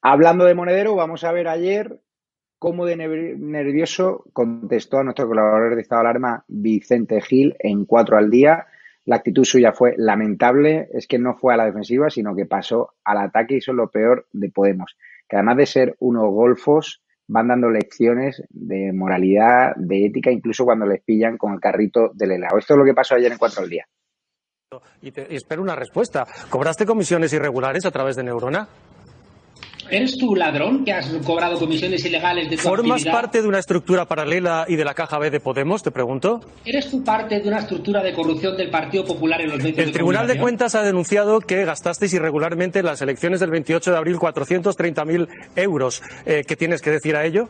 Hablando 0.00 0.44
de 0.44 0.54
Monedero, 0.54 0.94
vamos 0.94 1.24
a 1.24 1.32
ver 1.32 1.48
ayer 1.48 2.00
cómo 2.58 2.86
de 2.86 2.96
nerv- 2.96 3.36
nervioso 3.38 4.24
contestó 4.32 4.98
a 4.98 5.04
nuestro 5.04 5.26
colaborador 5.28 5.74
de 5.74 5.82
estado 5.82 6.02
de 6.02 6.08
alarma, 6.08 6.44
Vicente 6.48 7.20
Gil, 7.20 7.56
en 7.58 7.84
cuatro 7.84 8.16
al 8.16 8.30
día. 8.30 8.66
La 9.06 9.16
actitud 9.16 9.44
suya 9.44 9.72
fue 9.72 9.94
lamentable, 9.98 10.88
es 10.94 11.06
que 11.06 11.18
no 11.18 11.36
fue 11.36 11.52
a 11.52 11.58
la 11.58 11.66
defensiva, 11.66 12.08
sino 12.08 12.34
que 12.34 12.46
pasó 12.46 12.94
al 13.04 13.18
ataque 13.18 13.54
y 13.54 13.58
eso 13.58 13.72
es 13.72 13.76
lo 13.76 13.90
peor 13.90 14.26
de 14.32 14.50
Podemos, 14.50 14.96
que 15.28 15.36
además 15.36 15.56
de 15.56 15.66
ser 15.66 15.96
unos 16.00 16.24
golfos, 16.30 17.02
van 17.26 17.48
dando 17.48 17.70
lecciones 17.70 18.42
de 18.50 18.92
moralidad, 18.92 19.74
de 19.76 20.06
ética, 20.06 20.30
incluso 20.30 20.64
cuando 20.64 20.86
les 20.86 21.02
pillan 21.02 21.38
con 21.38 21.54
el 21.54 21.60
carrito 21.60 22.10
del 22.14 22.32
helado. 22.32 22.58
Esto 22.58 22.74
es 22.74 22.78
lo 22.78 22.84
que 22.84 22.92
pasó 22.94 23.14
ayer 23.14 23.32
en 23.32 23.38
cuatro 23.38 23.62
al 23.62 23.70
día. 23.70 23.86
Y, 25.00 25.12
te- 25.12 25.26
y 25.30 25.36
espero 25.36 25.62
una 25.62 25.76
respuesta. 25.76 26.26
¿Cobraste 26.50 26.84
comisiones 26.84 27.32
irregulares 27.32 27.86
a 27.86 27.90
través 27.90 28.16
de 28.16 28.24
Neurona? 28.24 28.68
¿Eres 29.90 30.16
tú 30.18 30.34
ladrón 30.34 30.84
que 30.84 30.92
has 30.92 31.06
cobrado 31.26 31.58
comisiones 31.58 32.04
ilegales 32.04 32.48
de 32.50 32.56
tu 32.56 32.62
¿Formas 32.62 32.92
actividad? 33.02 33.12
parte 33.12 33.42
de 33.42 33.48
una 33.48 33.58
estructura 33.58 34.06
paralela 34.06 34.64
y 34.68 34.76
de 34.76 34.84
la 34.84 34.94
caja 34.94 35.18
B 35.18 35.30
de 35.30 35.40
Podemos, 35.40 35.82
te 35.82 35.90
pregunto? 35.90 36.40
¿Eres 36.64 36.90
tú 36.90 37.04
parte 37.04 37.40
de 37.40 37.48
una 37.48 37.58
estructura 37.58 38.02
de 38.02 38.12
corrupción 38.12 38.56
del 38.56 38.70
Partido 38.70 39.04
Popular 39.04 39.40
en 39.40 39.50
los 39.50 39.58
medios 39.58 39.78
El 39.78 39.86
de 39.86 39.92
Tribunal 39.92 40.26
de? 40.26 40.38
Cuentas 40.38 40.74
ha 40.74 40.82
denunciado 40.82 41.40
que 41.40 41.64
gastasteis 41.64 42.12
irregularmente 42.14 42.80
en 42.80 42.86
las 42.86 43.00
elecciones 43.02 43.40
del 43.40 43.50
28 43.50 43.90
de 43.90 43.96
abril 43.96 44.16
430.000 44.16 45.28
euros. 45.56 46.02
Eh, 46.26 46.44
¿Qué 46.46 46.56
tienes 46.56 46.80
que 46.82 46.90
decir 46.90 47.16
a 47.16 47.24
ello? 47.24 47.48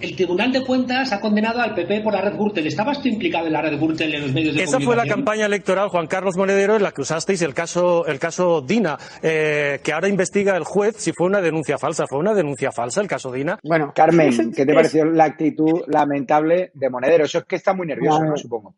El 0.00 0.14
Tribunal 0.14 0.52
de 0.52 0.64
Cuentas 0.64 1.12
ha 1.12 1.20
condenado 1.20 1.60
al 1.60 1.74
PP 1.74 2.02
por 2.02 2.12
la 2.12 2.20
red 2.20 2.36
Gürtel. 2.36 2.66
¿Estabas 2.66 3.00
tú 3.00 3.08
implicado 3.08 3.46
en 3.46 3.52
la 3.52 3.62
red 3.62 3.78
Gürtel 3.78 4.14
en 4.14 4.22
los 4.22 4.32
medios 4.32 4.54
de 4.54 4.62
Esa 4.62 4.78
fue 4.80 4.94
la 4.94 5.06
campaña 5.06 5.46
electoral, 5.46 5.88
Juan 5.88 6.06
Carlos 6.06 6.36
Monedero, 6.36 6.76
en 6.76 6.82
la 6.82 6.92
que 6.92 7.00
usasteis 7.00 7.40
el 7.42 7.54
caso, 7.54 8.06
el 8.06 8.18
caso 8.18 8.60
Dina, 8.60 8.98
eh, 9.22 9.80
que 9.82 9.92
ahora 9.92 10.08
investiga 10.08 10.56
el 10.56 10.64
juez 10.64 10.96
si 10.98 11.12
fue 11.12 11.26
una 11.26 11.40
denuncia 11.40 11.78
falsa. 11.78 12.06
¿Fue 12.06 12.18
una 12.18 12.34
denuncia 12.34 12.72
falsa 12.72 13.00
el 13.00 13.08
caso 13.08 13.32
Dina? 13.32 13.58
Bueno, 13.62 13.92
Carmen, 13.94 14.52
¿qué 14.52 14.66
te 14.66 14.74
pareció 14.74 15.04
la 15.06 15.24
actitud 15.24 15.82
lamentable 15.86 16.70
de 16.74 16.90
Monedero? 16.90 17.24
Eso 17.24 17.38
es 17.38 17.44
que 17.44 17.56
está 17.56 17.72
muy 17.72 17.86
nervioso, 17.86 18.22
No. 18.22 18.30
¿no? 18.30 18.36
Supongo. 18.36 18.74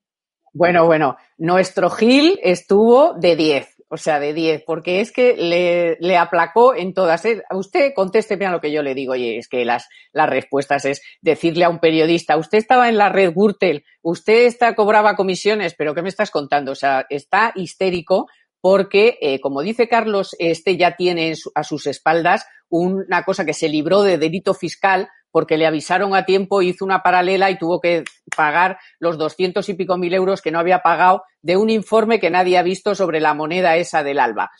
Bueno, 0.52 0.86
bueno, 0.86 1.16
nuestro 1.36 1.90
Gil 1.90 2.38
estuvo 2.42 3.14
de 3.14 3.36
10, 3.36 3.77
o 3.90 3.96
sea, 3.96 4.20
de 4.20 4.34
10, 4.34 4.64
porque 4.66 5.00
es 5.00 5.12
que 5.12 5.34
le, 5.36 5.96
le 6.00 6.16
aplacó 6.16 6.74
en 6.74 6.92
todas. 6.92 7.24
¿eh? 7.24 7.42
Usted 7.50 7.92
contésteme 7.94 8.46
a 8.46 8.50
lo 8.50 8.60
que 8.60 8.70
yo 8.70 8.82
le 8.82 8.94
digo, 8.94 9.12
oye, 9.12 9.38
es 9.38 9.48
que 9.48 9.64
las, 9.64 9.88
las 10.12 10.28
respuestas 10.28 10.84
es 10.84 11.02
decirle 11.22 11.64
a 11.64 11.70
un 11.70 11.78
periodista, 11.78 12.36
usted 12.36 12.58
estaba 12.58 12.88
en 12.88 12.98
la 12.98 13.08
red 13.08 13.32
Gürtel, 13.34 13.84
usted 14.02 14.44
está, 14.46 14.74
cobraba 14.74 15.16
comisiones, 15.16 15.74
pero 15.74 15.94
¿qué 15.94 16.02
me 16.02 16.10
estás 16.10 16.30
contando? 16.30 16.72
O 16.72 16.76
sea, 16.76 17.06
está 17.08 17.52
histérico 17.54 18.28
porque, 18.60 19.18
eh, 19.20 19.40
como 19.40 19.62
dice 19.62 19.88
Carlos, 19.88 20.36
este 20.38 20.76
ya 20.76 20.96
tiene 20.96 21.34
a 21.54 21.64
sus 21.64 21.86
espaldas 21.86 22.46
una 22.68 23.24
cosa 23.24 23.46
que 23.46 23.54
se 23.54 23.68
libró 23.68 24.02
de 24.02 24.18
delito 24.18 24.52
fiscal 24.52 25.08
porque 25.30 25.58
le 25.58 25.66
avisaron 25.66 26.14
a 26.14 26.24
tiempo, 26.24 26.62
hizo 26.62 26.84
una 26.84 27.02
paralela 27.02 27.50
y 27.50 27.58
tuvo 27.58 27.80
que 27.80 28.04
pagar 28.36 28.78
los 28.98 29.18
doscientos 29.18 29.68
y 29.68 29.74
pico 29.74 29.96
mil 29.96 30.14
euros 30.14 30.42
que 30.42 30.50
no 30.50 30.58
había 30.58 30.80
pagado 30.80 31.22
de 31.42 31.56
un 31.56 31.70
informe 31.70 32.20
que 32.20 32.30
nadie 32.30 32.58
ha 32.58 32.62
visto 32.62 32.94
sobre 32.94 33.20
la 33.20 33.34
moneda 33.34 33.76
esa 33.76 34.02
del 34.02 34.20
ALBA. 34.20 34.50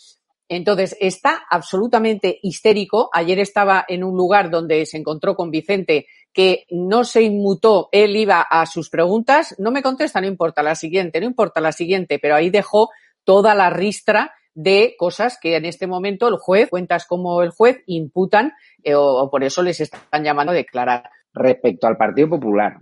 Entonces, 0.51 0.97
está 0.99 1.43
absolutamente 1.51 2.39
histérico. 2.43 3.11
Ayer 3.13 3.39
estaba 3.39 3.85
en 3.87 4.03
un 4.03 4.17
lugar 4.17 4.51
donde 4.51 4.87
se 4.87 4.97
encontró 4.97 5.35
con 5.35 5.51
Vicente 5.51 6.07
que 6.33 6.65
no 6.71 7.05
se 7.05 7.23
inmutó, 7.23 7.89
él 7.91 8.17
iba 8.17 8.43
a 8.43 8.65
sus 8.67 8.91
preguntas, 8.91 9.55
no 9.59 9.71
me 9.71 9.83
contesta, 9.83 10.21
no 10.21 10.27
importa 10.27 10.63
la 10.63 10.75
siguiente, 10.75 11.21
no 11.21 11.27
importa 11.27 11.61
la 11.61 11.73
siguiente, 11.73 12.19
pero 12.21 12.37
ahí 12.37 12.49
dejó 12.49 12.91
toda 13.25 13.55
la 13.55 13.71
ristra 13.71 14.33
de 14.61 14.95
cosas 14.99 15.39
que 15.41 15.57
en 15.57 15.65
este 15.65 15.87
momento 15.87 16.27
el 16.29 16.37
juez, 16.37 16.69
cuentas 16.69 17.07
como 17.07 17.43
el 17.43 17.51
juez, 17.51 17.81
imputan 17.87 18.53
eh, 18.83 18.95
o, 18.97 19.31
por 19.31 19.45
eso 19.45 19.63
les 19.63 19.81
están 19.81 20.25
llamando 20.25 20.51
a 20.53 20.57
declarar. 20.57 21.11
respecto 21.33 21.87
al 21.87 21.97
Partido 21.97 22.29
Popular. 22.29 22.77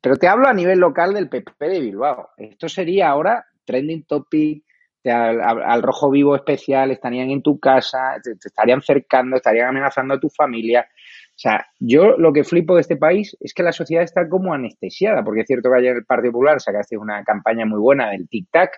Pero 0.00 0.16
te 0.16 0.26
hablo 0.28 0.48
a 0.48 0.54
nivel 0.54 0.78
local 0.78 1.12
del 1.12 1.28
PP 1.28 1.68
de 1.68 1.80
Bilbao. 1.80 2.30
Esto 2.38 2.68
sería 2.68 3.10
ahora 3.10 3.44
trending 3.66 4.04
topic, 4.04 4.64
te- 5.02 5.10
al, 5.10 5.40
al- 5.42 5.62
al 5.62 5.82
rojo 5.82 6.10
vivo 6.10 6.34
especial, 6.34 6.90
estarían 6.90 7.30
en 7.30 7.42
tu 7.42 7.58
casa, 7.58 8.16
te, 8.22 8.34
te 8.36 8.48
estarían 8.48 8.80
cercando, 8.80 9.36
estarían 9.36 9.68
amenazando 9.68 10.14
a 10.14 10.20
tu 10.20 10.30
familia. 10.30 10.88
O 10.90 11.38
sea, 11.40 11.66
yo 11.78 12.16
lo 12.16 12.32
que 12.32 12.42
flipo 12.44 12.74
de 12.74 12.80
este 12.80 12.96
país 12.96 13.36
es 13.40 13.52
que 13.52 13.62
la 13.62 13.72
sociedad 13.72 14.02
está 14.02 14.28
como 14.28 14.54
anestesiada, 14.54 15.22
porque 15.22 15.42
es 15.42 15.46
cierto 15.46 15.70
que 15.70 15.78
ayer 15.78 15.96
el 15.96 16.04
Partido 16.06 16.32
Popular 16.32 16.60
sacaste 16.60 16.96
una 16.96 17.22
campaña 17.22 17.66
muy 17.66 17.78
buena 17.78 18.10
del 18.10 18.28
tic-tac, 18.28 18.70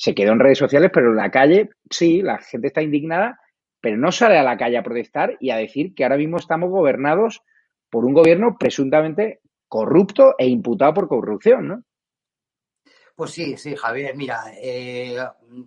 se 0.00 0.14
quedó 0.14 0.32
en 0.32 0.40
redes 0.40 0.56
sociales, 0.56 0.90
pero 0.94 1.10
en 1.10 1.16
la 1.16 1.30
calle, 1.30 1.68
sí, 1.90 2.22
la 2.22 2.38
gente 2.38 2.68
está 2.68 2.80
indignada, 2.80 3.38
pero 3.82 3.98
no 3.98 4.10
sale 4.10 4.38
a 4.38 4.42
la 4.42 4.56
calle 4.56 4.78
a 4.78 4.82
protestar 4.82 5.36
y 5.40 5.50
a 5.50 5.58
decir 5.58 5.94
que 5.94 6.04
ahora 6.04 6.16
mismo 6.16 6.38
estamos 6.38 6.70
gobernados 6.70 7.42
por 7.90 8.06
un 8.06 8.14
gobierno 8.14 8.56
presuntamente 8.58 9.42
corrupto 9.68 10.36
e 10.38 10.46
imputado 10.46 10.94
por 10.94 11.08
corrupción, 11.08 11.68
¿no? 11.68 11.84
Pues 13.14 13.32
sí, 13.32 13.58
sí, 13.58 13.76
Javier. 13.76 14.16
Mira, 14.16 14.44
eh, 14.58 15.18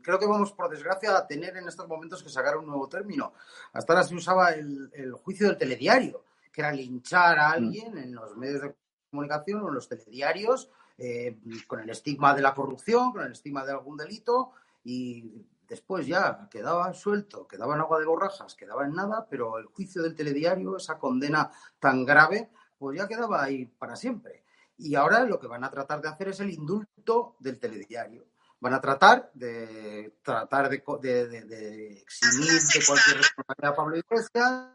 creo 0.01 0.17
que 0.17 0.25
vamos, 0.25 0.51
por 0.53 0.67
desgracia, 0.67 1.15
a 1.15 1.27
tener 1.27 1.55
en 1.55 1.67
estos 1.67 1.87
momentos 1.87 2.23
que 2.23 2.29
sacar 2.29 2.57
un 2.57 2.65
nuevo 2.65 2.89
término. 2.89 3.33
Hasta 3.71 3.93
ahora 3.93 4.03
se 4.03 4.15
usaba 4.15 4.49
el, 4.49 4.89
el 4.93 5.13
juicio 5.13 5.45
del 5.45 5.59
telediario, 5.59 6.23
que 6.51 6.61
era 6.61 6.71
linchar 6.71 7.37
a 7.37 7.51
alguien 7.51 7.95
en 7.99 8.15
los 8.15 8.35
medios 8.35 8.63
de 8.63 8.73
comunicación 9.11 9.61
o 9.61 9.67
en 9.67 9.75
los 9.75 9.87
telediarios 9.87 10.71
eh, 11.03 11.37
con 11.67 11.79
el 11.81 11.89
estigma 11.89 12.33
de 12.33 12.41
la 12.41 12.53
corrupción, 12.53 13.11
con 13.11 13.23
el 13.23 13.31
estigma 13.33 13.65
de 13.65 13.71
algún 13.73 13.97
delito 13.97 14.51
y 14.83 15.45
después 15.67 16.07
ya 16.07 16.47
quedaba 16.49 16.93
suelto, 16.93 17.47
quedaba 17.47 17.75
en 17.75 17.81
agua 17.81 17.99
de 17.99 18.05
borrajas, 18.05 18.55
quedaba 18.55 18.85
en 18.85 18.93
nada, 18.93 19.25
pero 19.29 19.57
el 19.57 19.65
juicio 19.65 20.01
del 20.01 20.15
telediario, 20.15 20.77
esa 20.77 20.97
condena 20.97 21.49
tan 21.79 22.05
grave, 22.05 22.49
pues 22.77 22.97
ya 22.97 23.07
quedaba 23.07 23.43
ahí 23.43 23.65
para 23.65 23.95
siempre. 23.95 24.43
Y 24.77 24.95
ahora 24.95 25.23
lo 25.25 25.39
que 25.39 25.47
van 25.47 25.63
a 25.63 25.69
tratar 25.71 26.01
de 26.01 26.09
hacer 26.09 26.29
es 26.29 26.39
el 26.39 26.49
indulto 26.51 27.35
del 27.39 27.59
telediario. 27.59 28.25
Van 28.59 28.73
a 28.73 28.79
tratar 28.81 29.29
de 29.33 30.15
tratar 30.23 30.69
de, 30.69 30.81
de- 31.01 31.27
de- 31.27 31.45
de 31.45 31.93
eximir 31.99 32.47
de 32.49 32.85
cualquier 32.87 33.17
responsabilidad 33.17 33.71
a 33.71 33.75
Pablo 33.75 33.97
Iglesias, 33.97 34.69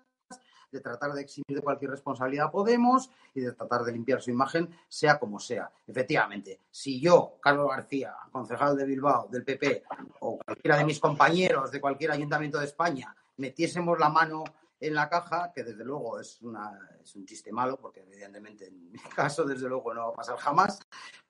de 0.70 0.80
tratar 0.80 1.12
de 1.12 1.22
eximir 1.22 1.56
de 1.56 1.62
cualquier 1.62 1.90
responsabilidad 1.90 2.50
Podemos 2.50 3.10
y 3.34 3.40
de 3.40 3.52
tratar 3.52 3.84
de 3.84 3.92
limpiar 3.92 4.20
su 4.20 4.30
imagen, 4.30 4.68
sea 4.88 5.18
como 5.18 5.38
sea. 5.38 5.70
Efectivamente, 5.86 6.60
si 6.70 7.00
yo, 7.00 7.38
Carlos 7.40 7.68
García, 7.68 8.14
concejal 8.30 8.76
de 8.76 8.84
Bilbao, 8.84 9.28
del 9.30 9.44
PP, 9.44 9.84
o 10.20 10.38
cualquiera 10.38 10.76
de 10.76 10.84
mis 10.84 11.00
compañeros 11.00 11.70
de 11.70 11.80
cualquier 11.80 12.12
ayuntamiento 12.12 12.58
de 12.58 12.66
España, 12.66 13.14
metiésemos 13.36 13.98
la 13.98 14.08
mano 14.08 14.44
en 14.80 14.94
la 14.94 15.08
caja, 15.08 15.52
que 15.52 15.64
desde 15.64 15.84
luego 15.84 16.20
es, 16.20 16.40
una, 16.42 16.78
es 17.02 17.14
un 17.16 17.26
chiste 17.26 17.52
malo, 17.52 17.78
porque 17.80 18.00
evidentemente 18.00 18.66
en 18.66 18.92
mi 18.92 18.98
caso 19.14 19.44
desde 19.44 19.68
luego 19.68 19.92
no 19.94 20.06
va 20.06 20.12
a 20.12 20.16
pasar 20.16 20.36
jamás, 20.36 20.80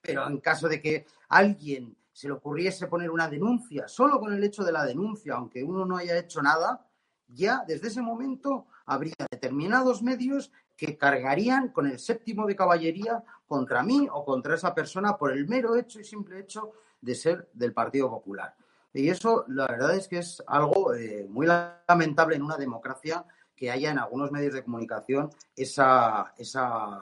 pero 0.00 0.26
en 0.26 0.38
caso 0.38 0.68
de 0.68 0.80
que 0.80 1.06
alguien 1.28 1.96
se 2.12 2.26
le 2.26 2.34
ocurriese 2.34 2.88
poner 2.88 3.10
una 3.10 3.28
denuncia, 3.28 3.86
solo 3.88 4.18
con 4.18 4.32
el 4.32 4.42
hecho 4.42 4.64
de 4.64 4.72
la 4.72 4.84
denuncia, 4.84 5.34
aunque 5.34 5.62
uno 5.62 5.86
no 5.86 5.96
haya 5.96 6.18
hecho 6.18 6.42
nada, 6.42 6.84
ya 7.28 7.62
desde 7.66 7.88
ese 7.88 8.02
momento 8.02 8.66
habría 8.88 9.14
determinados 9.30 10.02
medios 10.02 10.50
que 10.76 10.96
cargarían 10.96 11.68
con 11.68 11.86
el 11.86 11.98
séptimo 11.98 12.46
de 12.46 12.56
caballería 12.56 13.22
contra 13.46 13.82
mí 13.82 14.08
o 14.10 14.24
contra 14.24 14.54
esa 14.54 14.74
persona 14.74 15.16
por 15.16 15.32
el 15.32 15.46
mero 15.46 15.76
hecho 15.76 16.00
y 16.00 16.04
simple 16.04 16.40
hecho 16.40 16.72
de 17.00 17.14
ser 17.14 17.48
del 17.52 17.72
Partido 17.72 18.08
Popular. 18.10 18.54
Y 18.94 19.10
eso, 19.10 19.44
la 19.48 19.66
verdad 19.66 19.94
es 19.94 20.08
que 20.08 20.18
es 20.18 20.42
algo 20.46 20.94
eh, 20.94 21.26
muy 21.28 21.46
lamentable 21.46 22.36
en 22.36 22.42
una 22.42 22.56
democracia 22.56 23.24
que 23.54 23.70
haya 23.70 23.90
en 23.90 23.98
algunos 23.98 24.32
medios 24.32 24.54
de 24.54 24.64
comunicación 24.64 25.30
esa, 25.54 26.32
esa, 26.38 26.98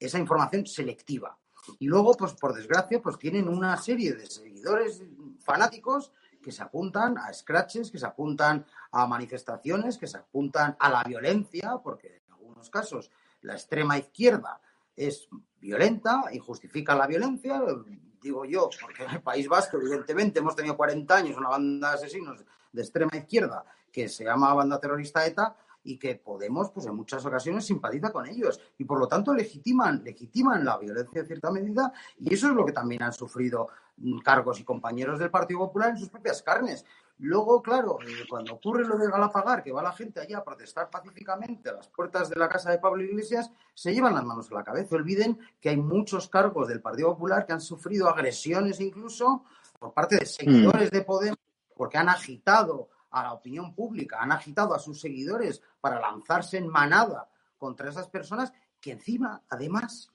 esa 0.00 0.18
información 0.18 0.66
selectiva. 0.66 1.36
Y 1.78 1.86
luego, 1.86 2.14
pues 2.14 2.32
por 2.34 2.54
desgracia, 2.54 3.02
pues 3.02 3.18
tienen 3.18 3.48
una 3.48 3.76
serie 3.76 4.14
de 4.14 4.26
seguidores 4.26 5.02
fanáticos 5.40 6.12
que 6.46 6.52
se 6.52 6.62
apuntan 6.62 7.18
a 7.18 7.32
scratches, 7.32 7.90
que 7.90 7.98
se 7.98 8.06
apuntan 8.06 8.64
a 8.92 9.04
manifestaciones, 9.08 9.98
que 9.98 10.06
se 10.06 10.18
apuntan 10.18 10.76
a 10.78 10.88
la 10.90 11.02
violencia, 11.02 11.80
porque 11.82 12.22
en 12.24 12.34
algunos 12.34 12.70
casos 12.70 13.10
la 13.40 13.54
extrema 13.54 13.98
izquierda 13.98 14.60
es 14.94 15.28
violenta 15.60 16.26
y 16.30 16.38
justifica 16.38 16.94
la 16.94 17.08
violencia, 17.08 17.60
digo 18.22 18.44
yo, 18.44 18.70
porque 18.80 19.02
en 19.02 19.10
el 19.10 19.22
País 19.22 19.48
Vasco, 19.48 19.76
evidentemente, 19.78 20.38
hemos 20.38 20.54
tenido 20.54 20.76
40 20.76 21.16
años 21.16 21.36
una 21.36 21.48
banda 21.48 21.88
de 21.88 21.94
asesinos 21.96 22.44
de 22.70 22.80
extrema 22.80 23.16
izquierda 23.16 23.64
que 23.90 24.08
se 24.08 24.22
llama 24.22 24.54
banda 24.54 24.78
terrorista 24.78 25.26
ETA 25.26 25.56
y 25.86 25.98
que 25.98 26.16
Podemos, 26.16 26.70
pues 26.70 26.86
en 26.86 26.96
muchas 26.96 27.24
ocasiones 27.24 27.64
simpatiza 27.64 28.10
con 28.10 28.26
ellos 28.26 28.60
y 28.78 28.84
por 28.84 28.98
lo 28.98 29.06
tanto 29.06 29.32
legitiman, 29.32 30.02
legitiman 30.02 30.64
la 30.64 30.76
violencia 30.76 31.20
en 31.20 31.26
cierta 31.26 31.50
medida 31.50 31.92
y 32.18 32.34
eso 32.34 32.48
es 32.48 32.54
lo 32.54 32.66
que 32.66 32.72
también 32.72 33.02
han 33.02 33.12
sufrido 33.12 33.68
mm, 33.98 34.18
cargos 34.18 34.58
y 34.58 34.64
compañeros 34.64 35.18
del 35.18 35.30
Partido 35.30 35.60
Popular 35.60 35.90
en 35.90 35.98
sus 35.98 36.08
propias 36.08 36.42
carnes. 36.42 36.84
Luego, 37.18 37.62
claro, 37.62 37.98
eh, 38.02 38.26
cuando 38.28 38.54
ocurre 38.54 38.84
lo 38.84 38.98
de 38.98 39.08
Galapagar, 39.08 39.62
que 39.62 39.72
va 39.72 39.82
la 39.82 39.92
gente 39.92 40.20
allá 40.20 40.38
a 40.38 40.44
protestar 40.44 40.90
pacíficamente 40.90 41.70
a 41.70 41.74
las 41.74 41.88
puertas 41.88 42.28
de 42.28 42.36
la 42.36 42.48
casa 42.48 42.70
de 42.70 42.78
Pablo 42.78 43.04
Iglesias, 43.04 43.50
se 43.72 43.94
llevan 43.94 44.14
las 44.14 44.24
manos 44.24 44.50
a 44.50 44.54
la 44.54 44.64
cabeza. 44.64 44.96
Olviden 44.96 45.38
que 45.60 45.70
hay 45.70 45.76
muchos 45.76 46.28
cargos 46.28 46.68
del 46.68 46.82
Partido 46.82 47.14
Popular 47.14 47.46
que 47.46 47.54
han 47.54 47.60
sufrido 47.60 48.08
agresiones 48.08 48.80
incluso 48.80 49.44
por 49.78 49.94
parte 49.94 50.16
de 50.16 50.26
seguidores 50.26 50.90
de 50.90 51.02
Podemos, 51.02 51.38
porque 51.74 51.98
han 51.98 52.08
agitado 52.08 52.88
a 53.16 53.22
la 53.22 53.32
opinión 53.32 53.74
pública, 53.74 54.18
han 54.20 54.30
agitado 54.30 54.74
a 54.74 54.78
sus 54.78 55.00
seguidores 55.00 55.62
para 55.80 55.98
lanzarse 55.98 56.58
en 56.58 56.68
manada 56.68 57.28
contra 57.56 57.88
esas 57.88 58.08
personas 58.08 58.52
que 58.78 58.92
encima, 58.92 59.42
además, 59.48 60.12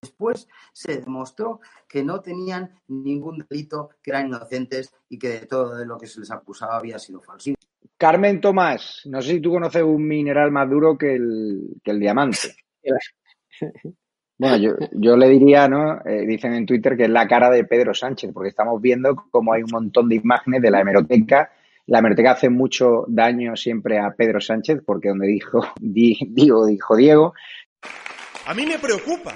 después 0.00 0.46
se 0.72 0.98
demostró 0.98 1.60
que 1.88 2.04
no 2.04 2.20
tenían 2.20 2.80
ningún 2.86 3.44
delito, 3.48 3.90
que 4.00 4.12
eran 4.12 4.28
inocentes 4.28 4.94
y 5.08 5.18
que 5.18 5.28
de 5.30 5.46
todo 5.46 5.84
lo 5.84 5.98
que 5.98 6.06
se 6.06 6.20
les 6.20 6.30
acusaba 6.30 6.76
había 6.76 6.98
sido 7.00 7.20
falso. 7.20 7.54
Carmen 7.96 8.40
Tomás, 8.40 9.02
no 9.06 9.20
sé 9.20 9.32
si 9.32 9.40
tú 9.40 9.50
conoces 9.50 9.82
un 9.82 10.06
mineral 10.06 10.52
más 10.52 10.70
duro 10.70 10.96
que 10.96 11.16
el, 11.16 11.80
que 11.82 11.90
el 11.90 12.00
diamante. 12.00 12.54
Bueno, 14.40 14.56
yo, 14.56 14.76
yo 14.92 15.16
le 15.16 15.28
diría, 15.28 15.66
¿no? 15.66 16.00
Eh, 16.04 16.24
dicen 16.24 16.54
en 16.54 16.64
Twitter 16.64 16.96
que 16.96 17.02
es 17.02 17.10
la 17.10 17.26
cara 17.26 17.50
de 17.50 17.64
Pedro 17.64 17.92
Sánchez, 17.92 18.30
porque 18.32 18.50
estamos 18.50 18.80
viendo 18.80 19.16
cómo 19.32 19.52
hay 19.52 19.64
un 19.64 19.70
montón 19.72 20.08
de 20.08 20.14
imágenes 20.14 20.62
de 20.62 20.70
la 20.70 20.80
hemeroteca. 20.80 21.50
La 21.88 22.00
hemeroteca 22.00 22.32
hace 22.32 22.50
mucho 22.50 23.06
daño 23.08 23.56
siempre 23.56 23.98
a 23.98 24.10
Pedro 24.10 24.42
Sánchez, 24.42 24.82
porque 24.84 25.08
donde 25.08 25.26
dijo, 25.26 25.72
di, 25.80 26.18
digo, 26.28 26.66
dijo 26.66 26.94
Diego. 26.94 27.34
A 28.46 28.52
mí 28.52 28.66
me 28.66 28.78
preocupa 28.78 29.34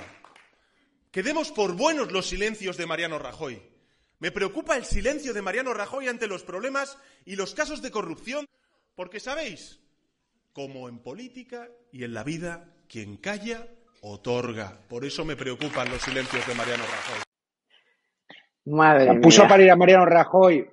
que 1.11 1.22
demos 1.22 1.50
por 1.50 1.74
buenos 1.74 2.12
los 2.12 2.26
silencios 2.26 2.76
de 2.76 2.86
Mariano 2.86 3.18
Rajoy. 3.18 3.62
Me 4.18 4.30
preocupa 4.32 4.76
el 4.76 4.84
silencio 4.84 5.32
de 5.32 5.40
Mariano 5.40 5.72
Rajoy 5.72 6.09
ante 6.09 6.26
los 6.26 6.42
problemas 6.42 6.98
y 7.24 7.36
los 7.36 7.55
casos 7.55 7.80
de 7.80 7.90
corrupción, 7.90 8.44
porque 8.94 9.18
sabéis, 9.18 9.80
como 10.53 10.90
en 10.90 10.98
política 10.98 11.70
y 11.90 12.05
en 12.05 12.12
la 12.12 12.22
vida, 12.22 12.68
quien 12.86 13.16
calla 13.16 13.66
otorga. 14.03 14.78
Por 14.90 15.07
eso 15.07 15.24
me 15.24 15.36
preocupan 15.36 15.90
los 15.90 16.03
silencios 16.03 16.46
de 16.46 16.55
Mariano 16.55 16.84
Rajoy. 16.84 17.22
Madre 18.66 19.07
La 19.07 19.20
puso 19.22 19.48
para 19.48 19.62
ir 19.62 19.70
a 19.70 19.76
Mariano 19.76 20.05
Rajoy 20.05 20.68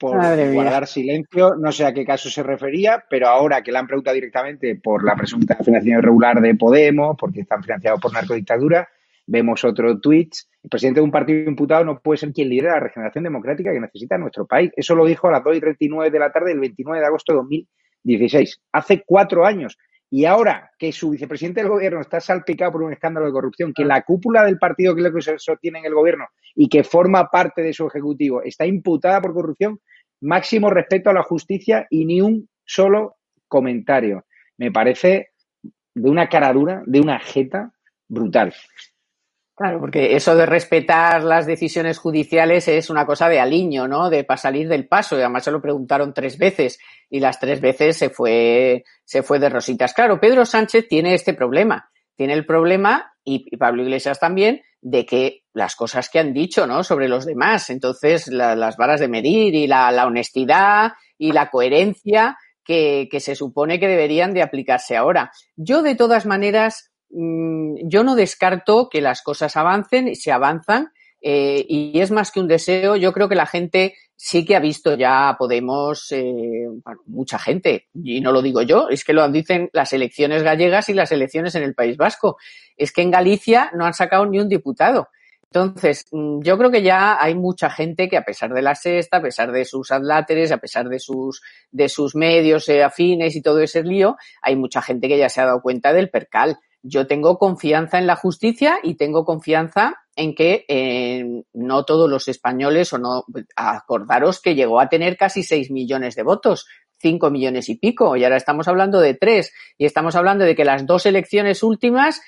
por 0.00 0.16
Madre 0.16 0.50
guardar 0.50 0.80
mía. 0.80 0.86
silencio, 0.86 1.54
no 1.56 1.70
sé 1.70 1.84
a 1.84 1.92
qué 1.92 2.06
caso 2.06 2.30
se 2.30 2.42
refería, 2.42 3.04
pero 3.08 3.28
ahora 3.28 3.62
que 3.62 3.70
le 3.70 3.78
han 3.78 3.86
preguntado 3.86 4.14
directamente 4.14 4.74
por 4.76 5.04
la 5.04 5.14
presunta 5.14 5.56
financiación 5.56 5.98
irregular 5.98 6.40
de 6.40 6.54
Podemos, 6.54 7.16
porque 7.18 7.42
están 7.42 7.62
financiados 7.62 8.00
por 8.00 8.10
narcodictadura, 8.10 8.88
vemos 9.26 9.62
otro 9.62 10.00
tweet. 10.00 10.30
El 10.62 10.70
presidente 10.70 11.00
de 11.00 11.04
un 11.04 11.10
partido 11.10 11.50
imputado 11.50 11.84
no 11.84 12.00
puede 12.00 12.16
ser 12.16 12.32
quien 12.32 12.48
lidera 12.48 12.76
la 12.76 12.80
regeneración 12.80 13.24
democrática 13.24 13.72
que 13.72 13.80
necesita 13.80 14.16
nuestro 14.16 14.46
país. 14.46 14.70
Eso 14.74 14.94
lo 14.94 15.04
dijo 15.04 15.28
a 15.28 15.32
las 15.32 15.44
2 15.44 15.58
y 15.58 15.60
39 15.60 16.10
de 16.10 16.18
la 16.18 16.32
tarde 16.32 16.48
del 16.48 16.60
29 16.60 16.98
de 16.98 17.06
agosto 17.06 17.34
de 17.34 17.36
2016, 17.36 18.62
hace 18.72 19.02
cuatro 19.04 19.44
años. 19.44 19.76
Y 20.08 20.24
ahora 20.24 20.70
que 20.78 20.92
su 20.92 21.10
vicepresidente 21.10 21.60
del 21.60 21.68
gobierno 21.68 22.00
está 22.00 22.20
salpicado 22.20 22.72
por 22.72 22.82
un 22.82 22.92
escándalo 22.94 23.26
de 23.26 23.32
corrupción, 23.32 23.74
que 23.74 23.84
la 23.84 24.00
cúpula 24.00 24.44
del 24.44 24.58
partido 24.58 24.94
que 24.96 25.02
lo 25.02 25.12
que 25.12 25.20
sostiene 25.38 25.80
en 25.80 25.84
el 25.84 25.94
gobierno 25.94 26.26
y 26.54 26.68
que 26.68 26.84
forma 26.84 27.28
parte 27.28 27.62
de 27.62 27.72
su 27.72 27.86
ejecutivo 27.86 28.42
está 28.42 28.66
imputada 28.66 29.20
por 29.20 29.34
corrupción, 29.34 29.80
máximo 30.20 30.70
respeto 30.70 31.10
a 31.10 31.14
la 31.14 31.22
justicia 31.22 31.86
y 31.90 32.04
ni 32.04 32.20
un 32.20 32.48
solo 32.64 33.16
comentario. 33.48 34.24
Me 34.58 34.70
parece 34.70 35.30
de 35.94 36.10
una 36.10 36.28
caradura, 36.28 36.82
de 36.86 37.00
una 37.00 37.18
jeta 37.18 37.72
brutal. 38.08 38.54
Claro, 39.60 39.78
porque 39.78 40.16
eso 40.16 40.34
de 40.36 40.46
respetar 40.46 41.22
las 41.22 41.44
decisiones 41.44 41.98
judiciales 41.98 42.66
es 42.66 42.88
una 42.88 43.04
cosa 43.04 43.28
de 43.28 43.40
aliño, 43.40 43.86
¿no? 43.86 44.08
De 44.08 44.24
para 44.24 44.38
salir 44.38 44.68
del 44.68 44.88
paso. 44.88 45.16
Y 45.16 45.20
además 45.20 45.44
se 45.44 45.50
lo 45.50 45.60
preguntaron 45.60 46.14
tres 46.14 46.38
veces 46.38 46.78
y 47.10 47.20
las 47.20 47.38
tres 47.38 47.60
veces 47.60 47.98
se 47.98 48.08
fue, 48.08 48.84
se 49.04 49.22
fue 49.22 49.38
de 49.38 49.50
rositas. 49.50 49.92
Claro, 49.92 50.18
Pedro 50.18 50.46
Sánchez 50.46 50.88
tiene 50.88 51.12
este 51.12 51.34
problema. 51.34 51.90
Tiene 52.16 52.32
el 52.32 52.46
problema, 52.46 53.12
y, 53.22 53.54
Pablo 53.58 53.82
Iglesias 53.82 54.18
también, 54.18 54.62
de 54.82 55.04
que 55.04 55.42
las 55.52 55.76
cosas 55.76 56.08
que 56.08 56.18
han 56.18 56.32
dicho, 56.32 56.66
¿no? 56.66 56.84
Sobre 56.84 57.08
los 57.08 57.26
demás. 57.26 57.70
Entonces, 57.70 58.28
la, 58.28 58.56
las 58.56 58.76
varas 58.76 59.00
de 59.00 59.08
medir 59.08 59.54
y 59.54 59.66
la, 59.66 59.90
la 59.92 60.06
honestidad 60.06 60.92
y 61.18 61.32
la 61.32 61.50
coherencia 61.50 62.38
que, 62.64 63.08
que 63.10 63.20
se 63.20 63.34
supone 63.34 63.78
que 63.78 63.88
deberían 63.88 64.32
de 64.32 64.42
aplicarse 64.42 64.96
ahora. 64.96 65.32
Yo, 65.56 65.82
de 65.82 65.94
todas 65.94 66.24
maneras, 66.24 66.90
Mm, 67.10 67.88
yo 67.88 68.04
no 68.04 68.14
descarto 68.14 68.88
que 68.88 69.00
las 69.00 69.22
cosas 69.22 69.56
avancen 69.56 70.08
y 70.08 70.14
se 70.14 70.32
avanzan. 70.32 70.92
Eh, 71.22 71.66
y 71.68 72.00
es 72.00 72.10
más 72.10 72.30
que 72.30 72.40
un 72.40 72.48
deseo, 72.48 72.96
yo 72.96 73.12
creo 73.12 73.28
que 73.28 73.34
la 73.34 73.44
gente 73.46 73.94
sí 74.22 74.44
que 74.44 74.54
ha 74.54 74.60
visto 74.60 74.96
ya 74.96 75.34
Podemos, 75.38 76.12
eh, 76.12 76.66
mucha 77.06 77.38
gente, 77.38 77.88
y 77.94 78.20
no 78.20 78.32
lo 78.32 78.42
digo 78.42 78.60
yo, 78.60 78.90
es 78.90 79.02
que 79.02 79.14
lo 79.14 79.26
dicen 79.30 79.70
las 79.72 79.94
elecciones 79.94 80.42
gallegas 80.42 80.90
y 80.90 80.94
las 80.94 81.10
elecciones 81.10 81.54
en 81.54 81.62
el 81.62 81.74
País 81.74 81.96
Vasco. 81.96 82.36
Es 82.76 82.92
que 82.92 83.00
en 83.00 83.10
Galicia 83.10 83.70
no 83.74 83.86
han 83.86 83.94
sacado 83.94 84.26
ni 84.26 84.38
un 84.38 84.48
diputado. 84.48 85.08
Entonces, 85.44 86.04
mm, 86.12 86.42
yo 86.42 86.58
creo 86.58 86.70
que 86.70 86.82
ya 86.82 87.16
hay 87.20 87.34
mucha 87.34 87.70
gente 87.70 88.10
que 88.10 88.18
a 88.18 88.24
pesar 88.24 88.52
de 88.52 88.60
la 88.60 88.74
sexta, 88.74 89.16
a 89.16 89.22
pesar 89.22 89.52
de 89.52 89.64
sus 89.64 89.90
adláteres, 89.90 90.52
a 90.52 90.58
pesar 90.58 90.88
de 90.90 90.98
sus, 90.98 91.40
de 91.70 91.88
sus 91.88 92.14
medios 92.14 92.68
eh, 92.68 92.82
afines 92.82 93.34
y 93.34 93.42
todo 93.42 93.60
ese 93.60 93.82
lío, 93.82 94.16
hay 94.42 94.54
mucha 94.54 94.82
gente 94.82 95.08
que 95.08 95.16
ya 95.16 95.30
se 95.30 95.40
ha 95.40 95.46
dado 95.46 95.62
cuenta 95.62 95.94
del 95.94 96.10
percal 96.10 96.58
yo 96.82 97.06
tengo 97.06 97.38
confianza 97.38 97.98
en 97.98 98.06
la 98.06 98.16
justicia 98.16 98.78
y 98.82 98.94
tengo 98.94 99.24
confianza 99.24 99.96
en 100.16 100.34
que 100.34 100.64
eh, 100.68 101.44
no 101.52 101.84
todos 101.84 102.08
los 102.10 102.28
españoles 102.28 102.92
o 102.92 102.98
no, 102.98 103.24
acordaros 103.56 104.40
que 104.40 104.54
llegó 104.54 104.80
a 104.80 104.88
tener 104.88 105.16
casi 105.16 105.42
6 105.42 105.70
millones 105.70 106.14
de 106.14 106.22
votos, 106.22 106.66
5 106.98 107.30
millones 107.30 107.68
y 107.68 107.76
pico, 107.76 108.16
y 108.16 108.24
ahora 108.24 108.36
estamos 108.36 108.68
hablando 108.68 109.00
de 109.00 109.14
3, 109.14 109.52
y 109.78 109.86
estamos 109.86 110.16
hablando 110.16 110.44
de 110.44 110.54
que 110.54 110.64
las 110.64 110.86
dos 110.86 111.06
elecciones 111.06 111.62
últimas 111.62 112.20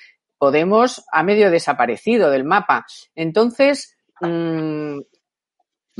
Podemos 0.43 1.05
ha 1.13 1.23
medio 1.23 1.49
desaparecido 1.49 2.29
del 2.29 2.43
mapa. 2.43 2.85
Entonces, 3.15 3.95
mmm, 4.19 4.99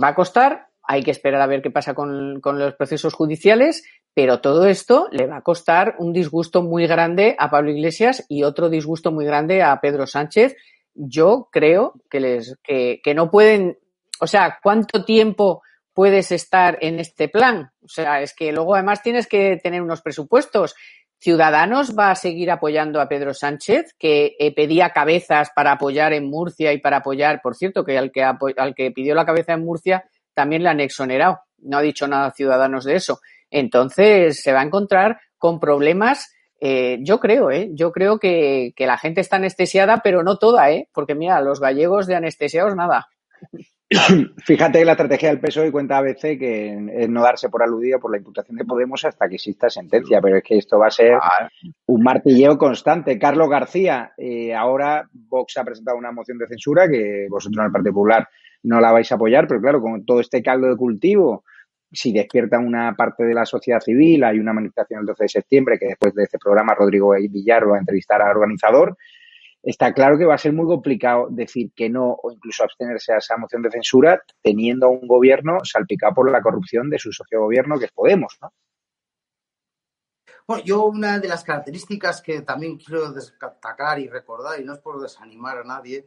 va 0.03 0.09
a 0.09 0.15
costar, 0.15 0.67
hay 0.81 1.01
que 1.01 1.11
esperar 1.11 1.39
a 1.39 1.47
ver 1.47 1.61
qué 1.61 1.71
pasa 1.71 1.93
con, 1.93 2.41
con, 2.41 2.59
los 2.59 2.73
procesos 2.73 3.13
judiciales, 3.13 3.85
pero 4.14 4.41
todo 4.41 4.68
esto 4.68 5.07
le 5.11 5.26
va 5.26 5.38
a 5.38 5.41
costar 5.41 5.95
un 5.97 6.14
disgusto 6.14 6.61
muy 6.61 6.86
grande 6.86 7.36
a 7.39 7.49
Pablo 7.49 7.72
Iglesias 7.72 8.24
y 8.30 8.43
otro 8.43 8.70
disgusto 8.70 9.11
muy 9.11 9.26
grande 9.26 9.64
a 9.64 9.80
Pedro 9.82 10.05
Sánchez. 10.05 10.55
Yo 10.93 11.49
creo 11.51 11.95
que 12.09 12.20
les, 12.20 12.55
que, 12.61 13.01
no 13.16 13.32
pueden, 13.32 13.80
o 14.20 14.28
sea, 14.28 14.59
¿cuánto 14.61 15.03
tiempo 15.03 15.64
puedes 15.93 16.32
estar 16.32 16.78
en 16.82 16.99
este 16.99 17.28
plan? 17.28 17.72
O 17.84 17.88
sea, 17.88 18.22
es 18.22 18.36
que 18.36 18.51
luego 18.51 18.76
además 18.76 19.01
tienes 19.01 19.26
que 19.26 19.59
tener 19.61 19.82
unos 19.82 20.03
presupuestos. 20.03 20.76
Ciudadanos 21.20 21.97
va 21.97 22.11
a 22.11 22.16
seguir 22.16 22.51
apoyando 22.51 23.01
a 23.01 23.07
Pedro 23.07 23.34
Sánchez, 23.34 23.95
que 23.97 24.36
eh, 24.38 24.53
pedía 24.53 24.91
cabezas 24.91 25.49
para 25.55 25.72
apoyar 25.72 26.14
en 26.14 26.30
Murcia 26.30 26.72
y 26.74 26.80
para 26.80 26.97
apoyar, 26.97 27.41
por 27.41 27.55
cierto, 27.55 27.84
que 27.84 27.97
al 27.97 28.11
que, 28.11 28.22
al 28.24 28.76
que 28.76 28.91
pidió 28.91 29.16
la 29.16 29.26
cabeza 29.26 29.53
en 29.53 29.66
Murcia 29.66 30.03
también 30.36 30.61
le 30.61 30.70
han 30.70 30.82
exonerado. 30.82 31.39
No 31.59 31.78
ha 31.78 31.82
dicho 31.82 32.07
nada 32.07 32.32
Ciudadanos 32.32 32.84
de 32.84 32.95
eso 32.95 33.20
entonces 33.53 34.41
se 34.41 34.51
va 34.51 34.61
a 34.61 34.65
encontrar 34.65 35.19
con 35.37 35.59
problemas. 35.59 36.33
Eh, 36.59 36.99
yo 37.01 37.19
creo, 37.19 37.51
¿eh? 37.51 37.69
Yo 37.73 37.91
creo 37.91 38.19
que, 38.19 38.73
que, 38.75 38.85
la 38.85 38.97
gente 38.97 39.21
está 39.21 39.35
anestesiada, 39.35 40.01
pero 40.03 40.23
no 40.23 40.37
toda, 40.37 40.71
¿eh? 40.71 40.87
Porque 40.93 41.15
mira, 41.15 41.41
los 41.41 41.59
gallegos 41.59 42.07
de 42.07 42.15
anestesiados 42.15 42.75
nada. 42.75 43.07
Fíjate 44.45 44.79
que 44.79 44.85
la 44.85 44.93
estrategia 44.93 45.29
del 45.29 45.39
PSOE 45.39 45.71
cuenta 45.71 45.97
a 45.97 46.01
veces 46.01 46.39
que 46.39 46.73
es 46.93 47.09
no 47.09 47.21
darse 47.21 47.49
por 47.49 47.63
aludido 47.63 47.99
por 47.99 48.11
la 48.11 48.17
imputación 48.17 48.57
de 48.57 48.65
Podemos 48.65 49.03
hasta 49.05 49.27
que 49.27 49.35
exista 49.35 49.69
sentencia, 49.69 50.21
pero 50.21 50.37
es 50.37 50.43
que 50.43 50.57
esto 50.57 50.79
va 50.79 50.87
a 50.87 50.91
ser 50.91 51.17
un 51.85 52.03
martilleo 52.03 52.57
constante. 52.57 53.19
Carlos 53.19 53.49
García, 53.49 54.13
eh, 54.17 54.53
ahora 54.53 55.07
Vox 55.11 55.57
ha 55.57 55.63
presentado 55.63 55.97
una 55.97 56.11
moción 56.11 56.37
de 56.37 56.47
censura 56.47 56.87
que 56.87 57.27
vosotros 57.29 57.59
en 57.59 57.65
el 57.65 57.71
Partido 57.71 57.93
Popular 57.93 58.27
no 58.63 58.79
la 58.79 58.91
vais 58.91 59.11
a 59.11 59.15
apoyar, 59.15 59.47
pero 59.47 59.61
claro, 59.61 59.81
con 59.81 60.05
todo 60.05 60.19
este 60.19 60.41
caldo 60.41 60.67
de 60.67 60.77
cultivo 60.77 61.43
si 61.93 62.11
despierta 62.11 62.57
una 62.57 62.95
parte 62.95 63.23
de 63.23 63.33
la 63.33 63.45
sociedad 63.45 63.79
civil, 63.79 64.23
hay 64.23 64.39
una 64.39 64.51
manifestación 64.51 65.01
el 65.01 65.05
12 65.05 65.23
de 65.23 65.29
septiembre, 65.29 65.77
que 65.79 65.87
después 65.87 66.13
de 66.15 66.23
este 66.23 66.39
programa 66.39 66.73
Rodrigo 66.73 67.11
Villar 67.11 67.69
va 67.69 67.75
a 67.75 67.79
entrevistar 67.79 68.21
al 68.21 68.35
organizador, 68.35 68.97
está 69.61 69.93
claro 69.93 70.17
que 70.17 70.25
va 70.25 70.33
a 70.33 70.39
ser 70.39 70.53
muy 70.53 70.65
complicado 70.65 71.27
decir 71.29 71.71
que 71.75 71.89
no 71.89 72.17
o 72.21 72.31
incluso 72.31 72.63
abstenerse 72.63 73.13
a 73.13 73.17
esa 73.17 73.37
moción 73.37 73.61
de 73.61 73.71
censura 73.71 74.21
teniendo 74.41 74.89
un 74.89 75.07
gobierno 75.07 75.59
salpicado 75.63 76.15
por 76.15 76.31
la 76.31 76.41
corrupción 76.41 76.89
de 76.89 76.99
su 76.99 77.11
socio 77.13 77.41
gobierno, 77.41 77.77
que 77.77 77.85
es 77.85 77.91
Podemos, 77.91 78.37
¿no? 78.41 78.51
Bueno, 80.45 80.63
yo 80.65 80.85
una 80.85 81.19
de 81.19 81.27
las 81.29 81.43
características 81.43 82.21
que 82.21 82.41
también 82.41 82.77
quiero 82.77 83.13
destacar 83.13 83.99
y 83.99 84.09
recordar, 84.09 84.59
y 84.59 84.65
no 84.65 84.73
es 84.73 84.79
por 84.79 85.01
desanimar 85.01 85.59
a 85.59 85.63
nadie, 85.63 86.05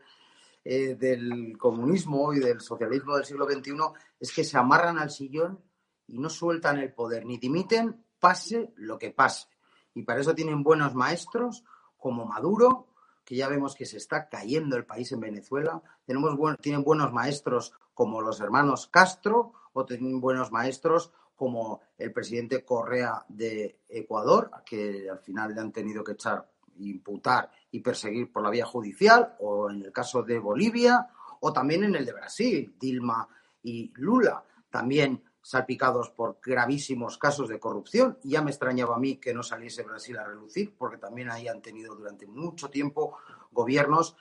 eh, 0.62 0.94
del 0.94 1.56
comunismo 1.56 2.34
y 2.34 2.40
del 2.40 2.60
socialismo 2.60 3.16
del 3.16 3.24
siglo 3.24 3.46
XXI, 3.46 3.72
es 4.20 4.34
que 4.34 4.44
se 4.44 4.58
amarran 4.58 4.98
al 4.98 5.10
sillón 5.10 5.58
y 6.06 6.18
no 6.18 6.28
sueltan 6.28 6.78
el 6.78 6.92
poder 6.92 7.26
ni 7.26 7.38
dimiten, 7.38 8.04
pase 8.20 8.72
lo 8.76 8.98
que 8.98 9.10
pase. 9.10 9.48
Y 9.94 10.02
para 10.02 10.20
eso 10.20 10.34
tienen 10.34 10.62
buenos 10.62 10.94
maestros 10.94 11.64
como 11.96 12.26
Maduro, 12.26 12.88
que 13.24 13.34
ya 13.34 13.48
vemos 13.48 13.74
que 13.74 13.86
se 13.86 13.96
está 13.96 14.28
cayendo 14.28 14.76
el 14.76 14.86
país 14.86 15.10
en 15.12 15.20
Venezuela. 15.20 15.82
Tenemos 16.04 16.36
tienen 16.60 16.84
buenos 16.84 17.12
maestros 17.12 17.72
como 17.92 18.20
los 18.20 18.40
hermanos 18.40 18.88
Castro 18.88 19.52
o 19.72 19.84
tienen 19.84 20.20
buenos 20.20 20.52
maestros 20.52 21.12
como 21.34 21.80
el 21.98 22.12
presidente 22.12 22.64
Correa 22.64 23.24
de 23.28 23.80
Ecuador, 23.88 24.50
que 24.64 25.08
al 25.10 25.18
final 25.18 25.54
le 25.54 25.60
han 25.60 25.72
tenido 25.72 26.02
que 26.02 26.12
echar, 26.12 26.50
imputar 26.78 27.50
y 27.70 27.80
perseguir 27.80 28.32
por 28.32 28.42
la 28.42 28.50
vía 28.50 28.64
judicial, 28.64 29.36
o 29.40 29.70
en 29.70 29.82
el 29.82 29.92
caso 29.92 30.22
de 30.22 30.38
Bolivia, 30.38 31.08
o 31.40 31.52
también 31.52 31.84
en 31.84 31.94
el 31.94 32.06
de 32.06 32.12
Brasil, 32.12 32.74
Dilma 32.78 33.28
y 33.62 33.92
Lula, 33.96 34.42
también 34.70 35.22
salpicados 35.46 36.10
por 36.10 36.40
gravísimos 36.42 37.18
casos 37.18 37.48
de 37.48 37.60
corrupción. 37.60 38.18
Ya 38.24 38.42
me 38.42 38.50
extrañaba 38.50 38.96
a 38.96 38.98
mí 38.98 39.18
que 39.18 39.32
no 39.32 39.44
saliese 39.44 39.84
Brasil 39.84 40.18
a 40.18 40.24
relucir, 40.24 40.74
porque 40.76 40.98
también 40.98 41.30
ahí 41.30 41.46
han 41.46 41.62
tenido 41.62 41.94
durante 41.94 42.26
mucho 42.26 42.68
tiempo 42.68 43.16
gobiernos 43.52 44.16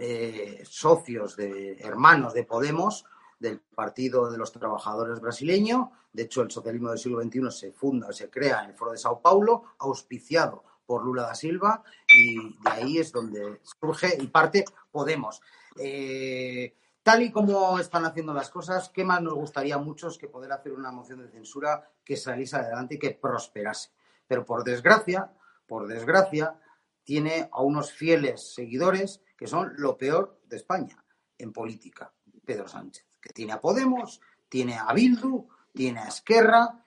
eh, 0.00 0.62
socios, 0.64 1.36
de 1.36 1.74
hermanos 1.80 2.32
de 2.32 2.44
Podemos, 2.44 3.04
del 3.38 3.60
Partido 3.60 4.30
de 4.30 4.38
los 4.38 4.52
Trabajadores 4.52 5.20
brasileño. 5.20 5.92
De 6.14 6.22
hecho, 6.22 6.40
el 6.40 6.50
socialismo 6.50 6.88
del 6.88 6.98
siglo 6.98 7.22
XXI 7.22 7.50
se 7.50 7.72
funda, 7.72 8.10
se 8.10 8.30
crea 8.30 8.64
en 8.64 8.70
el 8.70 8.74
Foro 8.74 8.92
de 8.92 8.98
Sao 8.98 9.20
Paulo, 9.20 9.64
auspiciado 9.80 10.64
por 10.86 11.04
Lula 11.04 11.24
da 11.24 11.34
Silva, 11.34 11.84
y 12.10 12.58
de 12.58 12.70
ahí 12.70 12.96
es 12.96 13.12
donde 13.12 13.60
surge 13.62 14.16
y 14.18 14.28
parte 14.28 14.64
Podemos. 14.90 15.42
Eh, 15.78 16.74
Tal 17.02 17.22
y 17.22 17.32
como 17.32 17.80
están 17.80 18.04
haciendo 18.04 18.32
las 18.32 18.48
cosas, 18.48 18.88
¿qué 18.90 19.04
más 19.04 19.20
nos 19.20 19.34
gustaría 19.34 19.74
a 19.74 19.78
muchos 19.78 20.18
que 20.18 20.28
poder 20.28 20.52
hacer 20.52 20.72
una 20.72 20.92
moción 20.92 21.18
de 21.20 21.28
censura 21.28 21.90
que 22.04 22.16
saliese 22.16 22.56
adelante 22.56 22.94
y 22.94 22.98
que 22.98 23.10
prosperase? 23.10 23.90
Pero 24.28 24.46
por 24.46 24.62
desgracia, 24.62 25.32
por 25.66 25.88
desgracia, 25.88 26.60
tiene 27.02 27.48
a 27.50 27.60
unos 27.62 27.92
fieles 27.92 28.54
seguidores 28.54 29.20
que 29.36 29.48
son 29.48 29.72
lo 29.78 29.98
peor 29.98 30.40
de 30.44 30.56
España 30.56 31.04
en 31.38 31.52
política. 31.52 32.12
Pedro 32.44 32.68
Sánchez, 32.68 33.04
que 33.20 33.32
tiene 33.32 33.52
a 33.52 33.60
Podemos, 33.60 34.20
tiene 34.48 34.78
a 34.78 34.92
Bildu, 34.92 35.48
tiene 35.72 36.00
a 36.00 36.06
Esquerra, 36.06 36.84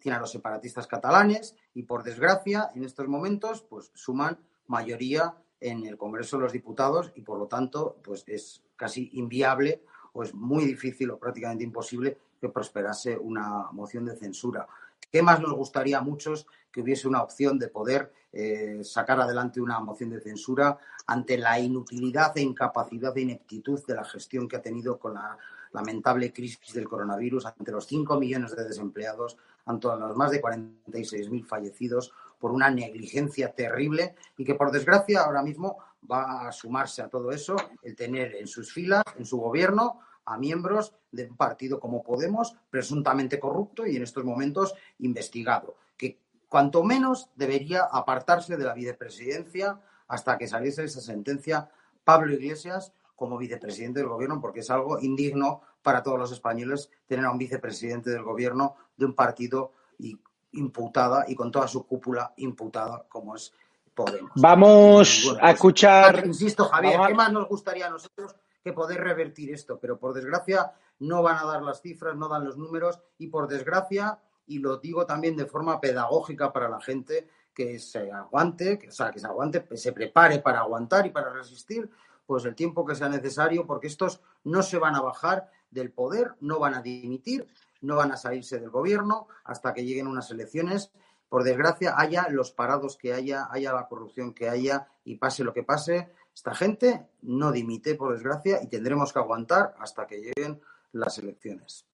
tiene 0.00 0.16
a 0.16 0.20
los 0.20 0.32
separatistas 0.32 0.88
catalanes 0.88 1.54
y 1.72 1.84
por 1.84 2.02
desgracia 2.02 2.70
en 2.74 2.82
estos 2.82 3.06
momentos 3.06 3.62
pues 3.62 3.92
suman 3.94 4.40
mayoría 4.66 5.36
en 5.62 5.86
el 5.86 5.96
Congreso 5.96 6.36
de 6.36 6.42
los 6.42 6.52
Diputados 6.52 7.12
y 7.14 7.22
por 7.22 7.38
lo 7.38 7.46
tanto 7.46 7.96
pues 8.02 8.24
es 8.26 8.62
casi 8.76 9.10
inviable 9.14 9.82
o 10.12 10.22
es 10.22 10.34
muy 10.34 10.64
difícil 10.64 11.10
o 11.10 11.18
prácticamente 11.18 11.64
imposible 11.64 12.18
que 12.40 12.48
prosperase 12.48 13.16
una 13.16 13.70
moción 13.72 14.04
de 14.04 14.16
censura. 14.16 14.66
¿Qué 15.10 15.22
más 15.22 15.40
nos 15.40 15.52
gustaría 15.52 15.98
a 15.98 16.02
muchos 16.02 16.46
que 16.70 16.80
hubiese 16.80 17.06
una 17.06 17.22
opción 17.22 17.58
de 17.58 17.68
poder 17.68 18.12
eh, 18.32 18.80
sacar 18.82 19.20
adelante 19.20 19.60
una 19.60 19.78
moción 19.78 20.10
de 20.10 20.20
censura 20.20 20.78
ante 21.06 21.36
la 21.36 21.58
inutilidad 21.58 22.36
e 22.36 22.42
incapacidad 22.42 23.16
e 23.16 23.22
ineptitud 23.22 23.84
de 23.86 23.94
la 23.94 24.04
gestión 24.04 24.48
que 24.48 24.56
ha 24.56 24.62
tenido 24.62 24.98
con 24.98 25.14
la 25.14 25.36
lamentable 25.72 26.32
crisis 26.32 26.72
del 26.74 26.88
coronavirus, 26.88 27.46
ante 27.46 27.72
los 27.72 27.86
5 27.86 28.18
millones 28.18 28.54
de 28.54 28.64
desempleados, 28.64 29.36
ante 29.66 29.88
los 29.88 30.16
más 30.16 30.30
de 30.30 30.42
46.000 30.42 31.44
fallecidos 31.44 32.12
por 32.42 32.50
una 32.50 32.70
negligencia 32.70 33.54
terrible 33.54 34.16
y 34.36 34.44
que, 34.44 34.56
por 34.56 34.72
desgracia, 34.72 35.20
ahora 35.20 35.44
mismo 35.44 35.78
va 36.10 36.48
a 36.48 36.50
sumarse 36.50 37.00
a 37.00 37.08
todo 37.08 37.30
eso 37.30 37.54
el 37.84 37.94
tener 37.94 38.34
en 38.34 38.48
sus 38.48 38.72
filas, 38.72 39.04
en 39.16 39.24
su 39.24 39.38
gobierno, 39.38 40.00
a 40.24 40.36
miembros 40.36 40.92
de 41.12 41.28
un 41.28 41.36
partido 41.36 41.78
como 41.78 42.02
Podemos, 42.02 42.56
presuntamente 42.68 43.38
corrupto 43.38 43.86
y 43.86 43.94
en 43.94 44.02
estos 44.02 44.24
momentos 44.24 44.74
investigado, 44.98 45.76
que 45.96 46.18
cuanto 46.48 46.82
menos 46.82 47.30
debería 47.36 47.84
apartarse 47.84 48.56
de 48.56 48.64
la 48.64 48.74
vicepresidencia 48.74 49.80
hasta 50.08 50.36
que 50.36 50.48
saliese 50.48 50.82
esa 50.82 51.00
sentencia 51.00 51.70
Pablo 52.02 52.32
Iglesias 52.32 52.92
como 53.14 53.38
vicepresidente 53.38 54.00
del 54.00 54.08
gobierno, 54.08 54.40
porque 54.40 54.60
es 54.60 54.70
algo 54.70 54.98
indigno 54.98 55.60
para 55.80 56.02
todos 56.02 56.18
los 56.18 56.32
españoles 56.32 56.90
tener 57.06 57.24
a 57.24 57.30
un 57.30 57.38
vicepresidente 57.38 58.10
del 58.10 58.24
gobierno 58.24 58.74
de 58.96 59.06
un 59.06 59.14
partido 59.14 59.70
y 59.96 60.18
imputada 60.52 61.24
y 61.28 61.34
con 61.34 61.50
toda 61.50 61.68
su 61.68 61.86
cúpula 61.86 62.32
imputada 62.36 63.04
como 63.08 63.36
es 63.36 63.52
Podemos. 63.94 64.30
Vamos 64.36 65.36
a 65.40 65.50
escuchar. 65.50 66.26
Insisto, 66.26 66.64
Javier, 66.64 66.98
¿qué 67.08 67.14
más 67.14 67.30
nos 67.30 67.46
gustaría 67.46 67.86
a 67.86 67.90
nosotros 67.90 68.34
que 68.64 68.72
poder 68.72 69.00
revertir 69.00 69.52
esto? 69.52 69.78
Pero 69.78 69.98
por 69.98 70.14
desgracia 70.14 70.72
no 71.00 71.22
van 71.22 71.36
a 71.36 71.44
dar 71.44 71.62
las 71.62 71.82
cifras, 71.82 72.16
no 72.16 72.28
dan 72.28 72.44
los 72.44 72.56
números 72.56 73.00
y 73.18 73.26
por 73.26 73.48
desgracia, 73.48 74.18
y 74.46 74.60
lo 74.60 74.78
digo 74.78 75.04
también 75.04 75.36
de 75.36 75.44
forma 75.44 75.78
pedagógica 75.80 76.52
para 76.52 76.70
la 76.70 76.80
gente, 76.80 77.28
que 77.52 77.78
se 77.78 78.10
aguante, 78.10 78.78
que, 78.78 78.88
o 78.88 78.92
sea, 78.92 79.10
que 79.10 79.18
se 79.18 79.26
aguante, 79.26 79.66
se 79.76 79.92
prepare 79.92 80.38
para 80.38 80.60
aguantar 80.60 81.06
y 81.06 81.10
para 81.10 81.30
resistir, 81.30 81.90
pues 82.24 82.46
el 82.46 82.54
tiempo 82.54 82.86
que 82.86 82.94
sea 82.94 83.10
necesario, 83.10 83.66
porque 83.66 83.88
estos 83.88 84.22
no 84.44 84.62
se 84.62 84.78
van 84.78 84.94
a 84.94 85.02
bajar 85.02 85.50
del 85.70 85.90
poder, 85.90 86.34
no 86.40 86.58
van 86.58 86.74
a 86.74 86.82
dimitir 86.82 87.46
no 87.82 87.96
van 87.96 88.12
a 88.12 88.16
salirse 88.16 88.58
del 88.58 88.70
gobierno 88.70 89.28
hasta 89.44 89.74
que 89.74 89.84
lleguen 89.84 90.06
unas 90.06 90.30
elecciones. 90.30 90.90
Por 91.28 91.44
desgracia, 91.44 91.94
haya 91.96 92.26
los 92.30 92.52
parados 92.52 92.96
que 92.96 93.12
haya, 93.12 93.48
haya 93.50 93.72
la 93.72 93.88
corrupción 93.88 94.34
que 94.34 94.48
haya 94.48 94.88
y 95.04 95.16
pase 95.16 95.44
lo 95.44 95.52
que 95.52 95.62
pase, 95.62 96.10
esta 96.34 96.54
gente 96.54 97.06
no 97.22 97.52
dimite, 97.52 97.94
por 97.94 98.12
desgracia, 98.12 98.62
y 98.62 98.68
tendremos 98.68 99.12
que 99.12 99.18
aguantar 99.18 99.74
hasta 99.78 100.06
que 100.06 100.20
lleguen 100.20 100.60
las 100.92 101.18
elecciones. 101.18 101.86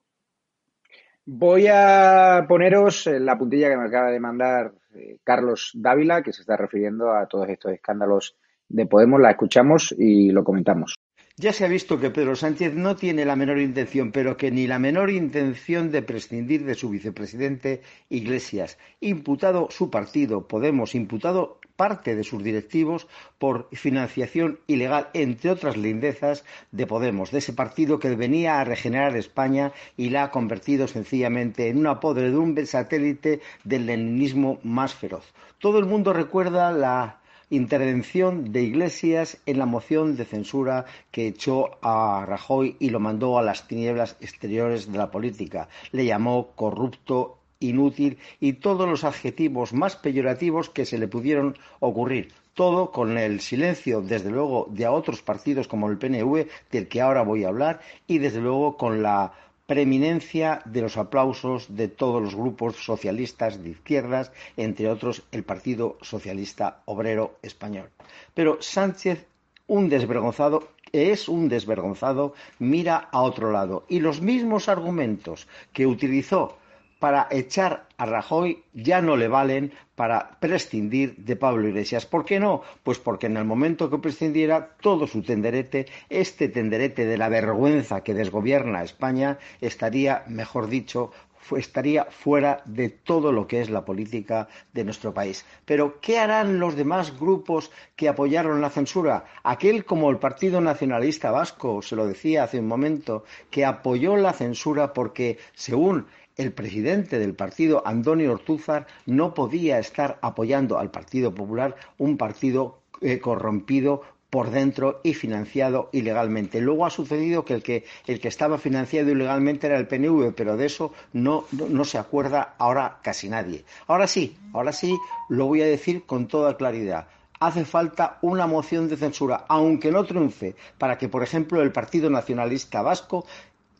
Voy 1.24 1.66
a 1.68 2.46
poneros 2.48 3.06
la 3.06 3.36
puntilla 3.36 3.68
que 3.68 3.76
me 3.76 3.86
acaba 3.86 4.10
de 4.10 4.20
mandar 4.20 4.72
eh, 4.94 5.18
Carlos 5.22 5.72
Dávila, 5.74 6.22
que 6.22 6.32
se 6.32 6.40
está 6.40 6.56
refiriendo 6.56 7.12
a 7.12 7.26
todos 7.26 7.48
estos 7.48 7.72
escándalos 7.72 8.36
de 8.68 8.86
Podemos. 8.86 9.20
La 9.20 9.32
escuchamos 9.32 9.94
y 9.98 10.30
lo 10.30 10.42
comentamos. 10.42 10.97
Ya 11.40 11.52
se 11.52 11.64
ha 11.64 11.68
visto 11.68 12.00
que 12.00 12.10
Pedro 12.10 12.34
Sánchez 12.34 12.74
no 12.74 12.96
tiene 12.96 13.24
la 13.24 13.36
menor 13.36 13.60
intención, 13.60 14.10
pero 14.10 14.36
que 14.36 14.50
ni 14.50 14.66
la 14.66 14.80
menor 14.80 15.08
intención 15.08 15.92
de 15.92 16.02
prescindir 16.02 16.64
de 16.64 16.74
su 16.74 16.90
vicepresidente 16.90 17.80
Iglesias, 18.08 18.76
imputado 19.00 19.68
su 19.70 19.88
partido, 19.88 20.48
Podemos, 20.48 20.96
imputado 20.96 21.60
parte 21.76 22.16
de 22.16 22.24
sus 22.24 22.42
directivos 22.42 23.06
por 23.38 23.68
financiación 23.70 24.58
ilegal, 24.66 25.10
entre 25.12 25.52
otras 25.52 25.76
lindezas, 25.76 26.44
de 26.72 26.88
Podemos, 26.88 27.30
de 27.30 27.38
ese 27.38 27.52
partido 27.52 28.00
que 28.00 28.16
venía 28.16 28.58
a 28.58 28.64
regenerar 28.64 29.16
España 29.16 29.70
y 29.96 30.10
la 30.10 30.24
ha 30.24 30.30
convertido 30.32 30.88
sencillamente 30.88 31.68
en 31.68 31.78
una 31.78 32.00
podredumbre 32.00 32.66
satélite 32.66 33.40
del 33.62 33.86
leninismo 33.86 34.58
más 34.64 34.92
feroz. 34.92 35.32
Todo 35.60 35.78
el 35.78 35.86
mundo 35.86 36.12
recuerda 36.12 36.72
la 36.72 37.17
intervención 37.50 38.52
de 38.52 38.62
Iglesias 38.62 39.38
en 39.46 39.58
la 39.58 39.66
moción 39.66 40.16
de 40.16 40.24
censura 40.24 40.84
que 41.10 41.26
echó 41.26 41.78
a 41.82 42.24
Rajoy 42.26 42.76
y 42.78 42.90
lo 42.90 43.00
mandó 43.00 43.38
a 43.38 43.42
las 43.42 43.66
tinieblas 43.68 44.16
exteriores 44.20 44.90
de 44.90 44.98
la 44.98 45.10
política. 45.10 45.68
Le 45.92 46.04
llamó 46.04 46.48
corrupto, 46.54 47.38
inútil 47.60 48.18
y 48.40 48.54
todos 48.54 48.88
los 48.88 49.04
adjetivos 49.04 49.72
más 49.72 49.96
peyorativos 49.96 50.70
que 50.70 50.86
se 50.86 50.98
le 50.98 51.08
pudieron 51.08 51.56
ocurrir. 51.80 52.32
Todo 52.54 52.90
con 52.90 53.18
el 53.18 53.40
silencio, 53.40 54.00
desde 54.00 54.30
luego, 54.30 54.66
de 54.70 54.86
otros 54.88 55.22
partidos 55.22 55.68
como 55.68 55.88
el 55.88 55.98
PNV, 55.98 56.48
del 56.72 56.88
que 56.88 57.00
ahora 57.00 57.22
voy 57.22 57.44
a 57.44 57.48
hablar, 57.48 57.80
y 58.08 58.18
desde 58.18 58.40
luego 58.40 58.76
con 58.76 59.00
la 59.00 59.32
preeminencia 59.68 60.62
de 60.64 60.80
los 60.80 60.96
aplausos 60.96 61.76
de 61.76 61.88
todos 61.88 62.22
los 62.22 62.34
grupos 62.34 62.76
socialistas 62.76 63.62
de 63.62 63.68
izquierdas, 63.68 64.32
entre 64.56 64.88
otros 64.88 65.24
el 65.30 65.44
Partido 65.44 65.98
Socialista 66.00 66.80
Obrero 66.86 67.36
Español. 67.42 67.90
Pero 68.32 68.56
Sánchez, 68.62 69.26
un 69.66 69.90
desvergonzado, 69.90 70.70
es 70.90 71.28
un 71.28 71.50
desvergonzado, 71.50 72.32
mira 72.58 73.08
a 73.12 73.20
otro 73.20 73.52
lado 73.52 73.84
y 73.90 74.00
los 74.00 74.22
mismos 74.22 74.70
argumentos 74.70 75.46
que 75.74 75.86
utilizó 75.86 76.56
para 76.98 77.28
echar 77.30 77.86
a 77.96 78.06
Rajoy 78.06 78.64
ya 78.72 79.00
no 79.00 79.16
le 79.16 79.28
valen 79.28 79.72
para 79.94 80.38
prescindir 80.40 81.16
de 81.16 81.36
Pablo 81.36 81.68
Iglesias. 81.68 82.06
¿Por 82.06 82.24
qué 82.24 82.40
no? 82.40 82.62
Pues 82.82 82.98
porque 82.98 83.26
en 83.26 83.36
el 83.36 83.44
momento 83.44 83.90
que 83.90 83.98
prescindiera 83.98 84.76
todo 84.80 85.06
su 85.06 85.22
tenderete, 85.22 85.86
este 86.08 86.48
tenderete 86.48 87.06
de 87.06 87.18
la 87.18 87.28
vergüenza 87.28 88.02
que 88.02 88.14
desgobierna 88.14 88.82
España, 88.82 89.38
estaría, 89.60 90.24
mejor 90.28 90.68
dicho, 90.68 91.12
estaría 91.56 92.04
fuera 92.04 92.62
de 92.66 92.90
todo 92.90 93.32
lo 93.32 93.46
que 93.46 93.60
es 93.60 93.70
la 93.70 93.84
política 93.84 94.48
de 94.72 94.84
nuestro 94.84 95.14
país. 95.14 95.46
Pero, 95.64 96.00
¿qué 96.00 96.18
harán 96.18 96.60
los 96.60 96.76
demás 96.76 97.18
grupos 97.18 97.70
que 97.96 98.08
apoyaron 98.08 98.60
la 98.60 98.70
censura? 98.70 99.24
Aquel 99.42 99.84
como 99.84 100.10
el 100.10 100.18
Partido 100.18 100.60
Nacionalista 100.60 101.30
Vasco, 101.30 101.82
se 101.82 101.96
lo 101.96 102.06
decía 102.06 102.44
hace 102.44 102.60
un 102.60 102.68
momento, 102.68 103.24
que 103.50 103.64
apoyó 103.64 104.16
la 104.16 104.32
censura 104.32 104.92
porque, 104.92 105.38
según 105.54 106.06
el 106.38 106.52
presidente 106.52 107.18
del 107.18 107.34
partido, 107.34 107.82
Antonio 107.84 108.32
Ortúzar, 108.32 108.86
no 109.06 109.34
podía 109.34 109.78
estar 109.78 110.18
apoyando 110.22 110.78
al 110.78 110.90
Partido 110.90 111.34
Popular, 111.34 111.74
un 111.98 112.16
partido 112.16 112.78
eh, 113.02 113.18
corrompido 113.18 114.02
por 114.30 114.50
dentro 114.50 115.00
y 115.02 115.14
financiado 115.14 115.88
ilegalmente. 115.92 116.60
Luego 116.60 116.86
ha 116.86 116.90
sucedido 116.90 117.44
que 117.44 117.54
el, 117.54 117.62
que 117.62 117.84
el 118.06 118.20
que 118.20 118.28
estaba 118.28 118.58
financiado 118.58 119.10
ilegalmente 119.10 119.66
era 119.66 119.78
el 119.78 119.88
PNV, 119.88 120.32
pero 120.34 120.56
de 120.56 120.66
eso 120.66 120.92
no, 121.12 121.44
no, 121.50 121.84
se 121.84 121.98
acuerda 121.98 122.54
ahora 122.58 122.98
casi 123.02 123.28
nadie. 123.28 123.64
Ahora 123.86 124.06
sí, 124.06 124.36
ahora 124.52 124.72
sí 124.72 124.96
lo 125.28 125.46
voy 125.46 125.62
a 125.62 125.66
decir 125.66 126.04
con 126.04 126.28
toda 126.28 126.56
claridad 126.56 127.08
hace 127.40 127.64
falta 127.64 128.18
una 128.22 128.48
moción 128.48 128.88
de 128.88 128.96
censura, 128.96 129.44
aunque 129.46 129.92
no 129.92 130.04
triunfe, 130.04 130.56
para 130.76 130.98
que, 130.98 131.08
por 131.08 131.22
ejemplo, 131.22 131.62
el 131.62 131.70
Partido 131.70 132.10
Nacionalista 132.10 132.82
Vasco, 132.82 133.26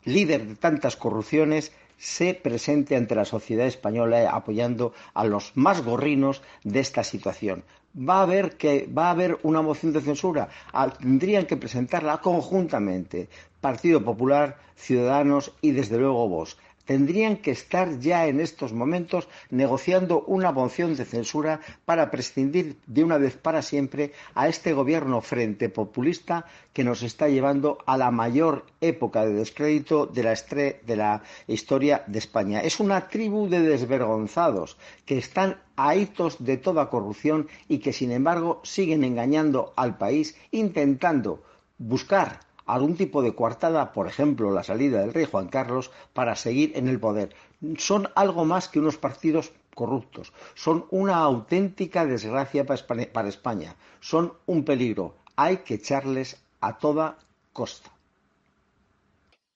líder 0.05 0.47
de 0.47 0.55
tantas 0.55 0.95
corrupciones, 0.95 1.73
se 1.99 2.33
presente 2.33 2.95
ante 2.95 3.13
la 3.13 3.25
sociedad 3.25 3.67
española 3.67 4.31
apoyando 4.31 4.93
a 5.13 5.25
los 5.25 5.51
más 5.55 5.83
gorrinos 5.83 6.41
de 6.63 6.79
esta 6.79 7.03
situación. 7.03 7.63
Va 7.95 8.19
a 8.19 8.23
haber 8.23 8.55
que 8.55 8.87
va 8.87 9.07
a 9.07 9.11
haber 9.11 9.37
una 9.43 9.61
moción 9.61 9.91
de 9.91 10.01
censura. 10.01 10.47
Ah, 10.71 10.89
tendrían 10.89 11.45
que 11.45 11.57
presentarla 11.57 12.21
conjuntamente 12.21 13.29
Partido 13.59 14.03
Popular, 14.03 14.57
Ciudadanos 14.75 15.53
y 15.61 15.71
desde 15.71 15.97
luego 15.97 16.29
vos 16.29 16.57
tendrían 16.89 17.37
que 17.37 17.51
estar 17.51 17.99
ya 17.99 18.25
en 18.25 18.39
estos 18.39 18.73
momentos 18.73 19.27
negociando 19.51 20.23
una 20.25 20.51
moción 20.51 20.95
de 20.95 21.05
censura 21.05 21.59
para 21.85 22.09
prescindir 22.09 22.77
de 22.87 23.03
una 23.03 23.19
vez 23.19 23.37
para 23.37 23.61
siempre 23.61 24.11
a 24.33 24.47
este 24.47 24.73
gobierno 24.73 25.21
frente 25.21 25.69
populista 25.69 26.47
que 26.73 26.83
nos 26.83 27.03
está 27.03 27.29
llevando 27.29 27.77
a 27.85 27.95
la 27.95 28.09
mayor 28.09 28.65
época 28.81 29.23
de 29.23 29.33
descrédito 29.33 30.07
de 30.07 30.23
la, 30.23 30.33
de 30.33 30.95
la 30.95 31.21
historia 31.45 32.03
de 32.07 32.17
España. 32.17 32.61
Es 32.61 32.79
una 32.79 33.07
tribu 33.07 33.47
de 33.47 33.61
desvergonzados 33.61 34.75
que 35.05 35.19
están 35.19 35.61
a 35.75 35.95
hitos 35.95 36.43
de 36.43 36.57
toda 36.57 36.89
corrupción 36.89 37.47
y 37.67 37.77
que, 37.77 37.93
sin 37.93 38.11
embargo, 38.11 38.61
siguen 38.63 39.03
engañando 39.03 39.73
al 39.75 39.99
país 39.99 40.35
intentando 40.49 41.43
buscar 41.77 42.48
algún 42.73 42.95
tipo 42.95 43.21
de 43.21 43.33
coartada, 43.33 43.93
por 43.93 44.07
ejemplo, 44.07 44.51
la 44.51 44.63
salida 44.63 45.01
del 45.01 45.13
rey 45.13 45.25
Juan 45.25 45.47
Carlos, 45.47 45.91
para 46.13 46.35
seguir 46.35 46.73
en 46.75 46.87
el 46.87 46.99
poder. 46.99 47.33
Son 47.77 48.07
algo 48.15 48.45
más 48.45 48.67
que 48.69 48.79
unos 48.79 48.97
partidos 48.97 49.51
corruptos. 49.73 50.33
Son 50.53 50.85
una 50.91 51.15
auténtica 51.17 52.05
desgracia 52.05 52.65
para 52.65 53.29
España. 53.29 53.75
Son 53.99 54.33
un 54.45 54.65
peligro. 54.65 55.15
Hay 55.35 55.57
que 55.57 55.75
echarles 55.75 56.43
a 56.61 56.77
toda 56.77 57.17
costa. 57.53 57.89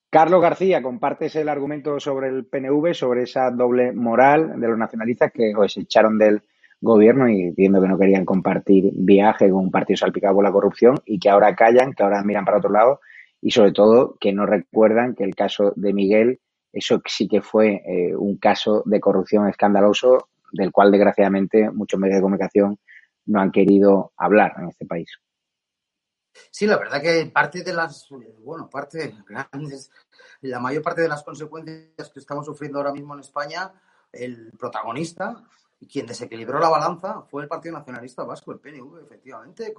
Carlos 0.10 0.42
García, 0.42 0.84
compartes 0.84 1.36
el 1.36 1.50
argumento 1.50 2.00
sobre 2.00 2.30
el 2.30 2.46
PNV, 2.46 2.94
sobre 2.94 3.24
esa 3.24 3.50
doble 3.50 3.94
moral 3.94 4.60
de 4.60 4.68
los 4.68 4.78
nacionalistas 4.78 5.32
que 5.32 5.56
os 5.56 5.76
echaron 5.76 6.18
del 6.20 6.44
gobierno 6.84 7.30
y 7.30 7.52
viendo 7.52 7.82
que 7.82 7.88
no 7.88 7.98
querían 7.98 8.26
compartir 8.26 8.92
viaje 8.94 9.50
con 9.50 9.66
un 9.66 9.72
partido 9.72 9.98
salpicado 9.98 10.36
por 10.36 10.44
la 10.44 10.52
corrupción 10.52 11.00
y 11.06 11.18
que 11.18 11.30
ahora 11.30 11.56
callan, 11.56 11.94
que 11.94 12.04
ahora 12.04 12.24
miran 12.24 12.46
para 12.46 12.58
otro 12.58 12.72
lado 12.72 13.00
y 13.42 13.52
sobre 13.52 13.72
todo 13.72 14.18
que 14.20 14.34
no 14.34 14.46
recuerdan 14.46 15.16
que 15.16 15.24
el 15.24 15.34
caso 15.34 15.74
de 15.76 15.94
Miguel, 15.94 16.40
eso 16.72 17.02
sí 17.06 17.28
que 17.28 17.42
fue 17.42 17.82
eh, 17.86 18.16
un 18.16 18.38
caso 18.38 18.84
de 18.86 19.00
corrupción 19.00 19.48
escandaloso 19.48 20.30
del 20.52 20.72
cual 20.72 20.92
desgraciadamente 20.92 21.72
muchos 21.72 22.00
medios 22.00 22.18
de 22.18 22.22
comunicación 22.22 22.78
no 23.26 23.40
han 23.40 23.52
querido 23.52 24.12
hablar 24.18 24.54
en 24.58 24.70
este 24.70 24.86
país. 24.86 25.10
Sí, 26.52 26.66
la 26.66 26.78
verdad 26.78 27.02
que 27.02 27.28
parte 27.28 27.64
de 27.64 27.74
las, 27.74 28.08
bueno, 28.44 28.70
parte 28.70 29.16
grandes, 29.28 29.92
la 30.42 30.60
mayor 30.60 30.82
parte 30.82 31.02
de 31.02 31.08
las 31.08 31.24
consecuencias 31.24 32.10
que 32.12 32.20
estamos 32.20 32.46
sufriendo 32.46 32.80
ahora 32.80 32.92
mismo 32.92 33.14
en 33.14 33.22
España, 33.22 33.72
el 34.12 34.52
protagonista 34.58 35.44
quien 35.88 36.06
desequilibró 36.06 36.60
la 36.60 36.70
balanza 36.70 37.22
fue 37.24 37.44
el 37.44 37.48
Partido 37.48 37.78
Nacionalista 37.78 38.24
Vasco, 38.24 38.52
el 38.52 38.60
PNV, 38.60 39.02
efectivamente, 39.02 39.74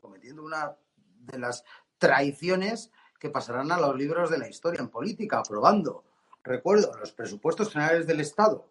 cometiendo 0.00 0.42
una 0.42 0.76
de 0.96 1.38
las 1.38 1.64
traiciones 1.98 2.90
que 3.18 3.30
pasarán 3.30 3.72
a 3.72 3.80
los 3.80 3.96
libros 3.96 4.30
de 4.30 4.38
la 4.38 4.48
historia 4.48 4.80
en 4.80 4.88
política, 4.88 5.38
aprobando, 5.38 6.04
recuerdo, 6.42 6.92
los 6.98 7.12
presupuestos 7.12 7.72
generales 7.72 8.06
del 8.06 8.20
Estado, 8.20 8.70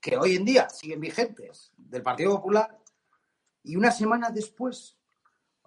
que 0.00 0.16
hoy 0.16 0.36
en 0.36 0.44
día 0.44 0.68
siguen 0.68 1.00
vigentes, 1.00 1.72
del 1.76 2.02
Partido 2.02 2.36
Popular, 2.36 2.78
y 3.62 3.76
una 3.76 3.90
semana 3.90 4.30
después 4.30 4.98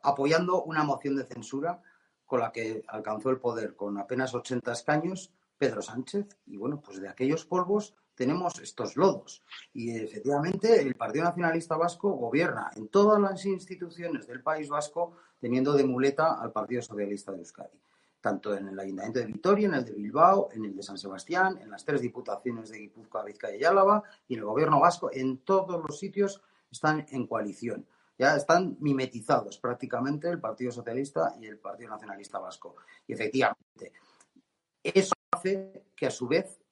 apoyando 0.03 0.63
una 0.63 0.83
moción 0.83 1.15
de 1.15 1.25
censura 1.25 1.81
con 2.25 2.39
la 2.39 2.51
que 2.51 2.83
alcanzó 2.87 3.29
el 3.29 3.39
poder 3.39 3.75
con 3.75 3.97
apenas 3.97 4.33
80 4.33 4.71
escaños 4.71 5.33
Pedro 5.57 5.81
Sánchez. 5.81 6.27
Y 6.45 6.57
bueno, 6.57 6.81
pues 6.81 6.99
de 6.99 7.09
aquellos 7.09 7.45
polvos 7.45 7.95
tenemos 8.15 8.59
estos 8.59 8.95
lodos. 8.95 9.43
Y 9.73 9.91
efectivamente 9.91 10.81
el 10.81 10.95
Partido 10.95 11.25
Nacionalista 11.25 11.75
Vasco 11.75 12.11
gobierna 12.11 12.71
en 12.75 12.87
todas 12.87 13.21
las 13.21 13.45
instituciones 13.45 14.25
del 14.25 14.41
País 14.41 14.69
Vasco 14.69 15.17
teniendo 15.39 15.73
de 15.73 15.83
muleta 15.83 16.41
al 16.41 16.51
Partido 16.51 16.81
Socialista 16.81 17.31
de 17.31 17.39
Euskadi. 17.39 17.79
Tanto 18.21 18.55
en 18.55 18.69
el 18.69 18.79
Ayuntamiento 18.79 19.19
de 19.19 19.25
Vitoria, 19.25 19.67
en 19.67 19.75
el 19.75 19.85
de 19.85 19.93
Bilbao, 19.93 20.49
en 20.51 20.65
el 20.65 20.75
de 20.75 20.81
San 20.81 20.97
Sebastián, 20.97 21.59
en 21.61 21.69
las 21.69 21.85
tres 21.85 22.01
diputaciones 22.01 22.69
de 22.69 22.79
Guipúzcoa, 22.79 23.23
Vizcaya 23.23 23.55
y 23.55 23.63
Álava 23.63 24.01
y 24.27 24.33
en 24.33 24.39
el 24.39 24.45
gobierno 24.45 24.79
vasco, 24.79 25.11
en 25.13 25.39
todos 25.39 25.83
los 25.83 25.99
sitios 25.99 26.41
están 26.71 27.05
en 27.11 27.27
coalición. 27.27 27.85
Ya 28.17 28.35
están 28.35 28.77
mimetizados 28.79 29.59
prácticamente 29.59 30.29
el 30.29 30.39
Partido 30.39 30.71
Socialista 30.71 31.35
y 31.39 31.47
el 31.47 31.59
Partido 31.59 31.89
Nacionalista 31.89 32.39
Vasco. 32.39 32.77
Y 33.05 33.13
efectivamente, 33.13 33.91
eso 34.81 35.13
hace 35.31 35.83
que 35.95 36.07
a 36.07 36.11
su 36.11 36.27
vez 36.27 36.64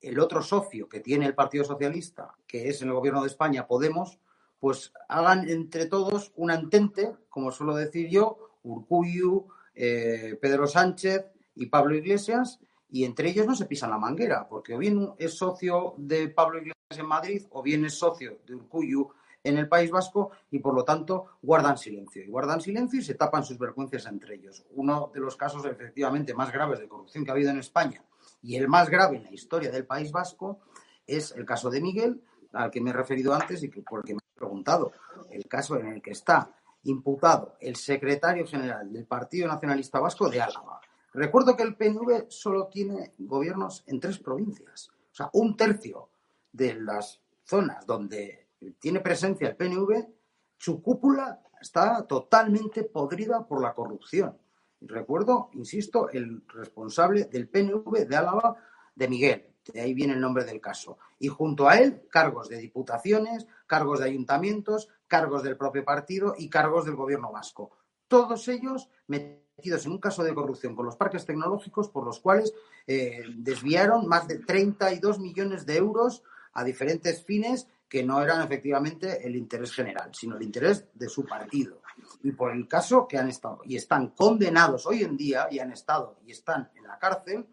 el 0.00 0.18
otro 0.18 0.42
socio 0.42 0.88
que 0.88 1.00
tiene 1.00 1.26
el 1.26 1.34
Partido 1.34 1.64
Socialista, 1.64 2.34
que 2.46 2.68
es 2.68 2.82
en 2.82 2.88
el 2.88 2.94
gobierno 2.94 3.22
de 3.22 3.28
España, 3.28 3.66
Podemos, 3.66 4.18
pues 4.58 4.92
hagan 5.08 5.48
entre 5.48 5.86
todos 5.86 6.32
un 6.36 6.50
entente, 6.50 7.12
como 7.28 7.50
suelo 7.50 7.74
decir 7.74 8.08
yo, 8.08 8.50
Urcuyu, 8.62 9.46
eh, 9.74 10.38
Pedro 10.40 10.66
Sánchez 10.66 11.26
y 11.54 11.66
Pablo 11.66 11.96
Iglesias, 11.96 12.60
y 12.90 13.04
entre 13.04 13.30
ellos 13.30 13.46
no 13.46 13.54
se 13.54 13.66
pisan 13.66 13.90
la 13.90 13.98
manguera, 13.98 14.48
porque 14.48 14.74
o 14.74 14.78
bien 14.78 15.12
es 15.18 15.34
socio 15.34 15.94
de 15.96 16.28
Pablo 16.28 16.58
Iglesias 16.58 16.76
en 16.90 17.06
Madrid 17.06 17.46
o 17.50 17.62
bien 17.62 17.84
es 17.84 17.94
socio 17.94 18.40
de 18.46 18.56
Urcuyu 18.56 19.08
en 19.44 19.56
el 19.56 19.68
País 19.68 19.90
Vasco 19.90 20.32
y 20.50 20.58
por 20.58 20.74
lo 20.74 20.84
tanto 20.84 21.26
guardan 21.40 21.78
silencio. 21.78 22.22
Y 22.22 22.26
guardan 22.26 22.60
silencio 22.60 22.98
y 22.98 23.02
se 23.02 23.14
tapan 23.14 23.44
sus 23.44 23.58
vergüenzas 23.58 24.06
entre 24.06 24.34
ellos. 24.34 24.64
Uno 24.72 25.10
de 25.14 25.20
los 25.20 25.36
casos 25.36 25.64
efectivamente 25.64 26.34
más 26.34 26.52
graves 26.52 26.80
de 26.80 26.88
corrupción 26.88 27.24
que 27.24 27.30
ha 27.30 27.34
habido 27.34 27.50
en 27.50 27.60
España 27.60 28.02
y 28.42 28.56
el 28.56 28.68
más 28.68 28.88
grave 28.88 29.16
en 29.16 29.24
la 29.24 29.32
historia 29.32 29.70
del 29.70 29.86
País 29.86 30.12
Vasco 30.12 30.60
es 31.06 31.32
el 31.32 31.44
caso 31.44 31.70
de 31.70 31.80
Miguel, 31.80 32.22
al 32.52 32.70
que 32.70 32.80
me 32.80 32.90
he 32.90 32.92
referido 32.92 33.34
antes 33.34 33.62
y 33.62 33.70
que, 33.70 33.82
por 33.82 34.00
el 34.00 34.04
que 34.04 34.14
me 34.14 34.20
he 34.20 34.38
preguntado. 34.38 34.92
El 35.30 35.46
caso 35.46 35.76
en 35.78 35.88
el 35.88 36.02
que 36.02 36.12
está 36.12 36.50
imputado 36.84 37.56
el 37.60 37.76
secretario 37.76 38.46
general 38.46 38.92
del 38.92 39.06
Partido 39.06 39.48
Nacionalista 39.48 40.00
Vasco 40.00 40.28
de 40.28 40.40
Álava. 40.40 40.80
Recuerdo 41.12 41.56
que 41.56 41.62
el 41.62 41.76
PNV 41.76 42.26
solo 42.28 42.68
tiene 42.68 43.12
gobiernos 43.18 43.84
en 43.86 44.00
tres 44.00 44.18
provincias. 44.18 44.90
O 45.12 45.14
sea, 45.14 45.30
un 45.32 45.56
tercio 45.56 46.08
de 46.52 46.74
las 46.74 47.20
zonas 47.44 47.84
donde 47.84 48.48
tiene 48.78 49.00
presencia 49.00 49.48
el 49.48 49.56
PNV, 49.56 50.06
su 50.56 50.82
cúpula 50.82 51.42
está 51.60 52.06
totalmente 52.06 52.84
podrida 52.84 53.46
por 53.46 53.60
la 53.60 53.74
corrupción. 53.74 54.38
Recuerdo, 54.80 55.50
insisto, 55.52 56.08
el 56.10 56.42
responsable 56.48 57.24
del 57.24 57.48
PNV 57.48 58.06
de 58.08 58.16
Álava, 58.16 58.56
de 58.94 59.08
Miguel. 59.08 59.46
De 59.72 59.80
ahí 59.80 59.94
viene 59.94 60.14
el 60.14 60.20
nombre 60.20 60.44
del 60.44 60.60
caso. 60.60 60.98
Y 61.18 61.28
junto 61.28 61.68
a 61.68 61.76
él, 61.76 62.02
cargos 62.10 62.48
de 62.48 62.58
diputaciones, 62.58 63.46
cargos 63.66 64.00
de 64.00 64.06
ayuntamientos, 64.06 64.88
cargos 65.06 65.42
del 65.42 65.56
propio 65.56 65.84
partido 65.84 66.34
y 66.36 66.48
cargos 66.48 66.86
del 66.86 66.96
gobierno 66.96 67.30
vasco. 67.30 67.70
Todos 68.08 68.48
ellos 68.48 68.88
metidos 69.06 69.84
en 69.84 69.92
un 69.92 69.98
caso 69.98 70.24
de 70.24 70.34
corrupción 70.34 70.74
con 70.74 70.86
los 70.86 70.96
parques 70.96 71.26
tecnológicos 71.26 71.90
por 71.90 72.04
los 72.04 72.20
cuales 72.20 72.52
eh, 72.86 73.22
desviaron 73.36 74.08
más 74.08 74.26
de 74.26 74.38
32 74.38 75.18
millones 75.18 75.66
de 75.66 75.76
euros 75.76 76.22
a 76.54 76.64
diferentes 76.64 77.22
fines 77.22 77.68
que 77.88 78.02
no 78.02 78.22
eran 78.22 78.42
efectivamente 78.42 79.26
el 79.26 79.36
interés 79.36 79.72
general, 79.72 80.10
sino 80.14 80.36
el 80.36 80.42
interés 80.42 80.86
de 80.94 81.08
su 81.08 81.24
partido. 81.24 81.79
Y 82.22 82.32
por 82.32 82.52
el 82.52 82.66
caso 82.68 83.06
que 83.08 83.18
han 83.18 83.28
estado 83.28 83.60
y 83.64 83.76
están 83.76 84.08
condenados 84.08 84.86
hoy 84.86 85.02
en 85.02 85.16
día 85.16 85.48
y 85.50 85.58
han 85.58 85.72
estado 85.72 86.16
y 86.24 86.32
están 86.32 86.70
en 86.74 86.84
la 86.84 86.98
cárcel 86.98 87.46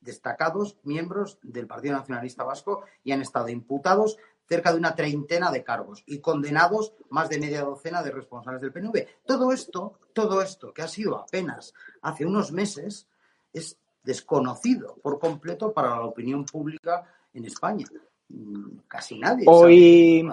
destacados 0.00 0.78
miembros 0.84 1.38
del 1.42 1.66
Partido 1.66 1.96
Nacionalista 1.96 2.44
Vasco 2.44 2.84
y 3.02 3.12
han 3.12 3.22
estado 3.22 3.48
imputados 3.48 4.18
cerca 4.48 4.72
de 4.72 4.78
una 4.78 4.94
treintena 4.94 5.50
de 5.50 5.64
cargos 5.64 6.04
y 6.06 6.20
condenados 6.20 6.94
más 7.10 7.28
de 7.28 7.38
media 7.38 7.62
docena 7.62 8.02
de 8.02 8.12
responsables 8.12 8.62
del 8.62 8.72
PNV. 8.72 9.06
Todo 9.26 9.52
esto, 9.52 9.98
todo 10.12 10.40
esto 10.40 10.72
que 10.72 10.82
ha 10.82 10.88
sido 10.88 11.18
apenas 11.18 11.74
hace 12.02 12.24
unos 12.24 12.52
meses 12.52 13.08
es 13.52 13.78
desconocido 14.02 14.96
por 15.02 15.18
completo 15.18 15.72
para 15.72 15.90
la 15.90 16.04
opinión 16.04 16.44
pública 16.44 17.04
en 17.34 17.44
España. 17.44 17.86
Mm, 18.28 18.78
casi 18.86 19.18
nadie. 19.18 19.44
Hoy, 19.48 20.28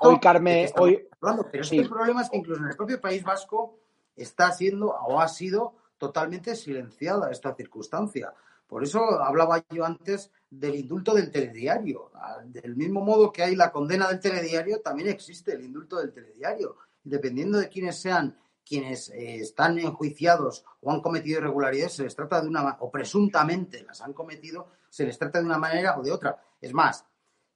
hoy 0.00 0.20
Carmen, 0.20 0.70
hoy. 0.78 1.08
Pero 1.20 1.64
el 1.70 1.88
problema 1.88 2.22
es 2.22 2.30
que 2.30 2.36
incluso 2.36 2.60
en 2.62 2.68
el 2.68 2.76
propio 2.76 3.00
País 3.00 3.22
Vasco 3.22 3.78
está 4.16 4.52
siendo 4.52 4.90
o 4.90 5.20
ha 5.20 5.28
sido 5.28 5.74
totalmente 5.98 6.56
silenciada 6.56 7.30
esta 7.30 7.54
circunstancia. 7.54 8.34
Por 8.66 8.82
eso 8.82 9.00
hablaba 9.22 9.62
yo 9.70 9.84
antes 9.84 10.30
del 10.50 10.74
indulto 10.74 11.14
del 11.14 11.30
telediario. 11.30 12.10
Del 12.44 12.74
mismo 12.74 13.02
modo 13.02 13.30
que 13.30 13.42
hay 13.42 13.54
la 13.54 13.70
condena 13.70 14.08
del 14.08 14.18
telediario, 14.18 14.80
también 14.80 15.08
existe 15.08 15.52
el 15.52 15.64
indulto 15.64 15.98
del 15.98 16.12
telediario. 16.12 16.76
Dependiendo 17.04 17.58
de 17.58 17.68
quiénes 17.68 18.00
sean 18.00 18.36
quienes 18.64 19.10
eh, 19.10 19.36
están 19.36 19.78
enjuiciados 19.78 20.64
o 20.80 20.90
han 20.90 21.00
cometido 21.00 21.40
irregularidades, 21.40 21.94
se 21.94 22.04
les 22.04 22.14
trata 22.14 22.40
de 22.40 22.48
una, 22.48 22.76
o 22.80 22.90
presuntamente 22.90 23.82
las 23.82 24.00
han 24.00 24.12
cometido, 24.12 24.68
se 24.88 25.04
les 25.04 25.18
trata 25.18 25.40
de 25.40 25.46
una 25.46 25.58
manera 25.58 25.98
o 25.98 26.02
de 26.02 26.12
otra. 26.12 26.40
Es 26.60 26.72
más, 26.72 27.04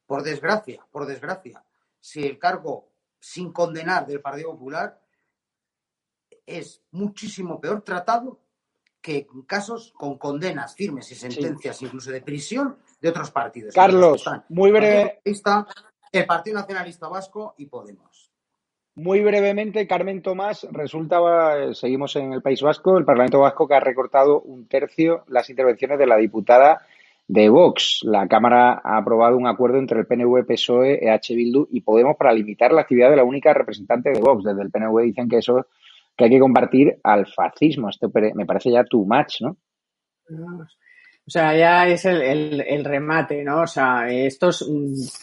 por 0.07 0.23
desgracia, 0.23 0.85
por 0.91 1.07
desgracia, 1.07 1.65
si 2.07 2.25
el 2.25 2.39
cargo 2.39 2.93
sin 3.19 3.53
condenar 3.53 4.07
del 4.07 4.21
Partido 4.21 4.53
Popular 4.53 4.97
es 6.47 6.81
muchísimo 6.93 7.61
peor 7.61 7.83
tratado 7.83 8.39
que 9.01 9.27
en 9.35 9.43
casos 9.43 9.93
con 9.97 10.17
condenas 10.17 10.77
firmes 10.77 11.11
y 11.11 11.17
sentencias 11.17 11.83
incluso 11.83 12.13
de 12.13 12.23
prisión 12.23 12.77
de 13.01 13.09
otros 13.09 13.33
partidos. 13.33 13.75
Carlos, 13.75 14.25
muy 14.51 14.71
breve. 14.71 15.21
El 16.13 16.27
Partido 16.27 16.61
Nacionalista 16.61 17.09
Vasco 17.09 17.57
y 17.59 17.67
Podemos. 17.67 18.31
Muy 18.95 19.21
brevemente, 19.21 19.89
Carmen 19.89 20.23
Tomás, 20.23 20.65
resulta, 20.71 21.19
eh, 21.59 21.75
seguimos 21.75 22.15
en 22.15 22.33
el 22.33 22.41
País 22.41 22.63
Vasco, 22.63 22.97
el 22.97 23.05
Parlamento 23.05 23.41
Vasco 23.41 23.67
que 23.67 23.75
ha 23.75 23.81
recortado 23.81 24.41
un 24.41 24.69
tercio 24.69 25.25
las 25.27 25.51
intervenciones 25.51 25.99
de 25.99 26.07
la 26.07 26.17
diputada 26.17 26.87
de 27.29 27.49
Vox. 27.49 28.01
La 28.03 28.29
Cámara 28.29 28.81
ha 28.83 28.99
aprobado 28.99 29.37
un 29.37 29.47
acuerdo 29.47 29.79
entre 29.79 30.01
el 30.01 30.07
PNV, 30.07 30.47
PSOE, 30.47 31.01
EH 31.03 31.35
Bildu 31.35 31.69
y 31.71 31.81
Podemos 31.81 32.17
para 32.17 32.33
limitar 32.33 32.73
la 32.73 32.83
actividad 32.83 33.11
de 33.11 33.17
la 33.17 33.25
única 33.25 33.53
representante 33.53 34.11
de 34.11 34.21
Vox. 34.21 34.45
Desde 34.45 34.63
el 34.63 34.71
PNV 34.71 35.03
dicen 35.03 35.29
que 35.29 35.39
eso 35.39 35.67
que 36.17 36.25
hay 36.25 36.31
que 36.31 36.41
combatir 36.41 36.99
al 37.03 37.27
fascismo. 37.27 37.91
Esto 37.91 38.11
me 38.35 38.47
parece 38.47 38.71
ya 38.71 38.85
too 38.85 39.05
much, 39.05 39.43
¿no? 39.43 39.57
O 40.29 41.31
sea, 41.31 41.57
ya 41.57 41.89
es 41.89 42.05
el, 42.05 42.85
remate, 42.85 43.43
¿no? 43.43 43.63
O 43.63 43.67
sea, 43.67 44.09
estos, 44.09 44.71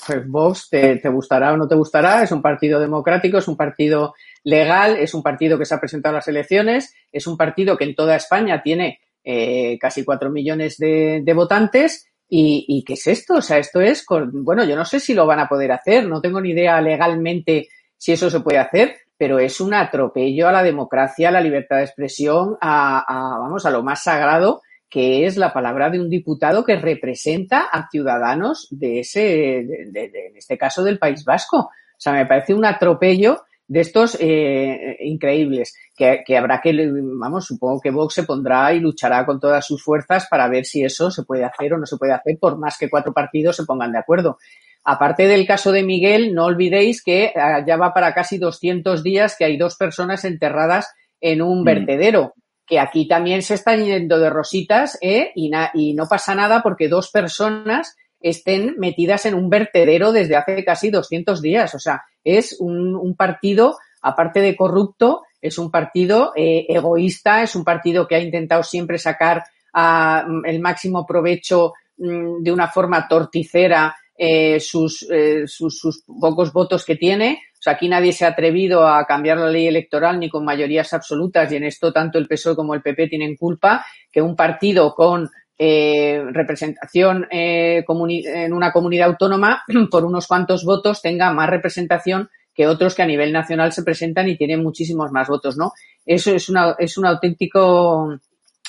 pues 0.06 0.28
Vox, 0.28 0.70
te, 0.70 1.00
gustará 1.10 1.54
o 1.54 1.58
no 1.58 1.68
te 1.68 1.76
gustará, 1.76 2.24
es 2.24 2.32
un 2.34 2.42
partido 2.42 2.80
democrático, 2.80 3.38
es 3.38 3.48
un 3.48 3.56
partido 3.56 4.14
legal, 4.44 4.98
es 4.98 5.14
un 5.14 5.24
partido 5.24 5.58
que 5.58 5.64
se 5.64 5.74
ha 5.74 5.80
presentado 5.80 6.16
a 6.16 6.18
las 6.18 6.28
elecciones, 6.28 6.94
es 7.10 7.26
un 7.26 7.38
partido 7.38 7.78
que 7.78 7.86
en 7.86 7.96
toda 7.96 8.18
España 8.18 8.62
tiene 8.62 9.00
eh, 9.24 9.78
casi 9.80 10.04
cuatro 10.04 10.30
millones 10.30 10.78
de, 10.78 11.34
votantes. 11.36 12.08
Y, 12.28 12.66
y, 12.68 12.84
qué 12.84 12.94
es 12.94 13.06
esto? 13.08 13.36
O 13.36 13.42
sea, 13.42 13.60
esto 13.60 13.80
es, 13.80 14.06
bueno, 14.32 14.64
yo 14.64 14.76
no 14.76 14.86
sé 14.86 15.00
si 15.00 15.14
lo 15.14 15.28
van 15.28 15.40
a 15.40 15.48
poder 15.48 15.72
hacer, 15.72 16.08
no 16.08 16.20
tengo 16.20 16.42
ni 16.42 16.50
idea 16.50 16.82
legalmente 16.82 17.68
si 17.96 18.12
eso 18.12 18.30
se 18.30 18.40
puede 18.40 18.58
hacer, 18.58 18.96
pero 19.18 19.40
es 19.40 19.62
un 19.62 19.74
atropello 19.74 20.48
a 20.48 20.52
la 20.52 20.64
democracia, 20.64 21.30
a 21.30 21.32
la 21.32 21.42
libertad 21.42 21.78
de 21.78 21.84
expresión, 21.84 22.58
a, 22.60 23.06
vamos, 23.40 23.66
a 23.66 23.72
lo 23.72 23.84
más 23.84 24.04
sagrado 24.04 24.62
que 24.90 25.26
es 25.26 25.38
la 25.38 25.54
palabra 25.54 25.90
de 25.90 26.00
un 26.00 26.10
diputado 26.10 26.64
que 26.64 26.76
representa 26.76 27.62
a 27.72 27.90
ciudadanos 27.90 28.68
de 28.70 29.00
ese, 29.00 29.58
en 29.60 30.38
este 30.38 30.56
caso 30.56 30.84
del 30.84 31.00
País 31.00 31.26
Vasco. 31.26 31.58
O 31.58 31.72
sea, 31.98 32.14
me 32.14 32.28
parece 32.28 32.54
un 32.54 32.64
atropello 32.64 33.42
de 33.68 33.80
estos 33.80 34.18
eh, 34.20 34.98
increíbles, 35.02 35.74
que, 35.96 36.24
que, 36.26 36.38
habrá 36.38 36.60
que, 36.62 36.74
vamos, 37.18 37.46
supongo 37.46 37.80
que 37.80 37.92
Vox 37.92 38.16
se 38.16 38.24
pondrá 38.24 38.74
y 38.74 38.80
luchará 38.80 39.26
con 39.26 39.40
todas 39.40 39.66
sus 39.66 39.84
fuerzas 39.84 40.28
para 40.30 40.48
ver 40.50 40.66
si 40.66 40.84
eso 40.84 41.10
se 41.12 41.24
puede 41.24 41.46
hacer 41.46 41.74
o 41.74 41.78
no 41.78 41.86
se 41.86 41.98
puede 41.98 42.14
hacer, 42.14 42.38
por 42.40 42.58
más 42.58 42.78
que 42.78 42.90
cuatro 42.90 43.14
partidos 43.14 43.56
se 43.56 43.66
pongan 43.66 43.92
de 43.92 44.00
acuerdo. 44.00 44.38
Aparte 44.84 45.28
del 45.28 45.48
caso 45.48 45.72
de 45.72 45.84
Miguel, 45.84 46.34
no 46.34 46.46
olvidéis 46.46 47.02
que 47.02 47.32
ah, 47.36 47.64
ya 47.66 47.78
va 47.78 47.94
para 47.94 48.14
casi 48.14 48.38
200 48.38 49.02
días 49.02 49.36
que 49.38 49.46
hay 49.46 49.58
dos 49.58 49.78
personas 49.78 50.26
enterradas 50.26 50.94
en 51.22 51.42
un 51.42 51.62
mm. 51.62 51.66
vertedero, 51.66 52.34
que 52.68 52.80
aquí 52.80 53.08
también 53.08 53.42
se 53.42 53.54
están 53.54 53.86
yendo 53.86 54.20
de 54.20 54.30
rositas 54.30 54.98
¿eh? 55.02 55.32
y, 55.36 55.52
y 55.74 55.94
no 55.94 56.06
pasa 56.08 56.36
nada 56.36 56.62
porque 56.62 56.90
dos 56.90 57.10
personas 57.12 57.96
estén 58.24 58.76
metidas 58.78 59.26
en 59.26 59.36
un 59.36 59.50
vertedero 59.50 60.14
desde 60.14 60.38
hace 60.38 60.64
casi 60.64 60.90
200 60.90 61.42
días. 61.42 61.76
O 61.76 61.80
sea, 61.80 62.04
es 62.24 62.56
un, 62.60 63.16
partido, 63.16 63.78
aparte 64.02 64.40
de 64.40 64.56
corrupto, 64.56 65.24
es 65.42 65.58
un 65.58 65.70
partido 65.70 66.32
eh, 66.36 66.66
egoísta, 66.70 67.44
es 67.44 67.54
un 67.56 67.66
partido 67.66 68.08
que 68.08 68.16
ha 68.16 68.20
intentado 68.20 68.64
siempre 68.64 68.98
sacar 68.98 69.44
ah, 69.74 70.26
el 70.46 70.62
máximo 70.62 71.06
provecho 71.06 71.74
mm, 71.98 72.42
de 72.42 72.52
una 72.52 72.70
forma 72.70 73.08
torticera 73.10 73.94
eh, 74.16 74.60
sus, 74.60 75.06
eh, 75.10 75.48
sus, 75.48 75.78
sus, 75.78 76.04
pocos 76.06 76.54
votos 76.54 76.86
que 76.86 76.96
tiene. 76.96 77.42
O 77.54 77.62
sea, 77.62 77.74
aquí 77.74 77.90
nadie 77.90 78.14
se 78.14 78.24
ha 78.24 78.30
atrevido 78.30 78.88
a 78.88 79.06
cambiar 79.06 79.38
la 79.38 79.50
ley 79.50 79.68
electoral 79.68 80.18
ni 80.18 80.30
con 80.30 80.46
mayorías 80.46 80.94
absolutas 80.94 81.52
y 81.52 81.58
en 81.58 81.66
esto 81.66 81.92
tanto 81.92 82.20
el 82.20 82.28
PSOE 82.28 82.56
como 82.56 82.74
el 82.74 82.82
PP 82.82 83.08
tienen 83.08 83.36
culpa 83.36 83.86
que 84.12 84.22
un 84.22 84.36
partido 84.36 84.94
con 84.94 85.30
eh, 85.58 86.24
representación 86.32 87.28
eh, 87.32 87.86
en 87.88 88.54
una 88.54 88.72
comunidad 88.72 89.10
autónoma 89.10 89.64
por 89.92 90.04
unos 90.04 90.28
cuantos 90.28 90.66
votos 90.66 91.02
tenga 91.02 91.32
más 91.32 91.50
representación 91.50 92.30
que 92.56 92.68
otros 92.68 92.96
que 92.96 93.04
a 93.04 93.08
nivel 93.08 93.32
nacional 93.32 93.72
se 93.72 93.84
presentan 93.84 94.30
y 94.30 94.38
tienen 94.38 94.64
muchísimos 94.64 95.12
más 95.12 95.28
votos, 95.28 95.58
¿no? 95.58 95.72
Eso 96.06 96.32
es, 96.32 96.50
una, 96.50 96.76
es 96.78 96.98
un 96.98 97.06
auténtico, 97.06 98.04
o 98.06 98.20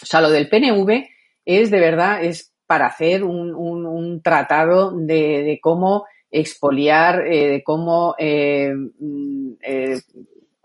sea, 0.02 0.20
lo 0.20 0.30
del 0.30 0.48
PNV 0.48 1.06
es 1.44 1.70
de 1.70 1.80
verdad, 1.80 2.22
es 2.24 2.54
para 2.66 2.86
hacer 2.86 3.24
un, 3.24 3.54
un, 3.54 4.22
tratado 4.22 4.92
de, 4.94 5.42
de, 5.42 5.58
cómo 5.60 6.06
expoliar, 6.30 7.26
eh, 7.26 7.48
de 7.48 7.62
cómo 7.62 8.14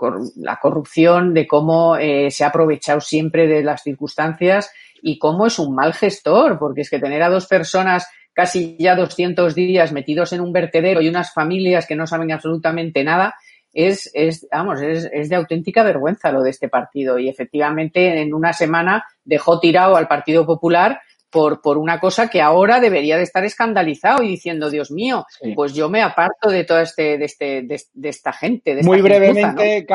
eh, 0.02 0.08
eh, 0.08 0.32
la 0.38 0.58
corrupción, 0.58 1.34
de 1.34 1.48
cómo 1.48 1.96
se 1.96 2.44
ha 2.44 2.48
aprovechado 2.48 3.02
siempre 3.02 3.48
de 3.48 3.64
las 3.64 3.84
circunstancias 3.84 4.72
y 5.02 5.18
cómo 5.18 5.48
es 5.48 5.60
un 5.60 5.76
mal 5.76 5.94
gestor, 5.94 6.60
porque 6.60 6.82
es 6.82 6.90
que 6.90 7.00
tener 7.00 7.24
a 7.24 7.30
dos 7.30 7.48
personas 7.48 8.08
casi 8.34 8.78
ya 8.80 8.96
200 8.96 9.54
días 9.56 9.92
metidos 9.92 10.32
en 10.34 10.42
un 10.42 10.54
vertedero 10.54 11.02
y 11.02 11.10
unas 11.10 11.34
familias 11.34 11.86
que 11.86 11.96
no 11.96 12.08
saben 12.08 12.32
absolutamente 12.32 13.04
nada, 13.04 13.36
es, 13.74 14.10
es 14.14 14.48
vamos, 14.52 14.82
es, 14.82 15.10
es, 15.12 15.30
de 15.30 15.36
auténtica 15.36 15.84
vergüenza 15.84 16.32
lo 16.32 16.42
de 16.42 16.50
este 16.50 16.70
partido. 16.70 17.20
Y 17.20 17.30
efectivamente, 17.30 18.22
en 18.22 18.34
una 18.34 18.54
semana 18.54 19.06
dejó 19.24 19.60
tirado 19.60 19.96
al 19.96 20.08
Partido 20.08 20.46
Popular 20.46 21.02
por, 21.30 21.62
por 21.62 21.78
una 21.78 22.00
cosa 22.00 22.30
que 22.30 22.42
ahora 22.42 22.80
debería 22.80 23.18
de 23.18 23.24
estar 23.24 23.44
escandalizado 23.44 24.24
y 24.24 24.28
diciendo, 24.28 24.70
Dios 24.70 24.92
mío, 24.92 25.26
pues 25.56 25.74
yo 25.74 25.90
me 25.90 26.02
aparto 26.02 26.50
de 26.50 26.64
toda 26.64 26.82
este, 26.82 27.18
de, 27.18 27.26
este, 27.26 27.62
de, 27.64 28.10
esta 28.10 28.34
gente. 28.34 28.82
Muy 28.84 29.02
brevemente, 29.02 29.86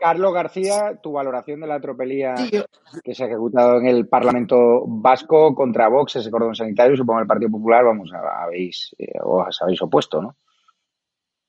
Carlos 0.00 0.32
García, 0.32 0.98
tu 1.02 1.12
valoración 1.12 1.60
de 1.60 1.66
la 1.66 1.78
tropelía 1.78 2.34
que 3.04 3.14
se 3.14 3.22
ha 3.22 3.26
ejecutado 3.26 3.78
en 3.78 3.86
el 3.86 4.08
Parlamento 4.08 4.56
Vasco 4.86 5.54
contra 5.54 5.88
Vox, 5.88 6.16
ese 6.16 6.30
cordón 6.30 6.54
sanitario, 6.54 6.96
supongo 6.96 7.20
el 7.20 7.26
Partido 7.26 7.50
Popular, 7.50 7.84
vamos, 7.84 8.10
habéis, 8.14 8.94
eh, 8.98 9.18
os 9.22 9.60
habéis 9.60 9.82
opuesto, 9.82 10.22
¿no? 10.22 10.36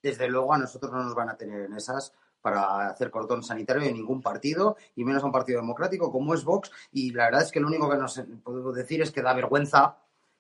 Desde 0.04 0.28
luego 0.28 0.54
a 0.54 0.58
nosotros 0.58 0.92
no 0.92 1.04
nos 1.04 1.16
van 1.16 1.30
a 1.30 1.38
tener 1.38 1.62
en 1.62 1.74
esas 1.74 2.12
para 2.42 2.89
hacer 2.89 3.12
cordón 3.12 3.44
sanitario 3.44 3.84
de 3.84 3.94
ningún 3.94 4.22
partido, 4.22 4.78
y 4.96 5.04
menos 5.04 5.24
a 5.24 5.28
un 5.28 5.32
partido 5.32 5.60
democrático 5.60 6.12
como 6.12 6.34
es 6.34 6.44
Vox. 6.44 6.72
Y 6.92 7.12
la 7.12 7.26
verdad 7.26 7.44
es 7.44 7.52
que 7.52 7.60
lo 7.60 7.68
único 7.68 7.89
que 7.89 7.98
nos 7.98 8.22
podemos 8.44 8.76
decir 8.76 9.02
es 9.02 9.12
que 9.12 9.22
da 9.22 9.34
vergüenza 9.34 9.98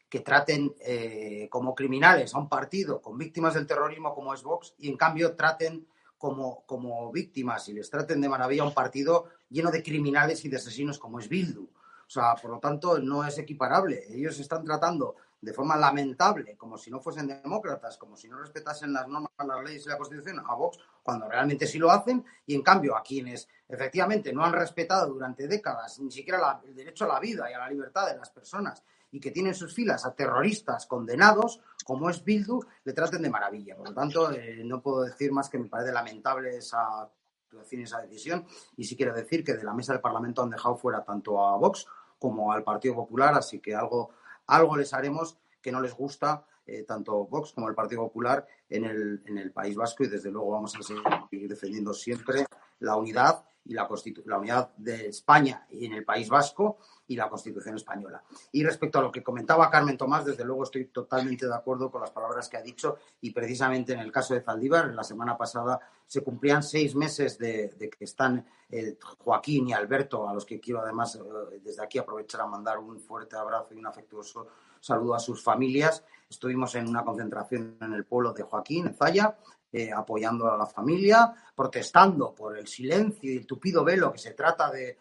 que 0.09 0.19
traten 0.19 0.75
eh, 0.81 1.47
como 1.49 1.73
criminales 1.73 2.35
a 2.35 2.37
un 2.37 2.49
partido 2.49 3.01
con 3.01 3.17
víctimas 3.17 3.53
del 3.53 3.65
terrorismo 3.65 4.13
como 4.13 4.33
es 4.33 4.43
Vox 4.43 4.75
y 4.77 4.89
en 4.89 4.97
cambio 4.97 5.35
traten 5.37 5.87
como, 6.17 6.63
como 6.65 7.11
víctimas 7.11 7.69
y 7.69 7.73
les 7.73 7.89
traten 7.89 8.19
de 8.19 8.27
maravilla 8.27 8.63
a 8.63 8.67
un 8.67 8.73
partido 8.73 9.29
lleno 9.49 9.71
de 9.71 9.81
criminales 9.81 10.43
y 10.43 10.49
de 10.49 10.57
asesinos 10.57 10.99
como 10.99 11.19
es 11.19 11.29
Bildu. 11.29 11.63
O 11.63 12.09
sea, 12.13 12.35
por 12.35 12.51
lo 12.51 12.59
tanto, 12.59 12.99
no 12.99 13.25
es 13.25 13.37
equiparable. 13.37 14.03
Ellos 14.09 14.37
están 14.37 14.65
tratando 14.65 15.15
de 15.41 15.53
forma 15.53 15.75
lamentable, 15.75 16.55
como 16.55 16.77
si 16.77 16.91
no 16.91 16.99
fuesen 16.99 17.27
demócratas, 17.27 17.97
como 17.97 18.15
si 18.15 18.29
no 18.29 18.37
respetasen 18.37 18.93
las 18.93 19.07
normas, 19.07 19.31
las 19.37 19.63
leyes 19.63 19.85
y 19.85 19.89
la 19.89 19.97
Constitución, 19.97 20.39
a 20.45 20.53
Vox, 20.53 20.77
cuando 21.01 21.27
realmente 21.27 21.65
sí 21.65 21.79
lo 21.79 21.89
hacen, 21.89 22.23
y 22.45 22.53
en 22.53 22.61
cambio 22.61 22.95
a 22.95 23.01
quienes 23.01 23.47
efectivamente 23.67 24.31
no 24.31 24.45
han 24.45 24.53
respetado 24.53 25.13
durante 25.13 25.47
décadas 25.47 25.99
ni 25.99 26.11
siquiera 26.11 26.61
el 26.63 26.75
derecho 26.75 27.05
a 27.05 27.15
la 27.15 27.19
vida 27.19 27.49
y 27.49 27.53
a 27.53 27.59
la 27.59 27.69
libertad 27.69 28.07
de 28.07 28.17
las 28.17 28.29
personas 28.29 28.83
y 29.11 29.19
que 29.19 29.31
tienen 29.31 29.53
sus 29.53 29.73
filas 29.73 30.05
a 30.05 30.15
terroristas 30.15 30.85
condenados, 30.85 31.59
como 31.83 32.09
es 32.09 32.23
Bildu, 32.23 32.61
le 32.85 32.93
traten 32.93 33.21
de 33.21 33.29
maravilla. 33.29 33.75
Por 33.75 33.89
lo 33.89 33.93
tanto, 33.93 34.31
eh, 34.31 34.61
no 34.63 34.81
puedo 34.81 35.01
decir 35.03 35.31
más 35.31 35.49
que 35.49 35.59
me 35.59 35.67
parece 35.67 35.91
lamentable 35.91 36.55
esa 36.55 37.09
actuación 37.45 37.81
y 37.81 37.83
esa 37.83 38.01
decisión, 38.01 38.45
y 38.77 38.85
sí 38.85 38.95
quiero 38.95 39.13
decir 39.13 39.43
que 39.43 39.53
de 39.53 39.63
la 39.63 39.73
mesa 39.73 39.91
del 39.91 40.01
Parlamento 40.01 40.41
han 40.41 40.49
dejado 40.49 40.77
fuera 40.77 41.03
tanto 41.03 41.45
a 41.45 41.57
Vox 41.57 41.85
como 42.17 42.53
al 42.53 42.63
Partido 42.63 42.95
Popular, 42.95 43.33
así 43.33 43.59
que 43.59 43.75
algo 43.75 44.11
algo 44.47 44.77
les 44.77 44.93
haremos 44.93 45.37
que 45.61 45.71
no 45.71 45.81
les 45.81 45.93
gusta 45.93 46.45
eh, 46.65 46.83
tanto 46.83 47.25
Vox 47.25 47.53
como 47.53 47.69
el 47.69 47.75
Partido 47.75 48.03
Popular 48.03 48.45
en 48.69 48.85
el, 48.85 49.23
en 49.25 49.37
el 49.37 49.51
País 49.51 49.75
Vasco 49.75 50.03
y 50.03 50.07
desde 50.07 50.31
luego 50.31 50.51
vamos 50.51 50.75
a 50.75 50.83
seguir 50.83 51.49
defendiendo 51.49 51.93
siempre 51.93 52.45
la 52.79 52.95
unidad 52.95 53.43
y 53.65 53.73
la, 53.73 53.87
la 54.25 54.37
unidad 54.37 54.71
de 54.77 55.07
España 55.07 55.65
y 55.69 55.85
en 55.85 55.93
el 55.93 56.03
País 56.03 56.29
Vasco 56.29 56.79
y 57.07 57.15
la 57.15 57.29
Constitución 57.29 57.75
española. 57.75 58.23
Y 58.51 58.63
respecto 58.63 58.99
a 58.99 59.01
lo 59.01 59.11
que 59.11 59.21
comentaba 59.21 59.69
Carmen 59.69 59.97
Tomás, 59.97 60.25
desde 60.25 60.45
luego 60.45 60.63
estoy 60.63 60.85
totalmente 60.85 61.47
de 61.47 61.53
acuerdo 61.53 61.91
con 61.91 62.01
las 62.01 62.11
palabras 62.11 62.47
que 62.47 62.57
ha 62.57 62.61
dicho 62.61 62.97
y 63.19 63.31
precisamente 63.31 63.93
en 63.93 63.99
el 63.99 64.11
caso 64.11 64.33
de 64.33 64.41
Zaldívar, 64.41 64.93
la 64.93 65.03
semana 65.03 65.37
pasada 65.37 65.79
se 66.07 66.23
cumplían 66.23 66.63
seis 66.63 66.95
meses 66.95 67.37
de, 67.37 67.75
que 67.77 68.03
están 68.03 68.45
eh, 68.69 68.97
Joaquín 69.19 69.69
y 69.69 69.73
Alberto, 69.73 70.27
a 70.27 70.33
los 70.33 70.45
que 70.45 70.59
quiero 70.59 70.81
además 70.81 71.15
eh, 71.15 71.59
desde 71.63 71.83
aquí 71.83 71.99
aprovechar 71.99 72.41
a 72.41 72.47
mandar 72.47 72.79
un 72.79 72.99
fuerte 72.99 73.35
abrazo 73.35 73.73
y 73.73 73.77
un 73.77 73.87
afectuoso 73.87 74.47
saludo 74.79 75.15
a 75.15 75.19
sus 75.19 75.43
familias. 75.43 76.03
Estuvimos 76.29 76.75
en 76.75 76.87
una 76.87 77.03
concentración 77.03 77.77
en 77.81 77.93
el 77.93 78.05
pueblo 78.05 78.33
de 78.33 78.43
Joaquín, 78.43 78.87
en 78.87 78.93
Zaya, 78.93 79.37
eh, 79.73 79.91
apoyando 79.91 80.51
a 80.51 80.57
la 80.57 80.65
familia, 80.65 81.33
protestando 81.55 82.35
por 82.35 82.57
el 82.57 82.67
silencio 82.67 83.31
y 83.31 83.37
el 83.37 83.47
tupido 83.47 83.85
velo 83.85 84.11
que 84.11 84.19
se 84.19 84.31
trata 84.31 84.69
de, 84.69 84.97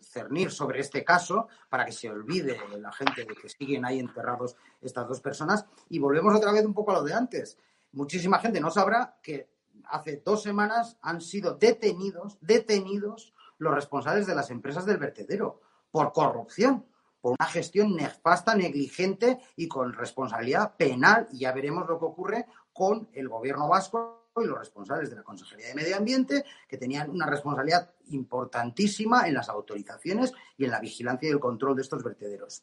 cernir 0.00 0.50
sobre 0.50 0.80
este 0.80 1.04
caso 1.04 1.46
para 1.68 1.86
que 1.86 1.92
se 1.92 2.10
olvide 2.10 2.58
la 2.78 2.92
gente 2.92 3.24
de 3.24 3.34
que 3.34 3.48
siguen 3.48 3.84
ahí 3.84 4.00
enterrados 4.00 4.56
estas 4.82 5.08
dos 5.08 5.20
personas. 5.20 5.64
Y 5.88 5.98
volvemos 6.00 6.34
otra 6.34 6.52
vez 6.52 6.66
un 6.66 6.74
poco 6.74 6.90
a 6.90 6.94
lo 6.94 7.02
de 7.04 7.14
antes. 7.14 7.56
Muchísima 7.92 8.40
gente 8.40 8.60
no 8.60 8.70
sabrá 8.70 9.16
que 9.22 9.48
hace 9.84 10.20
dos 10.24 10.42
semanas 10.42 10.98
han 11.00 11.20
sido 11.20 11.54
detenidos, 11.54 12.36
detenidos 12.40 13.32
los 13.58 13.74
responsables 13.74 14.26
de 14.26 14.34
las 14.34 14.50
empresas 14.50 14.84
del 14.84 14.98
vertedero 14.98 15.60
por 15.90 16.12
corrupción 16.12 16.84
por 17.26 17.34
una 17.40 17.48
gestión 17.48 17.96
nefasta, 17.96 18.54
negligente 18.54 19.40
y 19.56 19.66
con 19.66 19.92
responsabilidad 19.92 20.76
penal. 20.76 21.26
Y 21.32 21.40
ya 21.40 21.50
veremos 21.50 21.88
lo 21.88 21.98
que 21.98 22.04
ocurre 22.04 22.46
con 22.76 23.08
el 23.14 23.28
gobierno 23.28 23.68
vasco 23.68 24.26
y 24.36 24.44
los 24.44 24.58
responsables 24.58 25.08
de 25.08 25.16
la 25.16 25.22
Consejería 25.22 25.68
de 25.68 25.74
Medio 25.74 25.96
Ambiente, 25.96 26.44
que 26.68 26.76
tenían 26.76 27.08
una 27.10 27.24
responsabilidad 27.24 27.90
importantísima 28.08 29.26
en 29.26 29.34
las 29.34 29.48
autorizaciones 29.48 30.34
y 30.58 30.66
en 30.66 30.72
la 30.72 30.80
vigilancia 30.80 31.28
y 31.28 31.32
el 31.32 31.40
control 31.40 31.76
de 31.76 31.82
estos 31.82 32.02
vertederos. 32.02 32.62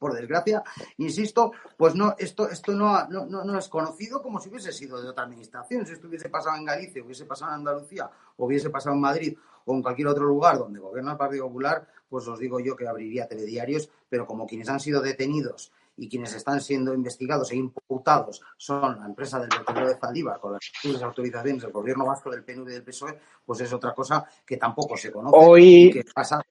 Por 0.00 0.14
desgracia, 0.14 0.64
insisto, 0.96 1.52
pues 1.76 1.94
no, 1.94 2.16
esto, 2.18 2.50
esto 2.50 2.72
no, 2.72 3.06
no, 3.06 3.24
no, 3.26 3.58
es 3.58 3.68
conocido 3.68 4.20
como 4.20 4.40
si 4.40 4.48
hubiese 4.48 4.72
sido 4.72 5.00
de 5.00 5.08
otra 5.08 5.24
administración. 5.24 5.86
Si 5.86 5.92
esto 5.92 6.08
hubiese 6.08 6.28
pasado 6.28 6.56
en 6.56 6.64
Galicia, 6.64 7.04
hubiese 7.04 7.24
pasado 7.24 7.52
en 7.52 7.58
Andalucía, 7.58 8.10
hubiese 8.38 8.70
pasado 8.70 8.96
en 8.96 9.02
Madrid 9.02 9.38
o 9.64 9.74
en 9.74 9.82
cualquier 9.82 10.08
otro 10.08 10.24
lugar 10.24 10.58
donde 10.58 10.80
gobierna 10.80 11.12
el 11.12 11.18
Partido 11.18 11.46
Popular, 11.46 11.86
pues 12.08 12.26
os 12.26 12.40
digo 12.40 12.58
yo 12.58 12.74
que 12.74 12.88
abriría 12.88 13.28
telediarios, 13.28 13.88
pero 14.08 14.26
como 14.26 14.46
quienes 14.46 14.68
han 14.68 14.80
sido 14.80 15.00
detenidos 15.00 15.70
y 15.96 16.08
quienes 16.08 16.34
están 16.34 16.60
siendo 16.60 16.92
investigados 16.92 17.50
e 17.52 17.56
imputados 17.56 18.42
son 18.56 18.98
la 19.00 19.06
empresa 19.06 19.38
del 19.38 19.48
vertedero 19.48 19.88
de 19.88 19.96
Zaldívar 19.96 20.40
con 20.40 20.52
las 20.52 21.02
autorizaciones 21.02 21.62
del 21.62 21.72
gobierno 21.72 22.06
vasco, 22.06 22.30
del 22.30 22.44
PNV 22.44 22.68
y 22.68 22.72
del 22.72 22.84
PSOE, 22.84 23.18
pues 23.44 23.60
es 23.60 23.72
otra 23.72 23.94
cosa 23.94 24.24
que 24.44 24.56
tampoco 24.56 24.96
se 24.96 25.10
conoce 25.10 25.36
Hoy... 25.36 25.84
y 25.84 25.90
que 25.92 26.04
pasa 26.14 26.42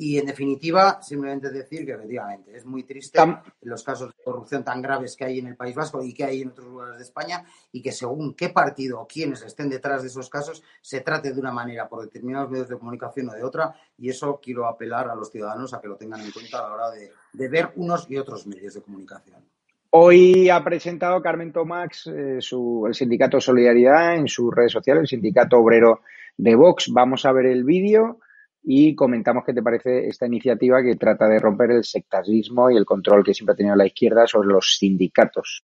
y 0.00 0.16
en 0.16 0.26
definitiva, 0.26 1.02
simplemente 1.02 1.50
decir 1.50 1.84
que 1.84 1.90
efectivamente 1.90 2.56
es 2.56 2.64
muy 2.64 2.84
triste 2.84 3.18
los 3.62 3.82
casos 3.82 4.14
de 4.16 4.22
corrupción 4.22 4.62
tan 4.62 4.80
graves 4.80 5.16
que 5.16 5.24
hay 5.24 5.40
en 5.40 5.48
el 5.48 5.56
País 5.56 5.74
Vasco 5.74 6.00
y 6.04 6.14
que 6.14 6.22
hay 6.22 6.42
en 6.42 6.50
otros 6.50 6.68
lugares 6.68 6.98
de 6.98 7.02
España 7.02 7.44
y 7.72 7.82
que 7.82 7.90
según 7.90 8.34
qué 8.34 8.50
partido 8.50 9.00
o 9.00 9.08
quienes 9.08 9.42
estén 9.42 9.68
detrás 9.68 10.02
de 10.02 10.06
esos 10.06 10.30
casos 10.30 10.62
se 10.80 11.00
trate 11.00 11.32
de 11.32 11.40
una 11.40 11.50
manera 11.50 11.88
por 11.88 12.00
determinados 12.00 12.48
medios 12.48 12.68
de 12.68 12.78
comunicación 12.78 13.28
o 13.28 13.32
de 13.32 13.42
otra 13.42 13.74
y 13.98 14.08
eso 14.08 14.38
quiero 14.40 14.68
apelar 14.68 15.10
a 15.10 15.16
los 15.16 15.32
ciudadanos 15.32 15.74
a 15.74 15.80
que 15.80 15.88
lo 15.88 15.96
tengan 15.96 16.20
en 16.20 16.30
cuenta 16.30 16.60
a 16.60 16.68
la 16.68 16.74
hora 16.74 16.90
de, 16.92 17.48
ver 17.48 17.72
unos 17.74 18.08
y 18.08 18.18
otros 18.18 18.46
medios 18.46 18.74
de 18.74 18.82
comunicación. 18.82 19.42
Hoy 19.90 20.48
ha 20.48 20.62
presentado 20.62 21.20
Carmen 21.20 21.52
Tomás 21.52 22.06
eh, 22.06 22.38
el 22.38 22.94
sindicato 22.94 23.40
Solidaridad 23.40 24.14
en 24.14 24.28
sus 24.28 24.54
redes 24.54 24.70
sociales, 24.70 25.00
el 25.00 25.08
sindicato 25.08 25.58
obrero 25.58 26.02
de 26.36 26.54
Vox. 26.54 26.92
Vamos 26.92 27.24
a 27.24 27.32
ver 27.32 27.46
el 27.46 27.64
vídeo 27.64 28.20
y 28.62 28.94
comentamos 28.94 29.44
qué 29.46 29.54
te 29.54 29.62
parece 29.62 30.08
esta 30.08 30.26
iniciativa 30.26 30.82
que 30.82 30.96
trata 30.96 31.28
de 31.28 31.38
romper 31.38 31.70
el 31.70 31.84
sectarismo 31.84 32.70
y 32.70 32.76
el 32.76 32.84
control 32.84 33.24
que 33.24 33.34
siempre 33.34 33.54
ha 33.54 33.56
tenido 33.56 33.76
la 33.76 33.86
izquierda 33.86 34.26
sobre 34.26 34.48
los 34.48 34.76
sindicatos. 34.78 35.64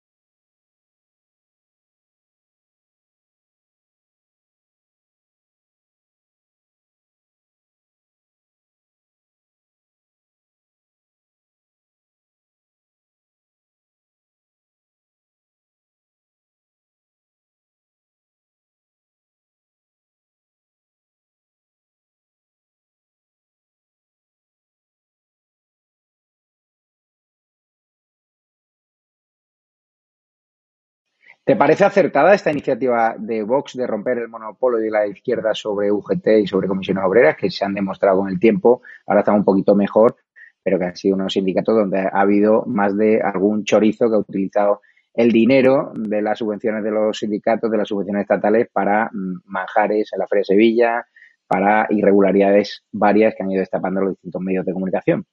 ¿Te 31.49 31.55
parece 31.55 31.83
acertada 31.83 32.35
esta 32.35 32.51
iniciativa 32.51 33.15
de 33.17 33.41
Vox 33.41 33.75
de 33.75 33.87
romper 33.87 34.19
el 34.19 34.27
monopolio 34.27 34.77
de 34.77 34.91
la 34.91 35.07
izquierda 35.07 35.55
sobre 35.55 35.91
UGT 35.91 36.27
y 36.43 36.45
sobre 36.45 36.67
comisiones 36.67 37.03
obreras 37.03 37.37
que 37.37 37.49
se 37.49 37.65
han 37.65 37.73
demostrado 37.73 38.19
con 38.19 38.29
el 38.29 38.39
tiempo? 38.39 38.83
Ahora 39.07 39.21
están 39.21 39.33
un 39.33 39.43
poquito 39.43 39.73
mejor, 39.73 40.15
pero 40.61 40.77
que 40.77 40.85
han 40.85 40.95
sido 40.95 41.15
unos 41.15 41.33
sindicatos 41.33 41.75
donde 41.75 42.01
ha 42.01 42.21
habido 42.21 42.65
más 42.67 42.95
de 42.95 43.19
algún 43.19 43.63
chorizo 43.63 44.11
que 44.11 44.15
ha 44.17 44.19
utilizado 44.19 44.81
el 45.15 45.31
dinero 45.31 45.91
de 45.95 46.21
las 46.21 46.37
subvenciones 46.37 46.83
de 46.83 46.91
los 46.91 47.17
sindicatos, 47.17 47.71
de 47.71 47.77
las 47.77 47.87
subvenciones 47.87 48.21
estatales 48.21 48.67
para 48.71 49.09
mm, 49.11 49.41
manjares 49.45 50.13
en 50.13 50.19
la 50.19 50.27
Feria 50.27 50.41
de 50.41 50.53
Sevilla, 50.53 51.07
para 51.47 51.87
irregularidades 51.89 52.83
varias 52.91 53.33
que 53.33 53.41
han 53.41 53.49
ido 53.49 53.61
destapando 53.61 54.01
los 54.01 54.11
distintos 54.11 54.41
medios 54.43 54.67
de 54.67 54.73
comunicación. 54.73 55.25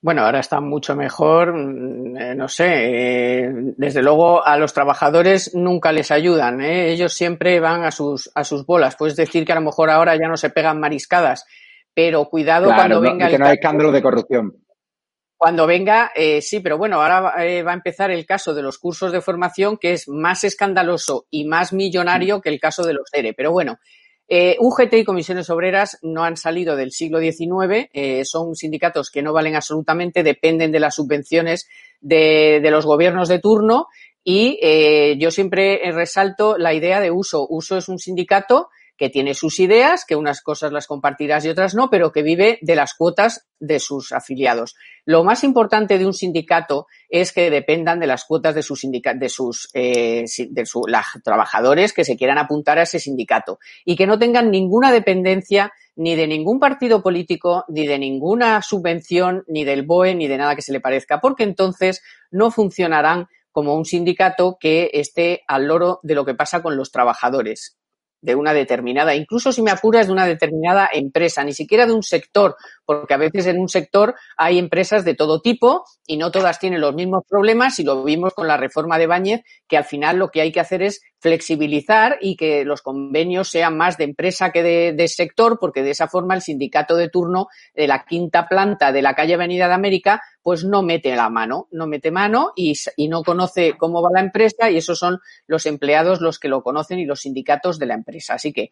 Bueno, 0.00 0.22
ahora 0.22 0.40
está 0.40 0.60
mucho 0.60 0.94
mejor, 0.94 1.54
mm, 1.54 2.16
eh, 2.16 2.34
no 2.34 2.46
sé, 2.46 2.66
eh, 2.66 3.50
desde 3.76 4.02
luego 4.02 4.46
a 4.46 4.56
los 4.58 4.72
trabajadores 4.74 5.54
nunca 5.54 5.92
les 5.92 6.10
ayudan, 6.10 6.60
¿eh? 6.60 6.90
ellos 6.92 7.12
siempre 7.14 7.58
van 7.58 7.84
a 7.84 7.90
sus, 7.90 8.30
a 8.34 8.44
sus 8.44 8.66
bolas. 8.66 8.96
Puedes 8.96 9.16
decir 9.16 9.44
que 9.44 9.52
a 9.52 9.56
lo 9.56 9.62
mejor 9.62 9.90
ahora 9.90 10.14
ya 10.16 10.28
no 10.28 10.36
se 10.36 10.50
pegan 10.50 10.78
mariscadas, 10.78 11.46
pero 11.94 12.26
cuidado 12.26 12.66
cuando 12.66 13.00
venga 13.00 13.28
que 13.28 13.38
no 13.38 13.46
hay 13.46 13.54
escándalo 13.54 13.90
de 13.92 14.02
corrupción. 14.02 14.52
Cuando 15.36 15.66
venga, 15.66 16.10
sí, 16.40 16.60
pero 16.60 16.78
bueno, 16.78 17.02
ahora 17.02 17.20
va 17.20 17.32
a 17.32 17.74
empezar 17.74 18.10
el 18.10 18.24
caso 18.24 18.54
de 18.54 18.62
los 18.62 18.78
cursos 18.78 19.12
de 19.12 19.20
formación 19.20 19.76
que 19.76 19.92
es 19.92 20.08
más 20.08 20.44
escandaloso 20.44 21.26
y 21.30 21.44
más 21.44 21.72
millonario 21.72 22.40
que 22.40 22.48
el 22.48 22.60
caso 22.60 22.82
de 22.84 22.94
los 22.94 23.12
ERE. 23.12 23.34
Pero 23.34 23.52
bueno, 23.52 23.78
eh, 24.26 24.56
UGT 24.58 24.94
y 24.94 25.04
comisiones 25.04 25.50
obreras 25.50 25.98
no 26.02 26.24
han 26.24 26.36
salido 26.36 26.76
del 26.76 26.92
siglo 26.92 27.20
XIX, 27.20 27.88
eh, 27.92 28.24
son 28.24 28.56
sindicatos 28.56 29.10
que 29.10 29.22
no 29.22 29.32
valen 29.32 29.54
absolutamente, 29.54 30.22
dependen 30.22 30.72
de 30.72 30.80
las 30.80 30.94
subvenciones 30.94 31.68
de, 32.00 32.60
los 32.70 32.86
gobiernos 32.86 33.28
de 33.28 33.38
turno 33.38 33.88
y 34.22 34.58
eh, 34.62 35.16
yo 35.18 35.30
siempre 35.30 35.80
resalto 35.92 36.56
la 36.56 36.72
idea 36.72 37.00
de 37.00 37.10
uso. 37.10 37.46
Uso 37.48 37.76
es 37.76 37.88
un 37.88 37.98
sindicato 37.98 38.70
que 38.96 39.10
tiene 39.10 39.34
sus 39.34 39.58
ideas, 39.58 40.04
que 40.04 40.16
unas 40.16 40.40
cosas 40.40 40.72
las 40.72 40.86
compartirás 40.86 41.44
y 41.44 41.48
otras 41.48 41.74
no, 41.74 41.90
pero 41.90 42.12
que 42.12 42.22
vive 42.22 42.58
de 42.62 42.76
las 42.76 42.94
cuotas 42.94 43.46
de 43.58 43.80
sus 43.80 44.12
afiliados. 44.12 44.76
Lo 45.04 45.24
más 45.24 45.42
importante 45.42 45.98
de 45.98 46.06
un 46.06 46.14
sindicato 46.14 46.86
es 47.08 47.32
que 47.32 47.50
dependan 47.50 47.98
de 47.98 48.06
las 48.06 48.24
cuotas 48.24 48.54
de 48.54 48.62
sus, 48.62 48.82
de 48.82 49.28
sus 49.28 49.68
eh, 49.74 50.24
de 50.48 50.66
su, 50.66 50.82
trabajadores 51.24 51.92
que 51.92 52.04
se 52.04 52.16
quieran 52.16 52.38
apuntar 52.38 52.78
a 52.78 52.82
ese 52.82 52.98
sindicato 52.98 53.58
y 53.84 53.96
que 53.96 54.06
no 54.06 54.18
tengan 54.18 54.50
ninguna 54.50 54.92
dependencia 54.92 55.72
ni 55.96 56.16
de 56.16 56.26
ningún 56.26 56.58
partido 56.58 57.02
político, 57.02 57.64
ni 57.68 57.86
de 57.86 57.98
ninguna 57.98 58.62
subvención, 58.62 59.44
ni 59.46 59.64
del 59.64 59.84
BOE, 59.84 60.14
ni 60.14 60.26
de 60.26 60.38
nada 60.38 60.56
que 60.56 60.62
se 60.62 60.72
le 60.72 60.80
parezca, 60.80 61.20
porque 61.20 61.44
entonces 61.44 62.02
no 62.32 62.50
funcionarán 62.50 63.28
como 63.52 63.76
un 63.76 63.84
sindicato 63.84 64.56
que 64.58 64.90
esté 64.94 65.42
al 65.46 65.66
loro 65.68 66.00
de 66.02 66.16
lo 66.16 66.24
que 66.24 66.34
pasa 66.34 66.62
con 66.62 66.76
los 66.76 66.90
trabajadores 66.90 67.78
de 68.24 68.34
una 68.34 68.54
determinada, 68.54 69.14
incluso 69.14 69.52
si 69.52 69.60
me 69.60 69.70
apuras 69.70 70.06
de 70.06 70.12
una 70.14 70.26
determinada 70.26 70.88
empresa, 70.90 71.44
ni 71.44 71.52
siquiera 71.52 71.84
de 71.84 71.92
un 71.92 72.02
sector, 72.02 72.56
porque 72.84 73.14
a 73.14 73.18
veces 73.18 73.46
en 73.46 73.58
un 73.58 73.68
sector 73.68 74.14
hay 74.36 74.58
empresas 74.58 75.04
de 75.04 75.14
todo 75.14 75.40
tipo 75.40 75.84
y 76.06 76.16
no 76.16 76.30
todas 76.30 76.58
tienen 76.58 76.80
los 76.80 76.94
mismos 76.94 77.24
problemas 77.28 77.78
y 77.78 77.84
lo 77.84 78.04
vimos 78.04 78.34
con 78.34 78.46
la 78.46 78.56
reforma 78.56 78.98
de 78.98 79.06
Báñez, 79.06 79.42
que 79.68 79.76
al 79.76 79.84
final 79.84 80.18
lo 80.18 80.28
que 80.28 80.40
hay 80.40 80.52
que 80.52 80.60
hacer 80.60 80.82
es 80.82 81.02
flexibilizar 81.18 82.18
y 82.20 82.36
que 82.36 82.64
los 82.64 82.82
convenios 82.82 83.48
sean 83.48 83.78
más 83.78 83.96
de 83.96 84.04
empresa 84.04 84.52
que 84.52 84.62
de, 84.62 85.08
sector, 85.08 85.58
porque 85.58 85.82
de 85.82 85.90
esa 85.90 86.06
forma 86.06 86.34
el 86.34 86.42
sindicato 86.42 86.96
de 86.96 87.08
turno 87.08 87.48
de 87.74 87.86
la 87.86 88.04
quinta 88.04 88.46
planta 88.46 88.92
de 88.92 89.00
la 89.00 89.14
calle 89.14 89.34
Avenida 89.34 89.68
de 89.68 89.74
América, 89.74 90.20
pues 90.42 90.64
no 90.64 90.82
mete 90.82 91.16
la 91.16 91.30
mano, 91.30 91.68
no 91.70 91.86
mete 91.86 92.10
mano 92.10 92.52
y, 92.54 92.74
y 92.96 93.08
no 93.08 93.22
conoce 93.22 93.74
cómo 93.78 94.02
va 94.02 94.10
la 94.12 94.20
empresa 94.20 94.70
y 94.70 94.76
esos 94.76 94.98
son 94.98 95.20
los 95.46 95.64
empleados 95.64 96.20
los 96.20 96.38
que 96.38 96.48
lo 96.48 96.62
conocen 96.62 96.98
y 96.98 97.06
los 97.06 97.20
sindicatos 97.20 97.78
de 97.78 97.86
la 97.86 97.94
empresa. 97.94 98.34
Así 98.34 98.52
que 98.52 98.70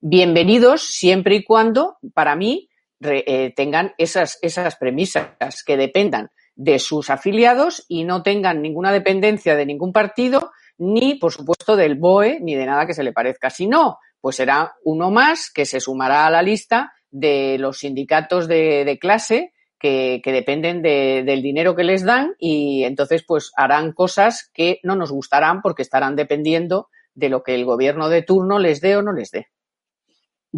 bienvenidos 0.00 0.82
siempre 0.82 1.34
y 1.34 1.44
cuando, 1.44 1.96
para 2.14 2.36
mí, 2.36 2.67
eh, 3.00 3.52
tengan 3.54 3.94
esas, 3.98 4.38
esas 4.42 4.76
premisas 4.76 5.62
que 5.64 5.76
dependan 5.76 6.30
de 6.56 6.78
sus 6.80 7.10
afiliados 7.10 7.84
y 7.88 8.04
no 8.04 8.22
tengan 8.22 8.60
ninguna 8.62 8.92
dependencia 8.92 9.54
de 9.54 9.64
ningún 9.64 9.92
partido, 9.92 10.50
ni, 10.76 11.14
por 11.14 11.32
supuesto, 11.32 11.76
del 11.76 11.94
BOE, 11.94 12.40
ni 12.40 12.56
de 12.56 12.66
nada 12.66 12.86
que 12.86 12.94
se 12.94 13.04
le 13.04 13.12
parezca. 13.12 13.50
Si 13.50 13.66
no, 13.66 13.98
pues 14.20 14.36
será 14.36 14.74
uno 14.84 15.10
más 15.10 15.50
que 15.52 15.64
se 15.64 15.80
sumará 15.80 16.26
a 16.26 16.30
la 16.30 16.42
lista 16.42 16.92
de 17.10 17.56
los 17.58 17.78
sindicatos 17.78 18.48
de, 18.48 18.98
clase 19.00 19.52
que, 19.78 20.20
dependen 20.24 20.82
del 20.82 21.42
dinero 21.42 21.76
que 21.76 21.84
les 21.84 22.04
dan 22.04 22.34
y 22.38 22.84
entonces 22.84 23.24
pues 23.26 23.52
harán 23.56 23.92
cosas 23.92 24.50
que 24.52 24.80
no 24.82 24.96
nos 24.96 25.12
gustarán 25.12 25.62
porque 25.62 25.82
estarán 25.82 26.16
dependiendo 26.16 26.88
de 27.14 27.28
lo 27.28 27.42
que 27.42 27.54
el 27.54 27.64
gobierno 27.64 28.08
de 28.08 28.22
turno 28.22 28.58
les 28.58 28.80
dé 28.80 28.96
o 28.96 29.02
no 29.02 29.12
les 29.12 29.30
dé. 29.30 29.46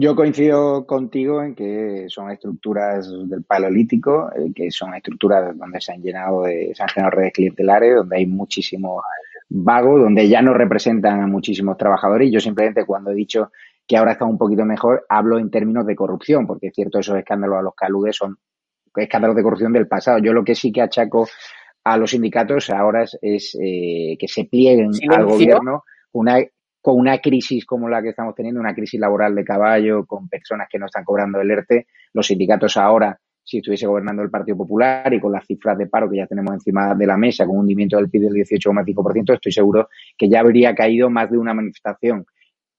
Yo 0.03 0.17
coincido 0.17 0.87
contigo 0.87 1.43
en 1.43 1.55
que 1.55 2.07
son 2.09 2.31
estructuras 2.31 3.13
del 3.29 3.45
paleolítico, 3.45 4.31
eh, 4.35 4.51
que 4.55 4.71
son 4.71 4.95
estructuras 4.95 5.55
donde 5.59 5.79
se 5.79 5.93
han 5.93 6.01
llenado 6.01 6.45
de, 6.45 6.73
se 6.75 6.83
han 6.83 6.89
generado 6.89 7.19
redes 7.19 7.35
clientelares, 7.35 7.97
donde 7.97 8.17
hay 8.17 8.27
muchísimo 8.27 9.03
vago, 9.51 9.99
donde 9.99 10.27
ya 10.27 10.41
no 10.41 10.55
representan 10.55 11.21
a 11.21 11.27
muchísimos 11.27 11.77
trabajadores. 11.77 12.29
Y 12.29 12.33
yo 12.33 12.41
simplemente 12.41 12.87
cuando 12.87 13.11
he 13.11 13.15
dicho 13.15 13.53
que 13.87 13.99
ahora 13.99 14.13
está 14.13 14.25
un 14.25 14.39
poquito 14.39 14.65
mejor, 14.65 15.05
hablo 15.07 15.39
en 15.39 15.51
términos 15.51 15.85
de 15.85 15.95
corrupción, 15.95 16.47
porque 16.47 16.69
es 16.69 16.75
cierto, 16.75 16.99
esos 16.99 17.19
escándalos 17.19 17.59
a 17.59 17.63
los 17.63 17.75
caludes 17.75 18.17
son 18.17 18.39
escándalos 18.97 19.37
de 19.37 19.43
corrupción 19.43 19.75
del 19.75 19.87
pasado. 19.87 20.17
Yo 20.17 20.33
lo 20.33 20.45
que 20.45 20.55
sí 20.55 20.73
que 20.73 20.81
achaco 20.81 21.29
a 21.85 21.99
los 21.99 22.13
sindicatos 22.13 22.71
ahora 22.71 23.05
es, 23.21 23.55
eh, 23.61 24.17
que 24.19 24.29
se 24.29 24.47
plieguen 24.47 24.93
al 25.11 25.27
gobierno 25.27 25.85
una, 26.13 26.39
con 26.81 26.97
una 26.99 27.19
crisis 27.19 27.65
como 27.67 27.89
la 27.89 28.03
que 28.03 28.11
estamos 28.11 28.35
teniendo, 28.35 28.61
una 28.61 28.75
crisis 28.75 28.99
laboral 28.99 29.35
de 29.35 29.45
caballo, 29.45 30.07
con 30.07 30.29
personas 30.29 30.69
que 30.71 30.79
no 30.79 30.87
están 30.87 31.05
cobrando 31.05 31.41
el 31.41 31.51
ERTE, 31.51 31.87
los 32.13 32.27
sindicatos 32.27 32.77
ahora 32.77 33.19
si 33.51 33.59
estuviese 33.59 33.87
gobernando 33.87 34.23
el 34.23 34.31
Partido 34.31 34.59
Popular 34.59 35.13
y 35.13 35.19
con 35.19 35.33
las 35.33 35.45
cifras 35.45 35.77
de 35.77 35.87
paro 35.87 36.09
que 36.09 36.19
ya 36.19 36.27
tenemos 36.27 36.55
encima 36.55 36.95
de 36.95 37.07
la 37.07 37.17
mesa, 37.17 37.45
con 37.47 37.57
un 37.57 37.63
hundimiento 37.63 37.97
del 37.97 38.09
PIB 38.09 38.23
del 38.23 38.35
18,5%, 38.35 39.35
estoy 39.35 39.51
seguro 39.51 39.89
que 40.17 40.29
ya 40.29 40.41
habría 40.41 40.75
caído 40.75 41.11
más 41.11 41.31
de 41.31 41.39
una 41.39 41.53
manifestación. 41.53 42.27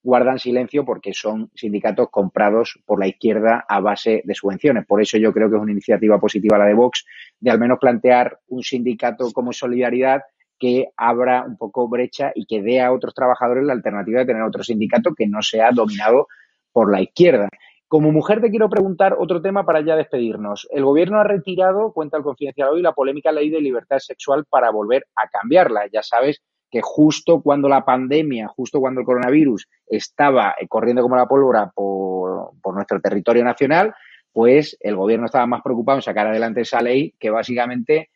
Guardan 0.04 0.40
silencio 0.40 0.84
porque 0.84 1.14
son 1.14 1.52
sindicatos 1.54 2.10
comprados 2.10 2.80
por 2.86 3.00
la 3.00 3.08
izquierda 3.08 3.66
a 3.68 3.82
base 3.82 4.22
de 4.26 4.34
subvenciones. 4.34 4.86
Por 4.86 5.02
eso 5.02 5.18
yo 5.18 5.32
creo 5.32 5.50
que 5.50 5.58
es 5.58 5.62
una 5.62 5.74
iniciativa 5.74 6.20
positiva 6.20 6.58
la 6.58 6.66
de 6.66 6.74
Vox, 6.74 7.06
de 7.40 7.52
al 7.52 7.60
menos 7.60 7.78
plantear 7.78 8.40
un 8.48 8.64
sindicato 8.64 9.32
como 9.32 9.54
solidaridad 9.54 10.22
que 10.62 10.90
abra 10.96 11.44
un 11.44 11.58
poco 11.58 11.90
brecha 11.90 12.32
y 12.36 12.46
que 12.46 12.62
dé 12.62 12.82
a 12.82 12.94
otros 12.94 13.16
trabajadores 13.16 13.64
la 13.64 13.74
alternativa 13.74 14.20
de 14.20 14.28
tener 14.28 14.44
otro 14.44 14.64
sindicato 14.64 15.16
que 15.16 15.28
no 15.28 15.42
sea 15.42 15.72
dominado 15.72 16.28
por 16.72 16.92
la 16.92 17.02
izquierda. 17.02 17.50
Como 17.88 18.12
mujer 18.12 18.42
te 18.42 18.52
quiero 18.52 18.70
preguntar 18.70 19.16
otro 19.18 19.42
tema 19.42 19.66
para 19.66 19.82
ya 19.82 19.96
despedirnos. 19.96 20.68
El 20.70 20.86
gobierno 20.86 21.20
ha 21.20 21.24
retirado, 21.24 21.92
cuenta 21.94 22.18
el 22.18 22.24
confidencial 22.24 22.70
hoy, 22.70 22.84
la 22.84 22.94
polémica 22.94 23.32
ley 23.32 23.50
de 23.50 23.60
libertad 23.60 23.98
sexual 23.98 24.46
para 24.46 24.70
volver 24.70 25.08
a 25.16 25.28
cambiarla. 25.30 25.88
Ya 25.92 26.04
sabes 26.04 26.44
que 26.70 26.82
justo 26.84 27.42
cuando 27.42 27.68
la 27.68 27.84
pandemia, 27.84 28.48
justo 28.48 28.80
cuando 28.80 29.02
el 29.02 29.06
coronavirus 29.08 29.68
estaba 29.88 30.54
eh, 30.62 30.68
corriendo 30.68 31.02
como 31.02 31.16
la 31.16 31.26
pólvora 31.26 31.72
por, 31.74 32.52
por 32.62 32.76
nuestro 32.76 33.02
territorio 33.02 33.44
nacional, 33.44 33.96
pues 34.32 34.78
el 34.80 34.96
gobierno 34.96 35.26
estaba 35.26 35.48
más 35.48 35.64
preocupado 35.64 35.98
en 35.98 36.04
sacar 36.04 36.28
adelante 36.28 36.62
esa 36.62 36.82
ley 36.82 37.16
que 37.20 37.32
básicamente 37.32 38.12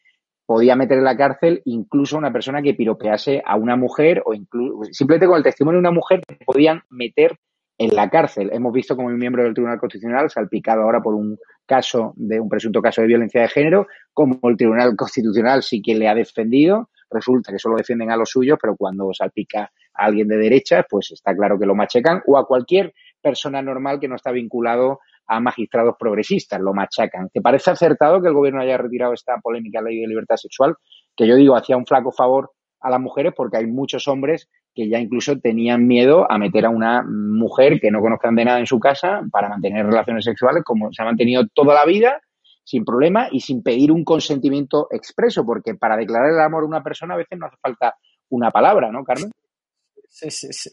podía 0.46 0.76
meter 0.76 0.98
en 0.98 1.04
la 1.04 1.18
cárcel 1.18 1.62
incluso 1.66 2.16
a 2.16 2.20
una 2.20 2.32
persona 2.32 2.62
que 2.62 2.74
piropease 2.74 3.42
a 3.46 3.56
una 3.56 3.76
mujer 3.76 4.22
o 4.26 4.34
incluso 4.34 4.92
simplemente 4.92 5.28
con 5.28 5.38
el 5.38 5.44
testimonio 5.44 5.78
de 5.78 5.88
una 5.88 5.92
mujer 5.92 6.22
podían 6.46 6.82
meter 6.90 7.38
en 7.78 7.96
la 7.96 8.10
cárcel. 8.10 8.50
Hemos 8.54 8.72
visto 8.74 8.96
como 8.96 9.10
un 9.10 9.18
miembro 9.18 9.44
del 9.44 9.54
Tribunal 9.54 9.80
Constitucional, 9.80 10.30
salpicado 10.30 10.84
ahora 10.84 11.02
por 11.02 11.14
un 11.14 11.38
caso 11.66 12.14
de 12.16 12.40
un 12.40 12.48
presunto 12.48 12.82
caso 12.82 13.02
de 13.02 13.08
violencia 13.08 13.42
de 13.42 13.50
género, 13.50 13.88
como 14.14 14.40
el 14.44 14.56
Tribunal 14.56 14.96
Constitucional 14.96 15.64
sí 15.64 15.82
que 15.82 15.96
le 15.96 16.08
ha 16.08 16.16
defendido. 16.16 16.90
Resulta 17.10 17.52
que 17.52 17.60
solo 17.60 17.76
defienden 17.76 18.12
a 18.12 18.18
los 18.18 18.30
suyos, 18.30 18.58
pero 18.62 18.76
cuando 18.76 19.14
salpica 19.14 19.72
a 19.94 20.06
alguien 20.06 20.28
de 20.28 20.38
derecha, 20.38 20.86
pues 20.90 21.12
está 21.12 21.36
claro 21.36 21.60
que 21.60 21.66
lo 21.66 21.76
machacan, 21.76 22.22
o 22.26 22.38
a 22.38 22.48
cualquier 22.48 22.94
persona 23.22 23.62
normal 23.62 24.00
que 24.00 24.08
no 24.08 24.16
está 24.16 24.32
vinculado 24.32 25.00
a 25.28 25.40
magistrados 25.40 25.96
progresistas, 26.00 26.60
lo 26.60 26.74
machacan. 26.74 27.30
¿Te 27.30 27.42
parece 27.42 27.72
acertado 27.72 28.22
que 28.22 28.28
el 28.28 28.34
gobierno 28.34 28.62
haya 28.62 28.78
retirado 28.78 29.14
esta 29.14 29.38
polémica 29.42 29.82
ley 29.82 30.00
de 30.00 30.08
libertad 30.08 30.36
sexual? 30.36 30.76
Que 31.16 31.28
yo 31.28 31.36
digo, 31.36 31.56
hacía 31.56 31.78
un 31.78 31.86
flaco 31.86 32.12
favor 32.12 32.52
a 32.82 32.90
las 32.90 33.00
mujeres 33.00 33.34
porque 33.36 33.58
hay 33.58 33.68
muchos 33.68 34.08
hombres 34.08 34.50
que 34.76 34.90
ya 34.90 35.00
incluso 35.00 35.40
tenían 35.40 35.88
miedo 35.88 36.30
a 36.30 36.38
meter 36.38 36.66
a 36.66 36.70
una 36.70 37.04
mujer 37.04 37.80
que 37.80 37.90
no 37.90 38.02
conozcan 38.02 38.36
de 38.36 38.46
nada 38.46 38.60
en 38.60 38.68
su 38.68 38.80
casa 38.80 39.22
para 39.32 39.50
mantener 39.50 39.86
relaciones 39.86 40.26
sexuales 40.26 40.64
como 40.64 40.92
se 40.92 41.02
ha 41.02 41.06
mantenido 41.06 41.44
toda 41.54 41.74
la 41.74 41.86
vida 41.86 42.22
sin 42.64 42.84
problema 42.84 43.28
y 43.32 43.40
sin 43.40 43.64
pedir 43.64 43.92
un 43.92 44.04
consentimiento 44.04 44.88
expreso, 44.92 45.46
porque 45.46 45.76
para 45.76 45.96
declarar 45.96 46.32
el 46.32 46.40
amor 46.40 46.64
a 46.64 46.68
una 46.68 46.84
persona 46.84 47.14
a 47.14 47.18
veces 47.18 47.40
no 47.40 47.46
hace 47.46 47.58
falta 47.62 47.96
una 48.30 48.52
palabra, 48.52 48.92
¿no, 48.92 49.04
Carmen? 49.04 49.32
Sí, 50.16 50.32
sí, 50.32 50.48
sí. 50.54 50.70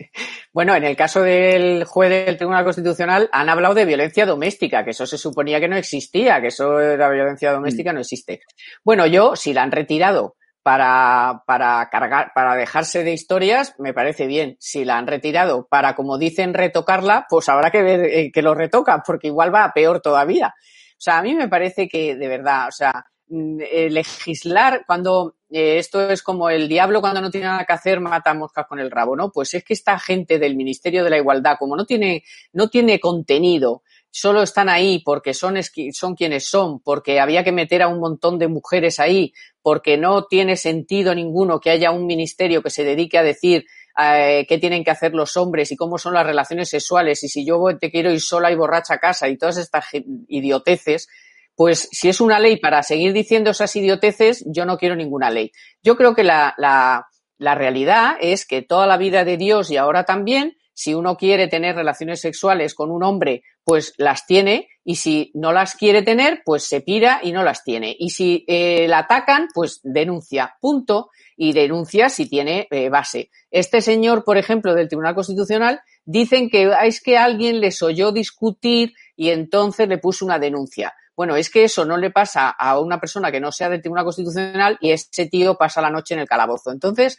Bueno, 0.53 0.73
en 0.77 0.85
el 0.85 0.95
caso 0.95 1.21
del 1.21 1.83
juez 1.83 2.11
del 2.11 2.37
Tribunal 2.37 2.63
Constitucional 2.63 3.29
han 3.33 3.49
hablado 3.49 3.75
de 3.75 3.85
violencia 3.85 4.25
doméstica, 4.25 4.85
que 4.85 4.91
eso 4.91 5.05
se 5.05 5.19
suponía 5.19 5.59
que 5.59 5.67
no 5.67 5.75
existía, 5.75 6.41
que 6.41 6.47
eso 6.47 6.77
de 6.77 6.97
la 6.97 7.11
violencia 7.11 7.51
doméstica 7.51 7.91
mm. 7.91 7.95
no 7.95 8.01
existe. 8.03 8.43
Bueno, 8.85 9.05
yo, 9.05 9.35
si 9.35 9.53
la 9.53 9.65
han 9.65 9.73
retirado 9.73 10.37
para, 10.63 11.43
para 11.45 11.89
cargar, 11.91 12.31
para 12.37 12.55
dejarse 12.55 13.03
de 13.03 13.15
historias, 13.15 13.75
me 13.81 13.93
parece 13.93 14.29
bien. 14.29 14.57
Si 14.61 14.85
la 14.85 14.97
han 14.97 15.09
retirado 15.09 15.67
para, 15.67 15.97
como 15.97 16.19
dicen, 16.19 16.55
retocarla, 16.55 17.27
pues 17.29 17.49
habrá 17.49 17.73
que 17.73 17.83
ver 17.83 18.05
eh, 18.05 18.31
que 18.33 18.43
lo 18.43 18.55
retocan, 18.55 19.03
porque 19.05 19.27
igual 19.27 19.53
va 19.53 19.65
a 19.65 19.73
peor 19.73 20.01
todavía. 20.01 20.55
O 20.57 21.01
sea, 21.01 21.19
a 21.19 21.23
mí 21.23 21.35
me 21.35 21.49
parece 21.49 21.89
que, 21.89 22.15
de 22.15 22.29
verdad, 22.29 22.69
o 22.69 22.71
sea, 22.71 23.07
eh, 23.33 23.89
legislar 23.89 24.85
cuando 24.87 25.37
eh, 25.49 25.79
esto 25.79 26.11
es 26.11 26.23
como 26.23 26.51
el 26.51 26.69
diablo 26.69 27.01
cuando 27.01 27.23
no 27.23 27.31
tiene 27.31 27.47
nada 27.47 27.65
que 27.65 27.73
hacer 27.73 27.99
mata 27.99 28.35
moscas 28.35 28.67
con 28.67 28.79
el 28.79 28.91
rabo, 28.91 29.17
¿no? 29.17 29.33
Pues 29.33 29.55
es 29.55 29.65
que 29.65 29.73
esta 29.73 29.99
gente 29.99 30.39
del 30.39 30.55
Ministerio 30.55 31.03
de 31.03 31.09
la 31.11 31.17
Igualdad, 31.17 31.57
como 31.59 31.75
no 31.75 31.87
tiene, 31.87 32.25
no 32.53 32.69
tiene 32.69 33.01
contenido, 33.01 33.83
solo 34.11 34.43
están 34.43 34.69
ahí 34.69 35.03
porque 35.03 35.33
son, 35.33 35.57
son 35.93 36.15
quienes 36.15 36.47
son, 36.47 36.81
porque 36.81 37.21
había 37.21 37.43
que 37.43 37.53
meter 37.53 37.81
a 37.81 37.89
un 37.89 38.01
montón 38.01 38.39
de 38.39 38.49
mujeres 38.49 39.01
ahí, 39.01 39.33
porque 39.63 39.97
no 39.97 40.27
tiene 40.27 40.57
sentido 40.59 41.15
ninguno 41.15 41.59
que 41.59 41.71
haya 41.71 41.91
un 41.91 42.05
ministerio 42.05 42.63
que 42.63 42.69
se 42.69 42.85
dedique 42.85 43.17
a 43.17 43.23
decir 43.23 43.65
eh, 43.99 44.45
qué 44.47 44.59
tienen 44.59 44.85
que 44.85 44.91
hacer 44.91 45.15
los 45.15 45.39
hombres 45.39 45.73
y 45.73 45.77
cómo 45.77 45.97
son 45.97 46.13
las 46.13 46.27
relaciones 46.27 46.69
sexuales 46.69 47.25
y 47.25 47.29
si 47.29 47.47
yo 47.47 47.63
te 47.81 47.91
quiero 47.91 48.11
ir 48.11 48.21
sola 48.21 48.53
y 48.53 48.57
borracha 48.57 48.95
a 48.95 48.99
casa 48.99 49.29
y 49.29 49.39
todas 49.39 49.57
estas 49.57 49.87
idioteces, 50.29 51.09
pues 51.55 51.89
si 51.93 52.09
es 52.09 52.21
una 52.21 52.39
ley 52.39 52.59
para 52.59 52.83
seguir 52.83 53.13
diciendo 53.13 53.51
esas 53.51 53.75
idioteces, 53.77 54.45
yo 54.47 54.65
no 54.65 54.79
quiero 54.79 54.97
ninguna 54.97 55.31
ley. 55.31 55.53
Yo 55.83 55.97
creo 55.97 56.15
que 56.15 56.25
la, 56.25 56.55
la, 56.59 57.07
la 57.39 57.55
realidad 57.55 58.17
es 58.21 58.47
que 58.47 58.63
toda 58.63 58.87
la 58.87 58.97
vida 58.97 59.25
de 59.25 59.37
Dios 59.37 59.71
y 59.71 59.77
ahora 59.77 60.05
también 60.05 60.57
si 60.75 60.95
uno 60.95 61.17
quiere 61.17 61.49
tener 61.49 61.77
relaciones 61.77 62.21
sexuales 62.21 62.75
con 62.75 62.91
un 62.91 63.03
hombre, 63.03 63.43
pues 63.65 63.95
las 63.99 64.27
tiene, 64.27 64.69
y 64.85 64.97
si 64.97 65.31
no 65.35 65.53
las 65.53 65.75
quiere 65.75 66.03
tener, 66.03 66.43
pues 66.45 66.65
se 66.65 66.81
pira 66.81 67.21
y 67.23 67.33
no 67.33 67.45
las 67.45 67.63
tiene. 67.63 67.95
Y 67.99 68.11
si 68.11 68.45
eh, 68.49 68.89
la 68.89 69.01
atacan, 69.01 69.49
pues 69.55 69.81
denuncia, 69.83 70.57
punto, 70.61 71.11
y 71.37 71.53
denuncia 71.53 72.09
si 72.09 72.29
tiene 72.29 72.69
eh, 72.71 72.89
base. 72.89 73.31
Este 73.51 73.81
señor, 73.81 74.25
por 74.25 74.39
ejemplo, 74.39 74.75
del 74.75 74.89
Tribunal 74.89 75.15
Constitucional, 75.15 75.81
dicen 76.05 76.51
que 76.51 76.73
es 76.85 77.01
que 77.01 77.17
alguien 77.17 77.61
les 77.61 77.83
oyó 77.83 78.13
discutir 78.13 78.95
y 79.17 79.31
entonces 79.31 79.89
le 79.89 79.99
puso 79.99 80.25
una 80.25 80.39
denuncia. 80.39 80.95
Bueno, 81.17 81.37
es 81.37 81.51
que 81.51 81.65
eso 81.65 81.85
no 81.85 81.97
le 81.97 82.11
pasa 82.11 82.51
a 82.51 82.79
una 82.79 82.99
persona 82.99 83.31
que 83.31 83.41
no 83.41 83.53
sea 83.53 83.69
del 83.69 83.81
Tribunal 83.81 84.05
Constitucional 84.05 84.79
y 84.81 84.93
ese 84.93 85.27
tío 85.27 85.57
pasa 85.57 85.83
la 85.83 85.91
noche 85.91 86.15
en 86.15 86.21
el 86.21 86.29
calabozo. 86.29 86.73
Entonces, 86.73 87.19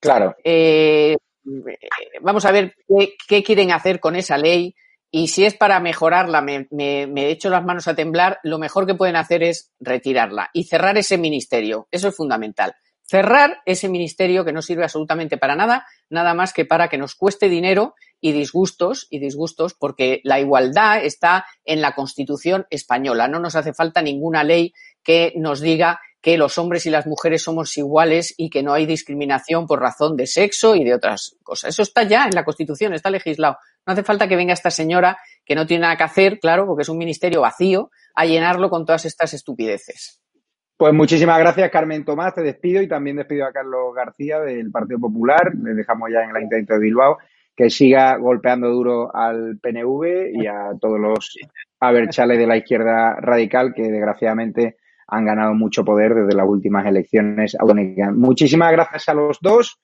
claro. 0.00 0.36
Eh, 0.44 1.16
vamos 2.20 2.44
a 2.44 2.52
ver 2.52 2.74
qué, 3.28 3.42
quieren 3.42 3.72
hacer 3.72 4.00
con 4.00 4.16
esa 4.16 4.38
ley 4.38 4.74
y 5.10 5.28
si 5.28 5.44
es 5.44 5.54
para 5.54 5.80
mejorarla, 5.80 6.40
me, 6.40 6.66
me, 6.70 7.06
me, 7.06 7.30
echo 7.30 7.48
las 7.48 7.64
manos 7.64 7.88
a 7.88 7.94
temblar, 7.94 8.38
lo 8.42 8.58
mejor 8.58 8.86
que 8.86 8.94
pueden 8.94 9.16
hacer 9.16 9.42
es 9.42 9.72
retirarla 9.80 10.50
y 10.52 10.64
cerrar 10.64 10.98
ese 10.98 11.16
ministerio. 11.18 11.88
Eso 11.90 12.08
es 12.08 12.16
fundamental. 12.16 12.74
Cerrar 13.02 13.62
ese 13.66 13.88
ministerio 13.88 14.44
que 14.44 14.52
no 14.52 14.62
sirve 14.62 14.82
absolutamente 14.82 15.38
para 15.38 15.54
nada, 15.54 15.86
nada 16.10 16.34
más 16.34 16.52
que 16.52 16.64
para 16.64 16.88
que 16.88 16.98
nos 16.98 17.14
cueste 17.14 17.48
dinero 17.48 17.94
y 18.20 18.32
disgustos 18.32 19.06
y 19.10 19.18
disgustos, 19.18 19.74
porque 19.74 20.20
la 20.24 20.40
igualdad 20.40 21.04
está 21.04 21.46
en 21.64 21.80
la 21.80 21.94
Constitución 21.94 22.66
española. 22.70 23.28
No 23.28 23.38
nos 23.38 23.56
hace 23.56 23.72
falta 23.72 24.02
ninguna 24.02 24.44
ley 24.44 24.72
que 25.02 25.32
nos 25.36 25.60
diga 25.60 26.00
que 26.20 26.38
los 26.38 26.58
hombres 26.58 26.86
y 26.86 26.90
las 26.90 27.06
mujeres 27.06 27.42
somos 27.42 27.76
iguales 27.76 28.34
y 28.36 28.50
que 28.50 28.64
no 28.64 28.72
hay 28.72 28.84
discriminación 28.84 29.66
por 29.66 29.80
razón 29.80 30.16
de 30.16 30.26
sexo 30.26 30.74
y 30.74 30.82
de 30.82 30.94
otras 30.94 31.36
cosas. 31.44 31.70
Eso 31.70 31.82
está 31.82 32.02
ya 32.02 32.24
en 32.24 32.34
la 32.34 32.44
Constitución, 32.44 32.94
está 32.94 33.10
legislado. 33.10 33.58
No 33.86 33.92
hace 33.92 34.02
falta 34.02 34.26
que 34.26 34.34
venga 34.34 34.52
esta 34.52 34.70
señora 34.70 35.18
que 35.44 35.54
no 35.54 35.66
tiene 35.66 35.82
nada 35.82 35.96
que 35.96 36.02
hacer, 36.02 36.40
claro, 36.40 36.66
porque 36.66 36.82
es 36.82 36.88
un 36.88 36.98
ministerio 36.98 37.42
vacío, 37.42 37.90
a 38.16 38.24
llenarlo 38.24 38.68
con 38.70 38.84
todas 38.84 39.04
estas 39.04 39.34
estupideces. 39.34 40.20
Pues 40.76 40.92
muchísimas 40.92 41.38
gracias, 41.38 41.70
Carmen 41.70 42.04
Tomás. 42.04 42.34
Te 42.34 42.42
despido 42.42 42.82
y 42.82 42.88
también 42.88 43.16
despido 43.16 43.46
a 43.46 43.52
Carlos 43.52 43.94
García 43.94 44.40
del 44.40 44.70
Partido 44.70 44.98
Popular. 44.98 45.52
Le 45.62 45.74
dejamos 45.74 46.10
ya 46.12 46.24
en 46.24 46.30
el 46.30 46.36
Ayuntamiento 46.36 46.74
de 46.74 46.80
Bilbao. 46.80 47.18
Que 47.56 47.70
siga 47.70 48.16
golpeando 48.16 48.68
duro 48.68 49.14
al 49.14 49.58
PNV 49.60 50.30
y 50.34 50.46
a 50.46 50.72
todos 50.80 51.00
los 51.00 51.36
aberchales 51.80 52.38
de 52.38 52.46
la 52.46 52.58
izquierda 52.58 53.16
radical 53.20 53.72
que 53.74 53.82
desgraciadamente 53.82 54.76
han 55.08 55.24
ganado 55.24 55.54
mucho 55.54 55.84
poder 55.84 56.14
desde 56.14 56.36
las 56.36 56.46
últimas 56.46 56.86
elecciones 56.86 57.56
autonómicas. 57.58 58.12
Muchísimas 58.12 58.72
gracias 58.72 59.08
a 59.08 59.14
los 59.14 59.38
dos 59.40 59.78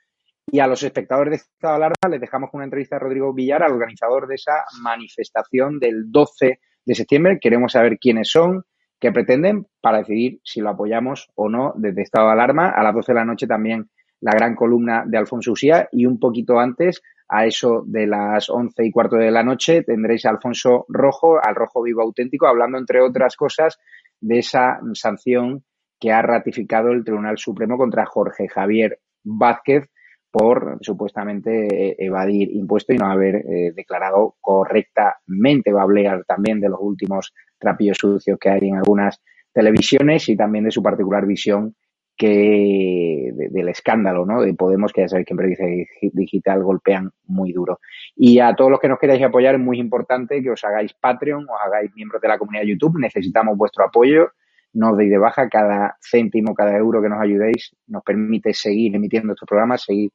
y 0.50 0.58
a 0.58 0.66
los 0.66 0.82
espectadores 0.82 1.30
de 1.30 1.36
Estado 1.36 1.74
de 1.74 1.76
Alarma. 1.76 2.08
Les 2.10 2.20
dejamos 2.20 2.50
una 2.52 2.64
entrevista 2.64 2.96
a 2.96 2.98
Rodrigo 2.98 3.32
Villar, 3.32 3.62
al 3.62 3.72
organizador 3.72 4.26
de 4.26 4.34
esa 4.34 4.64
manifestación 4.82 5.78
del 5.78 6.10
12 6.10 6.60
de 6.84 6.94
septiembre. 6.94 7.38
Queremos 7.40 7.72
saber 7.72 7.98
quiénes 7.98 8.30
son, 8.30 8.64
qué 8.98 9.12
pretenden, 9.12 9.66
para 9.80 9.98
decidir 9.98 10.40
si 10.42 10.60
lo 10.60 10.70
apoyamos 10.70 11.30
o 11.36 11.48
no 11.48 11.72
desde 11.76 12.02
Estado 12.02 12.26
de 12.26 12.32
Alarma. 12.32 12.70
A 12.70 12.82
las 12.82 12.94
12 12.94 13.12
de 13.12 13.18
la 13.18 13.24
noche 13.24 13.46
también 13.46 13.88
la 14.20 14.32
gran 14.32 14.54
columna 14.54 15.04
de 15.06 15.18
Alfonso 15.18 15.52
Usía 15.52 15.88
y 15.90 16.06
un 16.06 16.18
poquito 16.18 16.58
antes, 16.58 17.02
a 17.34 17.46
eso 17.46 17.82
de 17.86 18.06
las 18.06 18.50
once 18.50 18.84
y 18.84 18.90
cuarto 18.90 19.16
de 19.16 19.30
la 19.30 19.42
noche, 19.42 19.82
tendréis 19.82 20.26
a 20.26 20.30
Alfonso 20.30 20.84
Rojo, 20.88 21.38
al 21.42 21.54
Rojo 21.54 21.82
Vivo 21.82 22.02
Auténtico, 22.02 22.46
hablando, 22.46 22.76
entre 22.76 23.00
otras 23.00 23.36
cosas, 23.36 23.78
de 24.20 24.40
esa 24.40 24.80
sanción 24.92 25.64
que 25.98 26.12
ha 26.12 26.20
ratificado 26.20 26.92
el 26.92 27.04
Tribunal 27.04 27.38
Supremo 27.38 27.78
contra 27.78 28.04
Jorge 28.04 28.48
Javier 28.48 28.98
Vázquez 29.24 29.88
por 30.30 30.78
supuestamente 30.82 32.04
evadir 32.04 32.50
impuestos 32.52 32.96
y 32.96 32.98
no 32.98 33.06
haber 33.06 33.36
eh, 33.36 33.72
declarado 33.74 34.36
correctamente. 34.40 35.72
Va 35.72 35.80
a 35.80 35.84
hablar 35.84 36.24
también 36.26 36.60
de 36.60 36.68
los 36.68 36.80
últimos 36.80 37.32
trapillos 37.58 37.98
sucios 37.98 38.38
que 38.38 38.50
hay 38.50 38.68
en 38.68 38.76
algunas 38.76 39.20
televisiones 39.52 40.28
y 40.28 40.36
también 40.36 40.64
de 40.64 40.70
su 40.70 40.82
particular 40.82 41.26
visión 41.26 41.76
que 42.16 43.32
del 43.50 43.68
escándalo 43.68 44.24
¿no? 44.24 44.42
de 44.42 44.54
Podemos, 44.54 44.92
que 44.92 45.02
ya 45.02 45.08
sabéis 45.08 45.26
que 45.26 45.32
en 45.32 45.36
Periodista 45.36 45.64
Digital 46.12 46.62
golpean 46.62 47.10
muy 47.26 47.52
duro. 47.52 47.80
Y 48.16 48.38
a 48.38 48.54
todos 48.54 48.70
los 48.70 48.80
que 48.80 48.88
nos 48.88 48.98
queráis 48.98 49.22
apoyar, 49.22 49.54
es 49.54 49.60
muy 49.60 49.78
importante 49.78 50.42
que 50.42 50.50
os 50.50 50.62
hagáis 50.64 50.92
Patreon, 50.94 51.44
os 51.48 51.60
hagáis 51.64 51.90
miembros 51.94 52.20
de 52.20 52.28
la 52.28 52.38
comunidad 52.38 52.64
YouTube. 52.64 52.98
Necesitamos 52.98 53.56
vuestro 53.56 53.84
apoyo. 53.84 54.30
No 54.74 54.92
os 54.92 54.96
deis 54.96 55.10
de 55.10 55.18
baja. 55.18 55.48
Cada 55.48 55.96
céntimo, 56.00 56.54
cada 56.54 56.76
euro 56.76 57.02
que 57.02 57.08
nos 57.08 57.20
ayudéis 57.20 57.74
nos 57.88 58.02
permite 58.02 58.54
seguir 58.54 58.94
emitiendo 58.94 59.32
estos 59.32 59.46
programas, 59.46 59.82
seguir 59.82 60.10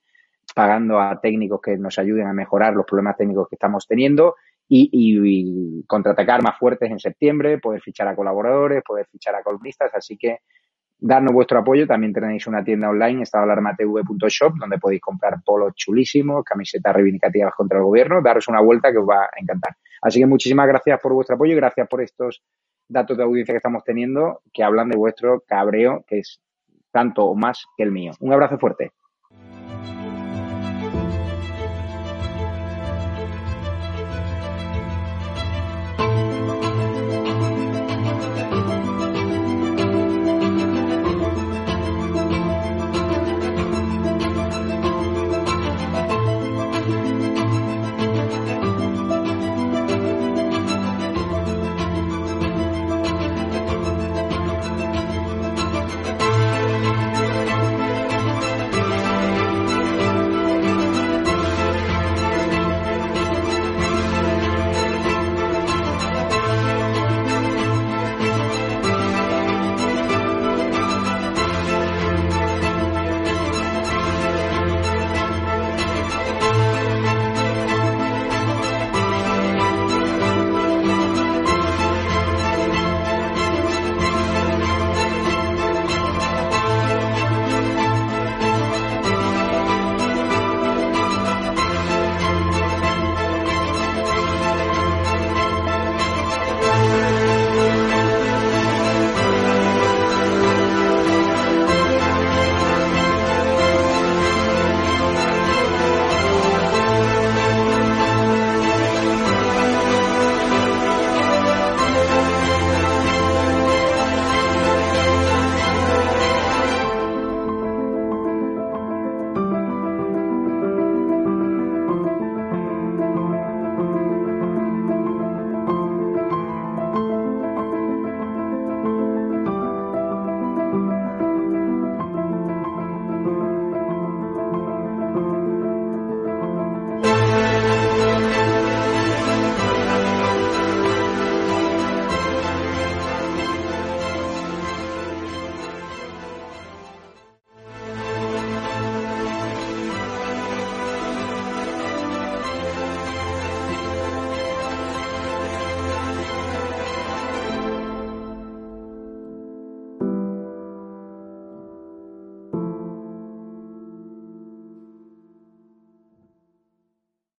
pagando 0.55 0.99
a 0.99 1.19
técnicos 1.19 1.59
que 1.61 1.77
nos 1.77 1.99
ayuden 1.99 2.27
a 2.27 2.33
mejorar 2.33 2.73
los 2.73 2.85
problemas 2.85 3.17
técnicos 3.17 3.49
que 3.49 3.55
estamos 3.55 3.85
teniendo 3.85 4.35
y, 4.69 4.89
y, 4.91 5.83
contraatacar 5.85 6.41
más 6.41 6.57
fuertes 6.57 6.89
en 6.89 6.99
septiembre, 6.99 7.57
poder 7.59 7.81
fichar 7.81 8.07
a 8.07 8.15
colaboradores, 8.15 8.83
poder 8.83 9.07
fichar 9.07 9.35
a 9.35 9.43
columnistas. 9.43 9.91
Así 9.93 10.17
que 10.17 10.39
darnos 10.99 11.33
vuestro 11.33 11.59
apoyo. 11.59 11.87
También 11.87 12.13
tenéis 12.13 12.47
una 12.47 12.63
tienda 12.63 12.89
online, 12.89 13.23
estadoalarmatv.shop, 13.23 14.53
donde 14.59 14.77
podéis 14.79 15.01
comprar 15.01 15.41
polos 15.43 15.73
chulísimos, 15.75 16.43
camisetas 16.43 16.95
reivindicativas 16.95 17.53
contra 17.53 17.77
el 17.79 17.85
gobierno. 17.85 18.21
Daros 18.21 18.47
una 18.47 18.61
vuelta 18.61 18.91
que 18.91 18.97
os 18.97 19.07
va 19.07 19.25
a 19.25 19.29
encantar. 19.39 19.75
Así 20.01 20.19
que 20.19 20.25
muchísimas 20.25 20.67
gracias 20.67 20.99
por 21.01 21.13
vuestro 21.13 21.35
apoyo 21.35 21.53
y 21.53 21.55
gracias 21.55 21.87
por 21.87 22.01
estos 22.01 22.43
datos 22.87 23.17
de 23.17 23.23
audiencia 23.23 23.53
que 23.53 23.57
estamos 23.57 23.83
teniendo 23.83 24.41
que 24.53 24.63
hablan 24.63 24.89
de 24.89 24.97
vuestro 24.97 25.43
cabreo, 25.47 26.03
que 26.07 26.19
es 26.19 26.39
tanto 26.91 27.25
o 27.25 27.35
más 27.35 27.65
que 27.75 27.83
el 27.83 27.91
mío. 27.91 28.11
Un 28.19 28.33
abrazo 28.33 28.57
fuerte. 28.57 28.91